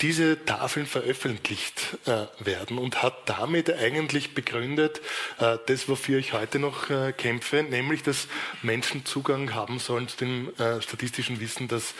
diese 0.00 0.44
Tafeln 0.44 0.86
veröffentlicht 0.86 1.98
äh, 2.06 2.26
werden 2.38 2.78
und 2.78 3.02
hat 3.02 3.28
damit 3.28 3.70
eigentlich 3.72 4.34
begründet, 4.34 5.00
äh, 5.38 5.58
das, 5.66 5.88
wofür 5.88 6.18
ich 6.18 6.32
heute 6.32 6.58
noch 6.58 6.88
kämpfe, 7.16 7.62
nämlich 7.62 8.02
dass 8.02 8.28
Menschen 8.62 9.04
Zugang 9.04 9.54
haben 9.54 9.78
sollen 9.78 10.08
zu 10.08 10.16
dem 10.16 10.52
statistischen 10.80 11.40
Wissen, 11.40 11.68
das 11.68 11.94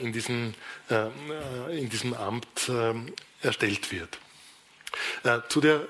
in 0.00 0.12
diesem 0.12 0.54
äh, 0.90 1.78
in 1.78 1.88
diesem 1.88 2.14
Amt 2.14 2.68
äh, 2.68 2.94
erstellt 3.46 3.92
wird. 3.92 4.18
Äh, 5.22 5.38
zu 5.48 5.60
der 5.60 5.86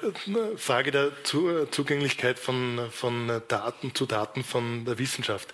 Frage 0.57 0.91
der 0.91 1.13
Zugänglichkeit 1.25 2.39
von, 2.39 2.91
von 2.91 3.41
Daten 3.49 3.95
zu 3.95 4.05
Daten 4.05 4.45
von 4.45 4.85
der 4.85 4.99
Wissenschaft. 4.99 5.49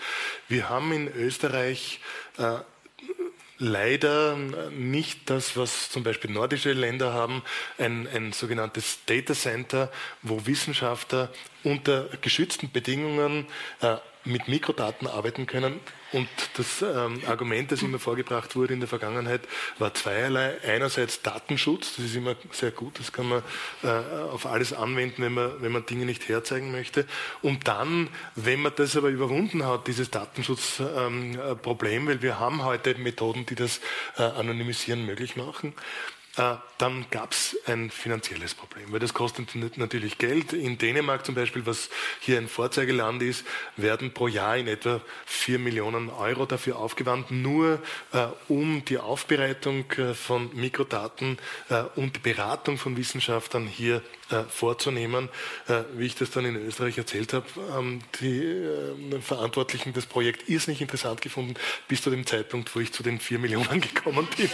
Wir 0.49 0.69
haben 0.69 0.93
in 0.93 1.09
Österreich 1.09 2.01
leider 3.59 4.37
nicht 4.71 5.31
das, 5.31 5.57
was 5.57 5.91
zum 5.91 6.03
Beispiel 6.03 6.31
nordische 6.31 6.73
Länder 6.73 7.13
haben, 7.13 7.43
ein, 7.79 8.07
ein 8.09 8.33
sogenanntes 8.33 8.99
Data 9.07 9.35
Center, 9.35 9.91
wo 10.23 10.47
Wissenschaftler 10.47 11.31
unter 11.65 12.09
geschützten 12.21 12.71
Bedingungen 12.71 13.47
äh, 13.81 13.97
mit 14.27 14.49
Mikrodaten 14.49 15.07
arbeiten 15.07 15.47
können. 15.47 15.81
Und 16.13 16.29
das 16.57 16.83
ähm, 16.83 17.21
Argument, 17.27 17.73
das 17.73 17.83
immer 17.83 17.99
vorgebracht 17.99 18.55
wurde 18.55 18.75
in 18.75 18.81
der 18.81 18.89
Vergangenheit, 18.89 19.41
war 19.79 19.93
zweierlei. 19.93 20.57
Einerseits 20.63 21.21
Datenschutz, 21.23 21.97
das 21.97 22.05
ist 22.07 22.15
immer 22.15 22.37
sehr 22.53 22.71
gut, 22.71 22.99
das 23.01 23.13
kann 23.13 23.29
man 23.29 23.43
äh, 23.83 23.89
auf 23.89 24.47
alles 24.47 24.73
anwenden, 24.73 25.23
wenn 25.23 25.35
man, 25.35 25.61
wenn 25.61 25.73
man 25.73 25.85
Dinge 25.85 26.05
nicht 26.05 26.29
herzeigen 26.29 26.71
möchte. 26.71 27.07
Und 27.43 27.67
dann, 27.67 28.09
wenn 28.37 28.61
man 28.61 28.73
das 28.77 28.97
aber 28.97 29.09
überwunden 29.09 29.67
hat, 29.67 29.89
dieses 29.89 30.11
Datenschutzproblem, 30.11 32.03
ähm, 32.03 32.09
weil 32.09 32.23
wir 32.23 32.39
haben 32.39 32.65
heute 32.65 32.95
Methoden, 32.95 33.45
die 33.47 33.57
das 33.57 33.81
äh, 34.17 34.23
Anonymisieren 34.23 35.05
möglich 35.05 35.37
machen, 35.37 35.75
äh, 35.75 36.16
dann 36.79 37.07
gab 37.11 37.33
es 37.33 37.57
ein 37.67 37.91
finanzielles 37.91 38.55
Problem, 38.55 38.93
weil 38.93 38.99
das 38.99 39.15
kostet 39.15 39.55
natürlich 39.77 40.19
Geld. 40.19 40.53
In 40.53 40.77
Dänemark 40.77 41.25
zum 41.25 41.35
Beispiel, 41.35 41.65
was 41.65 41.89
hier 42.21 42.37
ein 42.37 42.49
Vorzeigeland 42.49 43.23
ist, 43.23 43.47
werden 43.77 44.13
pro 44.13 44.29
Jahr 44.29 44.59
in 44.59 44.69
etwa 44.69 45.01
4 45.25 45.59
Millionen 45.59 46.11
Euro 46.11 46.45
dafür 46.45 46.77
aufgewandt, 46.77 47.31
nur 47.31 47.81
äh, 48.13 48.27
um 48.49 48.85
die 48.85 48.99
Aufbereitung 48.99 49.91
äh, 49.93 50.13
von 50.13 50.55
Mikrodaten 50.55 51.39
äh, 51.71 51.85
und 51.95 52.17
die 52.17 52.21
Beratung 52.21 52.77
von 52.77 52.97
Wissenschaftlern 52.99 53.67
hier 53.67 54.03
äh, 54.31 54.43
vorzunehmen. 54.43 55.31
Äh, 55.69 55.85
wie 55.95 56.05
ich 56.05 56.17
das 56.17 56.31
dann 56.31 56.45
in 56.45 56.57
Österreich 56.57 56.99
erzählt 56.99 57.33
habe, 57.33 57.47
haben 57.71 58.03
die 58.21 58.67
Verantwortlichen 59.23 59.95
das 59.95 60.05
Projekt 60.05 60.49
irrsinnig 60.51 60.83
interessant 60.83 61.23
gefunden, 61.23 61.55
bis 61.89 62.03
zu 62.03 62.11
dem 62.11 62.27
Zeitpunkt, 62.27 62.75
wo 62.77 62.81
ich 62.81 62.93
zu 62.93 63.03
den 63.03 63.21
4 63.21 63.39
Millionen 63.39 63.81
gekommen 63.95 64.29
bin. 64.37 64.51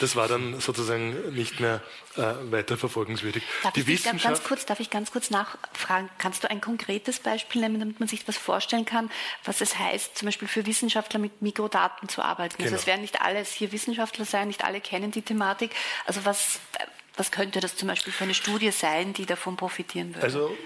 das 0.00 0.16
war 0.16 0.26
dann 0.26 0.58
sozusagen 0.58 0.87
sozusagen 0.88 1.34
nicht 1.34 1.60
mehr 1.60 1.80
äh, 2.16 2.22
weiter 2.50 2.76
verfolgungswürdig. 2.76 3.42
Darf 3.62 3.72
die 3.72 3.92
ich 3.92 4.04
ganz 4.04 4.42
kurz, 4.42 4.66
darf 4.66 4.80
ich 4.80 4.90
ganz 4.90 5.12
kurz 5.12 5.30
nachfragen? 5.30 6.08
Kannst 6.18 6.44
du 6.44 6.50
ein 6.50 6.60
konkretes 6.60 7.20
Beispiel 7.20 7.60
nennen, 7.60 7.78
damit 7.78 8.00
man 8.00 8.08
sich 8.08 8.24
das 8.24 8.36
vorstellen 8.36 8.84
kann, 8.84 9.10
was 9.44 9.60
es 9.60 9.78
heißt, 9.78 10.16
zum 10.16 10.26
Beispiel 10.26 10.48
für 10.48 10.66
Wissenschaftler 10.66 11.20
mit 11.20 11.42
Mikrodaten 11.42 12.08
zu 12.08 12.22
arbeiten? 12.22 12.54
Also 12.54 12.56
genau. 12.58 12.66
Also 12.68 12.76
es 12.76 12.86
werden 12.86 13.02
nicht 13.02 13.20
alles 13.20 13.52
hier 13.52 13.72
Wissenschaftler 13.72 14.24
sein, 14.24 14.48
nicht 14.48 14.64
alle 14.64 14.80
kennen 14.80 15.10
die 15.10 15.22
Thematik. 15.22 15.70
Also 16.06 16.24
was, 16.24 16.60
was 17.16 17.30
könnte 17.30 17.60
das 17.60 17.76
zum 17.76 17.88
Beispiel 17.88 18.12
für 18.12 18.24
eine 18.24 18.34
Studie 18.34 18.70
sein, 18.70 19.12
die 19.12 19.26
davon 19.26 19.56
profitieren 19.56 20.14
würde? 20.14 20.26
Also 20.26 20.56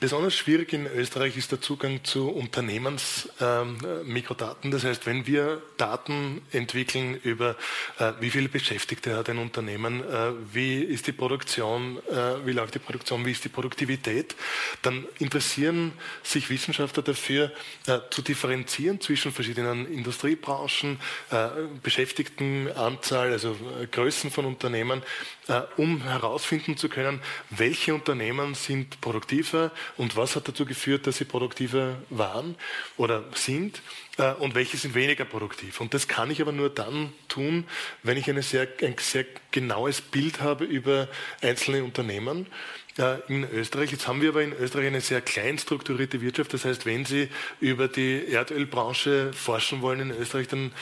Besonders 0.00 0.34
schwierig 0.34 0.72
in 0.72 0.86
Österreich 0.86 1.36
ist 1.36 1.52
der 1.52 1.60
Zugang 1.60 2.02
zu 2.02 2.30
Unternehmensmikrodaten. 2.30 4.64
Ähm, 4.64 4.70
das 4.70 4.84
heißt, 4.84 5.04
wenn 5.06 5.26
wir 5.26 5.60
Daten 5.76 6.40
entwickeln 6.50 7.20
über 7.22 7.56
äh, 7.98 8.12
wie 8.20 8.30
viele 8.30 8.48
Beschäftigte 8.48 9.14
hat 9.16 9.28
ein 9.28 9.36
Unternehmen, 9.38 10.00
äh, 10.00 10.32
wie 10.52 10.82
ist 10.82 11.06
die 11.06 11.12
Produktion, 11.12 11.98
äh, 12.10 12.44
wie 12.44 12.50
läuft 12.52 12.74
die 12.74 12.80
Produktion, 12.80 13.24
wie 13.24 13.30
ist 13.32 13.44
die 13.44 13.48
Produktivität, 13.48 14.34
dann 14.82 15.06
interessieren 15.18 15.92
sich 16.22 16.50
Wissenschaftler 16.50 17.02
dafür, 17.02 17.50
äh, 17.86 17.98
zu 18.10 18.20
differenzieren 18.22 19.00
zwischen 19.00 19.32
verschiedenen 19.32 19.90
Industriebranchen, 19.92 21.00
äh, 21.30 21.48
Beschäftigtenanzahl, 21.82 23.32
also 23.32 23.56
äh, 23.80 23.86
Größen 23.86 24.30
von 24.30 24.44
Unternehmen, 24.46 25.02
um 25.76 26.02
herausfinden 26.02 26.76
zu 26.76 26.88
können, 26.88 27.20
welche 27.50 27.92
Unternehmen 27.92 28.54
sind 28.54 29.00
produktiver, 29.00 29.59
produktiver 29.68 29.70
und 29.96 30.16
was 30.16 30.36
hat 30.36 30.48
dazu 30.48 30.64
geführt, 30.64 31.06
dass 31.06 31.18
sie 31.18 31.24
produktiver 31.24 31.96
waren 32.10 32.56
oder 32.96 33.24
sind 33.34 33.82
äh, 34.18 34.32
und 34.32 34.54
welche 34.54 34.76
sind 34.76 34.94
weniger 34.94 35.24
produktiv. 35.24 35.80
Und 35.80 35.94
das 35.94 36.08
kann 36.08 36.30
ich 36.30 36.40
aber 36.40 36.52
nur 36.52 36.70
dann 36.70 37.12
tun, 37.28 37.64
wenn 38.02 38.16
ich 38.16 38.26
sehr, 38.42 38.68
ein 38.82 38.96
sehr 38.98 39.24
genaues 39.50 40.00
Bild 40.00 40.40
habe 40.40 40.64
über 40.64 41.08
einzelne 41.42 41.84
Unternehmen 41.84 42.46
äh, 42.98 43.18
in 43.28 43.48
Österreich. 43.50 43.92
Jetzt 43.92 44.08
haben 44.08 44.22
wir 44.22 44.30
aber 44.30 44.42
in 44.42 44.52
Österreich 44.52 44.86
eine 44.86 45.00
sehr 45.00 45.20
klein 45.20 45.58
strukturierte 45.58 46.20
Wirtschaft. 46.20 46.52
Das 46.54 46.64
heißt, 46.64 46.86
wenn 46.86 47.04
Sie 47.04 47.28
über 47.60 47.88
die 47.88 48.26
Erdölbranche 48.28 49.32
forschen 49.32 49.82
wollen 49.82 50.00
in 50.00 50.10
Österreich, 50.10 50.48
dann 50.48 50.72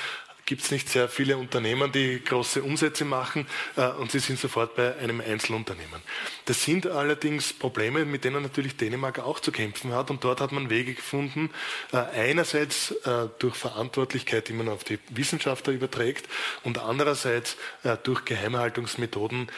gibt 0.48 0.62
es 0.62 0.70
nicht 0.70 0.88
sehr 0.88 1.10
viele 1.10 1.36
Unternehmen, 1.36 1.92
die 1.92 2.24
große 2.24 2.62
Umsätze 2.62 3.04
machen 3.04 3.46
äh, 3.76 3.86
und 3.86 4.10
sie 4.10 4.18
sind 4.18 4.38
sofort 4.38 4.74
bei 4.76 4.96
einem 4.96 5.20
Einzelunternehmen. 5.20 6.00
Das 6.46 6.64
sind 6.64 6.86
allerdings 6.86 7.52
Probleme, 7.52 8.06
mit 8.06 8.24
denen 8.24 8.42
natürlich 8.42 8.74
Dänemark 8.78 9.18
auch 9.18 9.40
zu 9.40 9.52
kämpfen 9.52 9.92
hat 9.92 10.10
und 10.10 10.24
dort 10.24 10.40
hat 10.40 10.50
man 10.52 10.70
Wege 10.70 10.94
gefunden, 10.94 11.50
äh, 11.92 11.98
einerseits 11.98 12.92
äh, 12.92 13.26
durch 13.38 13.56
Verantwortlichkeit, 13.56 14.48
die 14.48 14.54
man 14.54 14.70
auf 14.70 14.84
die 14.84 14.98
Wissenschaftler 15.10 15.74
überträgt 15.74 16.26
und 16.64 16.78
andererseits 16.78 17.56
durch 18.02 18.24
Geheimhaltungsmethoden, 18.24 19.48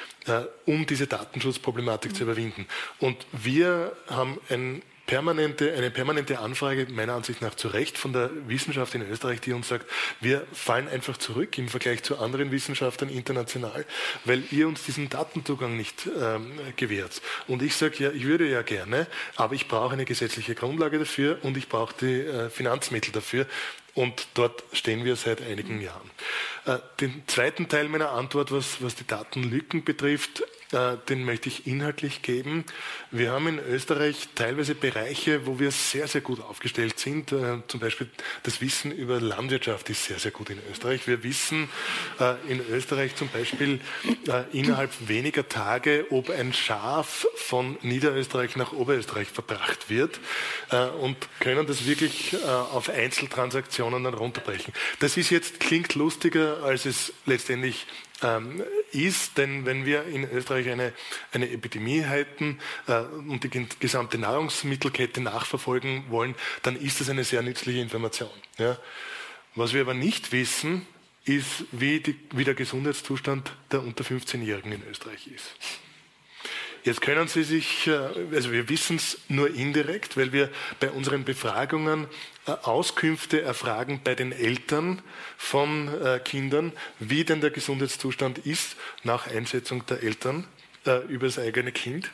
um 0.67 0.87
diese 0.87 1.07
Datenschutzproblematik 1.07 2.15
zu 2.15 2.25
überwinden. 2.25 2.67
Und 2.99 3.17
wir 3.33 3.97
haben 4.09 4.41
ein 4.49 4.83
permanente, 5.11 5.75
eine 5.75 5.91
permanente 5.91 6.39
Anfrage, 6.39 6.87
meiner 6.89 7.15
Ansicht 7.15 7.43
nach 7.43 7.57
zu 7.57 7.67
Recht, 7.67 7.99
von 7.99 8.13
der 8.13 8.31
Wissenschaft 8.47 8.95
in 8.95 9.03
Österreich, 9.11 9.41
die 9.41 9.53
uns 9.53 9.67
sagt, 9.67 9.85
wir 10.21 10.47
fallen 10.53 10.87
einfach 10.87 11.17
zurück 11.17 11.59
im 11.59 11.69
Vergleich 11.69 12.05
zu 12.05 12.19
anderen 12.19 12.53
Wissenschaftlern 12.53 13.11
international, 13.11 13.85
weil 14.25 14.45
ihr 14.53 14.69
uns 14.69 14.85
diesen 14.85 15.09
Datenzugang 15.09 15.77
nicht 15.77 16.07
ähm, 16.07 16.53
gewährt. 16.77 17.21
Und 17.49 17.61
ich 17.61 17.75
sage, 17.75 18.05
ja, 18.05 18.11
ich 18.13 18.25
würde 18.25 18.49
ja 18.49 18.63
gerne, 18.63 19.09
aber 19.35 19.57
ich 19.57 19.67
brauche 19.67 19.95
eine 19.95 20.05
gesetzliche 20.05 20.55
Grundlage 20.55 21.01
dafür 21.01 21.39
und 21.43 21.57
ich 21.57 21.69
brauche 21.69 21.93
die 22.01 22.21
äh, 22.21 22.49
Finanzmittel 22.49 23.11
dafür. 23.11 23.47
Und 23.95 24.29
dort 24.35 24.63
stehen 24.73 25.05
wir 25.05 25.17
seit 25.17 25.43
einigen 25.43 25.81
Jahren. 25.81 26.09
Äh, 26.67 26.79
den 27.01 27.25
zweiten 27.27 27.69
Teil 27.69 27.89
meiner 27.89 28.13
Antwort, 28.13 28.53
was, 28.53 28.81
was 28.81 28.95
die 28.95 29.09
Datenlücken 29.09 29.83
betrifft, 29.83 30.45
den 30.73 31.25
möchte 31.25 31.49
ich 31.49 31.67
inhaltlich 31.67 32.23
geben. 32.23 32.65
Wir 33.11 33.33
haben 33.33 33.49
in 33.49 33.59
Österreich 33.59 34.29
teilweise 34.37 34.77
Bereiche, 34.77 35.47
wo 35.47 35.59
wir 35.59 35.73
sehr, 35.73 36.07
sehr 36.07 36.21
gut 36.21 36.41
aufgestellt 36.41 36.99
sind. 36.99 37.33
Äh, 37.33 37.59
zum 37.67 37.81
Beispiel 37.81 38.09
das 38.45 38.61
Wissen 38.61 38.93
über 38.93 39.21
Landwirtschaft 39.21 39.91
ist 39.91 40.05
sehr, 40.05 40.21
sehr 40.21 40.31
gut 40.31 40.51
in 40.51 40.61
Österreich. 40.71 41.09
Wir 41.09 41.25
wissen 41.25 41.69
äh, 42.21 42.35
in 42.49 42.61
Österreich 42.71 43.17
zum 43.17 43.29
Beispiel 43.29 43.81
innerhalb 44.53 44.91
weniger 45.09 45.49
Tage, 45.49 46.07
ob 46.11 46.31
ein 46.31 46.53
Schaf 46.53 47.27
von 47.35 47.77
Niederösterreich 47.83 48.57
nach 48.57 48.73
Oberösterreich 48.73 49.29
verbracht 49.29 49.91
wird 49.91 50.21
und 51.01 51.17
können 51.41 51.67
das 51.67 51.87
wirklich 51.87 52.37
auf 52.45 52.89
Einzeltransaktionen 52.89 54.05
dann 54.05 54.15
runterbrechen. 54.15 54.73
Das 55.01 55.17
ist 55.17 55.31
jetzt, 55.31 55.61
klingt 55.61 55.95
lustiger, 55.95 56.63
als 56.63 56.87
es 56.87 57.13
letztendlich 57.27 57.87
ähm, 58.23 58.63
ist, 58.93 59.39
denn 59.39 59.67
wenn 59.67 59.85
wir 59.85 60.05
in 60.05 60.29
Österreich 60.31 60.69
eine, 60.69 60.93
eine 61.33 61.51
Epidemie 61.51 62.01
hätten 62.01 62.59
äh, 62.87 63.01
und 63.01 63.45
die 63.45 63.67
gesamte 63.79 64.19
Nahrungsmittelkette 64.19 65.21
nachverfolgen 65.21 66.05
wollen, 66.09 66.35
dann 66.63 66.77
ist 66.77 67.01
das 67.01 67.09
eine 67.11 67.25
sehr 67.25 67.43
nützliche 67.43 67.81
Information. 67.81 68.31
Ja. 68.59 68.79
Was 69.55 69.73
wir 69.73 69.81
aber 69.81 69.95
nicht 69.95 70.33
wissen, 70.33 70.87
ist, 71.25 71.65
wie, 71.73 72.01
die, 72.01 72.19
wie 72.33 72.45
der 72.45 72.55
Gesundheitszustand 72.55 73.53
der 73.71 73.83
unter 73.83 74.05
15-Jährigen 74.05 74.73
in 74.73 74.83
Österreich 74.89 75.27
ist. 75.27 75.55
Jetzt 76.83 77.03
können 77.03 77.29
Sie 77.29 77.43
sich, 77.43 77.87
äh, 77.89 77.93
also 78.33 78.53
wir 78.53 78.69
wissen 78.69 78.97
es 78.97 79.19
nur 79.29 79.53
indirekt, 79.55 80.17
weil 80.17 80.33
wir 80.33 80.51
bei 80.79 80.91
unseren 80.91 81.25
Befragungen 81.25 82.07
Auskünfte 82.63 83.43
erfragen 83.43 84.01
bei 84.03 84.15
den 84.15 84.33
Eltern 84.33 85.03
von 85.37 85.89
äh, 86.03 86.21
Kindern, 86.21 86.73
wie 86.99 87.25
denn 87.25 87.41
der 87.41 87.51
Gesundheitszustand 87.51 88.39
ist 88.39 88.77
nach 89.05 89.27
Einschätzung 89.27 89.87
der 89.87 90.03
Eltern 90.03 90.47
über 91.09 91.27
das 91.27 91.39
eigene 91.39 91.73
Kind. 91.73 92.11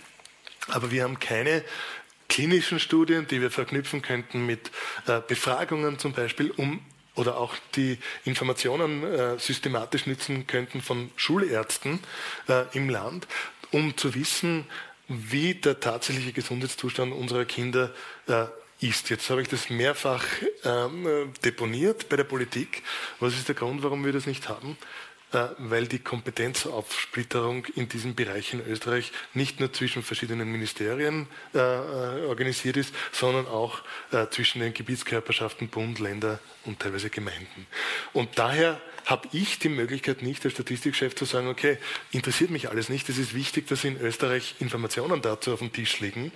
Aber 0.67 0.91
wir 0.91 1.05
haben 1.05 1.21
keine 1.21 1.63
klinischen 2.29 2.81
Studien, 2.81 3.29
die 3.29 3.41
wir 3.41 3.53
verknüpfen 3.53 4.03
könnten 4.03 4.45
mit 4.45 4.73
Befragungen 5.29 6.01
zum 6.01 6.13
Beispiel, 6.13 6.51
um 6.51 6.81
oder 7.17 7.39
auch 7.39 7.55
die 7.75 7.99
Informationen 8.25 9.03
äh, 9.03 9.39
systematisch 9.39 10.07
nützen 10.07 10.47
könnten 10.47 10.81
von 10.81 11.11
Schulärzten 11.17 11.99
äh, 12.49 12.65
im 12.77 12.89
Land, 12.89 13.27
um 13.73 13.97
zu 13.97 14.15
wissen, 14.15 14.67
wie 15.09 15.55
der 15.55 15.81
tatsächliche 15.81 16.33
Gesundheitszustand 16.33 17.13
unserer 17.13 17.45
Kinder 17.45 17.93
äh, 18.29 18.45
ist. 18.81 19.11
Jetzt 19.11 19.31
habe 19.31 19.43
ich 19.43 19.49
das 19.49 19.71
mehrfach 19.71 20.25
ähm, 20.65 21.33
deponiert 21.45 22.09
bei 22.09 22.17
der 22.17 22.25
Politik. 22.25 22.83
Was 23.21 23.35
ist 23.35 23.49
der 23.49 23.55
Grund, 23.55 23.83
warum 23.83 24.05
wir 24.05 24.13
das 24.13 24.27
nicht 24.27 24.49
haben? 24.49 24.77
Äh, 25.33 25.49
weil 25.59 25.87
die 25.89 25.99
Kompetenzaufsplitterung 25.99 27.65
in 27.75 27.89
diesem 27.89 28.15
Bereich 28.15 28.53
in 28.53 28.65
Österreich 28.65 29.11
nicht 29.35 29.59
nur 29.59 29.73
zwischen 29.73 30.05
verschiedenen 30.05 30.51
Ministerien 30.53 31.27
äh, 31.53 31.59
äh 31.59 32.27
organisiert 32.27 32.77
ist, 32.77 32.95
sondern 33.11 33.49
auch 33.49 33.83
äh, 34.13 34.29
zwischen 34.31 34.61
den 34.61 34.73
Gebietskörperschaften 34.73 35.69
Bund, 35.69 35.99
Länder 35.99 36.39
und 36.65 36.79
teilweise 36.79 37.11
Gemeinden. 37.11 37.67
Und 38.13 38.39
daher 38.39 38.81
habe 39.07 39.29
ich 39.33 39.61
die 39.61 39.69
Möglichkeit 39.69 40.23
nicht 40.23 40.45
als 40.45 40.55
Statistikchef 40.55 41.15
zu 41.15 41.25
sagen, 41.25 41.47
okay, 41.47 41.79
interessiert 42.11 42.51
mich 42.51 42.69
alles 42.69 42.89
nicht, 42.89 43.09
es 43.09 43.19
ist 43.19 43.35
wichtig, 43.35 43.69
dass 43.69 43.85
in 43.85 44.01
Österreich 44.01 44.57
Informationen 44.59 45.23
dazu 45.23 45.53
auf 45.53 45.61
dem 45.61 45.73
Tisch 45.73 46.01
liegen. 46.01 46.33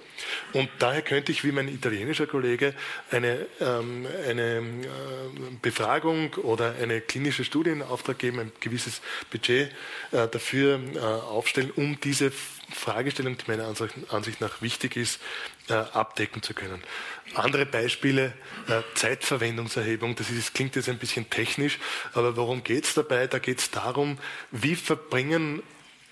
Und 0.52 0.70
daher 0.78 1.02
könnte 1.02 1.32
ich, 1.32 1.42
wie 1.42 1.50
mein 1.50 1.66
italienischer 1.66 2.28
Kollege, 2.28 2.74
eine, 3.10 3.46
ähm, 3.60 4.06
eine 4.28 4.58
äh, 4.58 4.62
Befragung 5.60 6.34
oder 6.34 6.76
eine 6.80 7.00
klinische 7.00 7.44
Studie 7.44 7.70
in 7.70 7.82
Auftrag 7.82 8.20
geben, 8.20 8.38
ein 8.38 8.52
gewisses 8.60 9.00
Budget 9.30 9.72
äh, 10.12 10.28
dafür 10.28 10.80
äh, 10.94 10.98
aufstellen, 10.98 11.72
um 11.74 11.98
diese 12.00 12.30
Fragestellung, 12.70 13.36
die 13.36 13.44
meiner 13.50 13.66
Ansicht 13.66 14.40
nach 14.40 14.62
wichtig 14.62 14.96
ist, 14.96 15.20
äh, 15.68 15.74
abdecken 15.74 16.42
zu 16.42 16.54
können. 16.54 16.82
Andere 17.34 17.66
Beispiele, 17.66 18.32
äh, 18.68 18.82
Zeitverwendungserhebung, 18.94 20.16
das, 20.16 20.30
ist, 20.30 20.38
das 20.38 20.52
klingt 20.52 20.76
jetzt 20.76 20.88
ein 20.88 20.98
bisschen 20.98 21.30
technisch, 21.30 21.78
aber 22.12 22.36
worum 22.36 22.64
geht 22.64 22.84
es 22.84 22.94
dabei? 22.94 23.26
Da 23.26 23.38
geht 23.38 23.58
es 23.58 23.70
darum, 23.70 24.18
wie 24.50 24.76
verbringen 24.76 25.62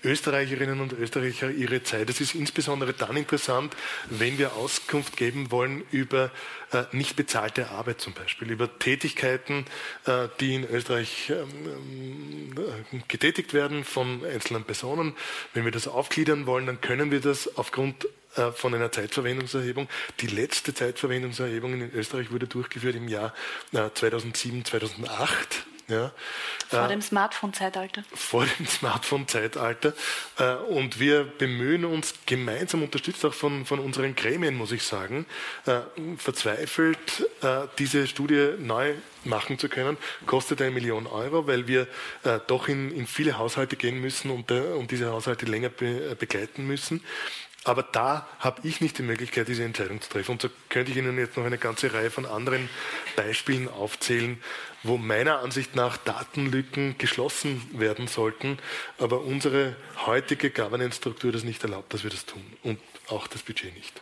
Österreicherinnen 0.03 0.79
und 0.79 0.93
Österreicher 0.93 1.49
ihre 1.49 1.83
Zeit. 1.83 2.09
Es 2.09 2.21
ist 2.21 2.35
insbesondere 2.35 2.93
dann 2.93 3.17
interessant, 3.17 3.75
wenn 4.09 4.37
wir 4.37 4.53
Auskunft 4.53 5.17
geben 5.17 5.51
wollen 5.51 5.83
über 5.91 6.31
äh, 6.71 6.83
nicht 6.91 7.15
bezahlte 7.15 7.69
Arbeit 7.69 7.99
zum 7.99 8.13
Beispiel, 8.13 8.51
über 8.51 8.79
Tätigkeiten, 8.79 9.65
äh, 10.05 10.27
die 10.39 10.55
in 10.55 10.69
Österreich 10.69 11.31
ähm, 11.31 12.53
äh, 12.55 12.99
getätigt 13.07 13.53
werden 13.53 13.83
von 13.83 14.23
einzelnen 14.25 14.63
Personen. 14.63 15.15
Wenn 15.53 15.65
wir 15.65 15.71
das 15.71 15.87
aufgliedern 15.87 16.45
wollen, 16.45 16.65
dann 16.65 16.81
können 16.81 17.11
wir 17.11 17.19
das 17.19 17.57
aufgrund 17.57 18.07
äh, 18.35 18.51
von 18.51 18.73
einer 18.73 18.91
Zeitverwendungserhebung. 18.91 19.89
Die 20.19 20.27
letzte 20.27 20.73
Zeitverwendungserhebung 20.73 21.73
in 21.73 21.91
Österreich 21.93 22.31
wurde 22.31 22.47
durchgeführt 22.47 22.95
im 22.95 23.07
Jahr 23.07 23.33
2007, 23.71 24.59
äh, 24.59 24.63
2008. 24.63 25.65
Ja. 25.89 26.11
Vor 26.67 26.87
dem 26.87 27.01
Smartphone-Zeitalter. 27.01 28.03
Vor 28.13 28.45
dem 28.45 28.67
Smartphone-Zeitalter. 28.67 29.93
Äh, 30.37 30.53
und 30.53 30.99
wir 30.99 31.23
bemühen 31.23 31.83
uns 31.83 32.13
gemeinsam, 32.27 32.83
unterstützt 32.83 33.25
auch 33.25 33.33
von, 33.33 33.65
von 33.65 33.79
unseren 33.79 34.15
Gremien, 34.15 34.55
muss 34.55 34.71
ich 34.71 34.83
sagen, 34.83 35.25
äh, 35.65 35.79
verzweifelt 36.17 37.27
äh, 37.41 37.61
diese 37.79 38.05
Studie 38.07 38.51
neu 38.59 38.93
machen 39.23 39.57
zu 39.57 39.67
können. 39.67 39.97
Kostet 40.27 40.61
eine 40.61 40.71
Million 40.71 41.07
Euro, 41.07 41.45
weil 41.45 41.67
wir 41.67 41.87
doch 42.47 42.69
in, 42.69 42.89
in 42.95 43.05
viele 43.05 43.37
Haushalte 43.37 43.75
gehen 43.75 43.99
müssen 43.99 44.31
und, 44.31 44.49
und 44.49 44.91
diese 44.91 45.11
Haushalte 45.11 45.45
länger 45.45 45.67
be, 45.67 46.15
begleiten 46.17 46.65
müssen. 46.65 47.03
Aber 47.65 47.83
da 47.83 48.27
habe 48.39 48.65
ich 48.65 48.79
nicht 48.79 48.97
die 48.97 49.03
Möglichkeit, 49.03 49.47
diese 49.47 49.63
Entscheidung 49.63 50.01
zu 50.01 50.09
treffen. 50.09 50.31
Und 50.31 50.41
so 50.41 50.49
könnte 50.69 50.91
ich 50.91 50.97
Ihnen 50.97 51.17
jetzt 51.17 51.35
noch 51.35 51.45
eine 51.45 51.57
ganze 51.57 51.93
Reihe 51.93 52.09
von 52.09 52.25
anderen 52.25 52.69
Beispielen 53.15 53.67
aufzählen, 53.67 54.41
wo 54.83 54.97
meiner 54.97 55.39
Ansicht 55.39 55.75
nach 55.75 55.97
Datenlücken 55.97 56.97
geschlossen 56.97 57.61
werden 57.73 58.07
sollten, 58.07 58.59
aber 58.97 59.21
unsere 59.21 59.75
heutige 60.05 60.51
Governance-Struktur 60.51 61.33
das 61.33 61.43
nicht 61.43 61.61
erlaubt, 61.63 61.93
dass 61.93 62.03
wir 62.03 62.09
das 62.09 62.25
tun 62.25 62.45
und 62.63 62.79
auch 63.07 63.27
das 63.27 63.41
Budget 63.41 63.75
nicht. 63.75 64.01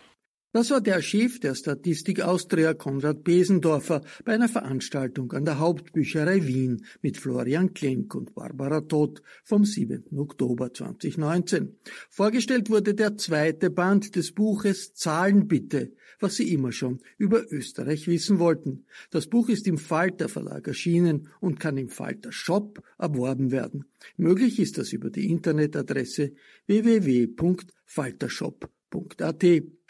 Das 0.54 0.72
war 0.72 0.80
der 0.80 1.02
Chef 1.02 1.42
der 1.42 1.56
Statistik 1.56 2.22
Austria, 2.22 2.74
Konrad 2.74 3.26
Besendorfer, 3.26 4.02
bei 4.24 4.34
einer 4.34 4.48
Veranstaltung 4.48 5.34
an 5.34 5.44
der 5.44 5.60
Hauptbücherei 5.60 6.48
Wien 6.48 6.86
mit 7.02 7.18
Florian 7.18 7.74
Klenk 7.74 8.16
und 8.16 8.34
Barbara 8.34 8.80
Todt 8.80 9.22
vom 9.44 9.66
7. 9.66 10.06
Oktober 10.18 10.74
2019. 10.74 11.76
Vorgestellt 12.10 12.70
wurde 12.70 12.94
der 12.94 13.18
zweite 13.18 13.70
Band 13.70 14.16
des 14.16 14.32
Buches 14.32 14.94
Zahlen 14.94 15.50
bitte, 15.50 15.92
was 16.22 16.38
Sie 16.38 16.54
immer 16.54 16.72
schon 16.72 17.02
über 17.18 17.44
Österreich 17.52 18.08
wissen 18.08 18.40
wollten. 18.40 18.86
Das 19.12 19.28
Buch 19.28 19.50
ist 19.50 19.68
im 19.68 19.78
Falter 19.78 20.30
Verlag 20.30 20.66
erschienen 20.66 21.28
und 21.42 21.60
kann 21.60 21.76
im 21.76 21.90
Falter 21.90 22.32
Shop 22.32 22.82
erworben 22.98 23.52
werden. 23.52 23.84
Möglich 24.16 24.60
ist 24.60 24.78
das 24.78 24.94
über 24.94 25.10
die 25.10 25.30
Internetadresse 25.30 26.32
www.faltershop.at. 26.68 29.44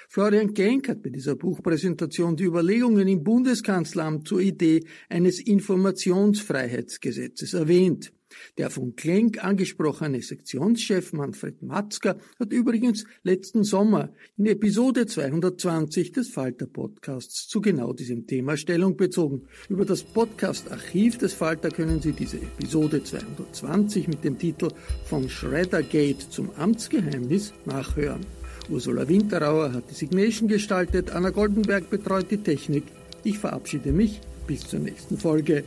Florian 0.10 0.54
Genk 0.54 0.88
hat 0.88 1.04
bei 1.04 1.10
dieser 1.10 1.36
Buchpräsentation 1.36 2.38
die 2.38 2.46
Überlegungen 2.46 3.10
im 3.10 3.24
Bundeskanzleramt 3.24 4.28
zur 4.28 4.40
Idee 4.40 4.86
eines 5.10 5.42
Informationsfreiheitsgesetzes 5.42 7.54
erwähnt. 7.54 8.14
Der 8.58 8.70
von 8.70 8.96
Klenk 8.96 9.44
angesprochene 9.44 10.22
Sektionschef 10.22 11.14
Manfred 11.14 11.62
Matzker 11.62 12.18
hat 12.40 12.54
übrigens 12.54 13.06
letzten 13.24 13.64
Sommer 13.64 14.14
in 14.38 14.46
Episode 14.46 15.06
220 15.06 16.12
des 16.12 16.30
Falter 16.30 16.68
Podcasts 16.68 17.48
zu 17.48 17.62
genau 17.62 17.94
diesem 17.94 18.28
Thema 18.28 18.58
Stellung 18.58 18.98
bezogen. 18.98 19.48
Über 19.70 19.86
das 19.86 20.04
Podcast-Archiv 20.04 21.18
des 21.18 21.34
Falter 21.34 21.70
können 21.70 22.02
Sie 22.02 22.14
diese 22.14 22.38
Episode 22.38 23.04
220 23.04 24.08
mit 24.08 24.24
dem 24.24 24.38
Titel 24.38 24.70
Von 25.06 25.30
Shreddergate 25.30 26.30
zum 26.30 26.52
Amtsgeheimnis 26.52 27.54
nachhören. 27.66 28.26
Ursula 28.70 29.08
Winterauer 29.08 29.74
hat 29.74 29.90
die 29.90 29.94
Signation 29.94 30.48
gestaltet, 30.48 31.12
Anna 31.12 31.30
Goldenberg 31.30 31.90
betreut 31.90 32.30
die 32.32 32.38
Technik. 32.38 32.84
Ich 33.24 33.40
verabschiede 33.40 33.92
mich 33.92 34.20
bis 34.46 34.68
zur 34.68 34.80
nächsten 34.80 35.18
Folge. 35.18 35.64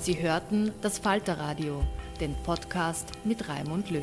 Sie 0.00 0.22
hörten 0.22 0.70
das 0.82 0.98
Falterradio, 0.98 1.82
den 2.20 2.34
Podcast 2.44 3.08
mit 3.24 3.48
Raimund 3.48 3.90
Löw. 3.90 4.02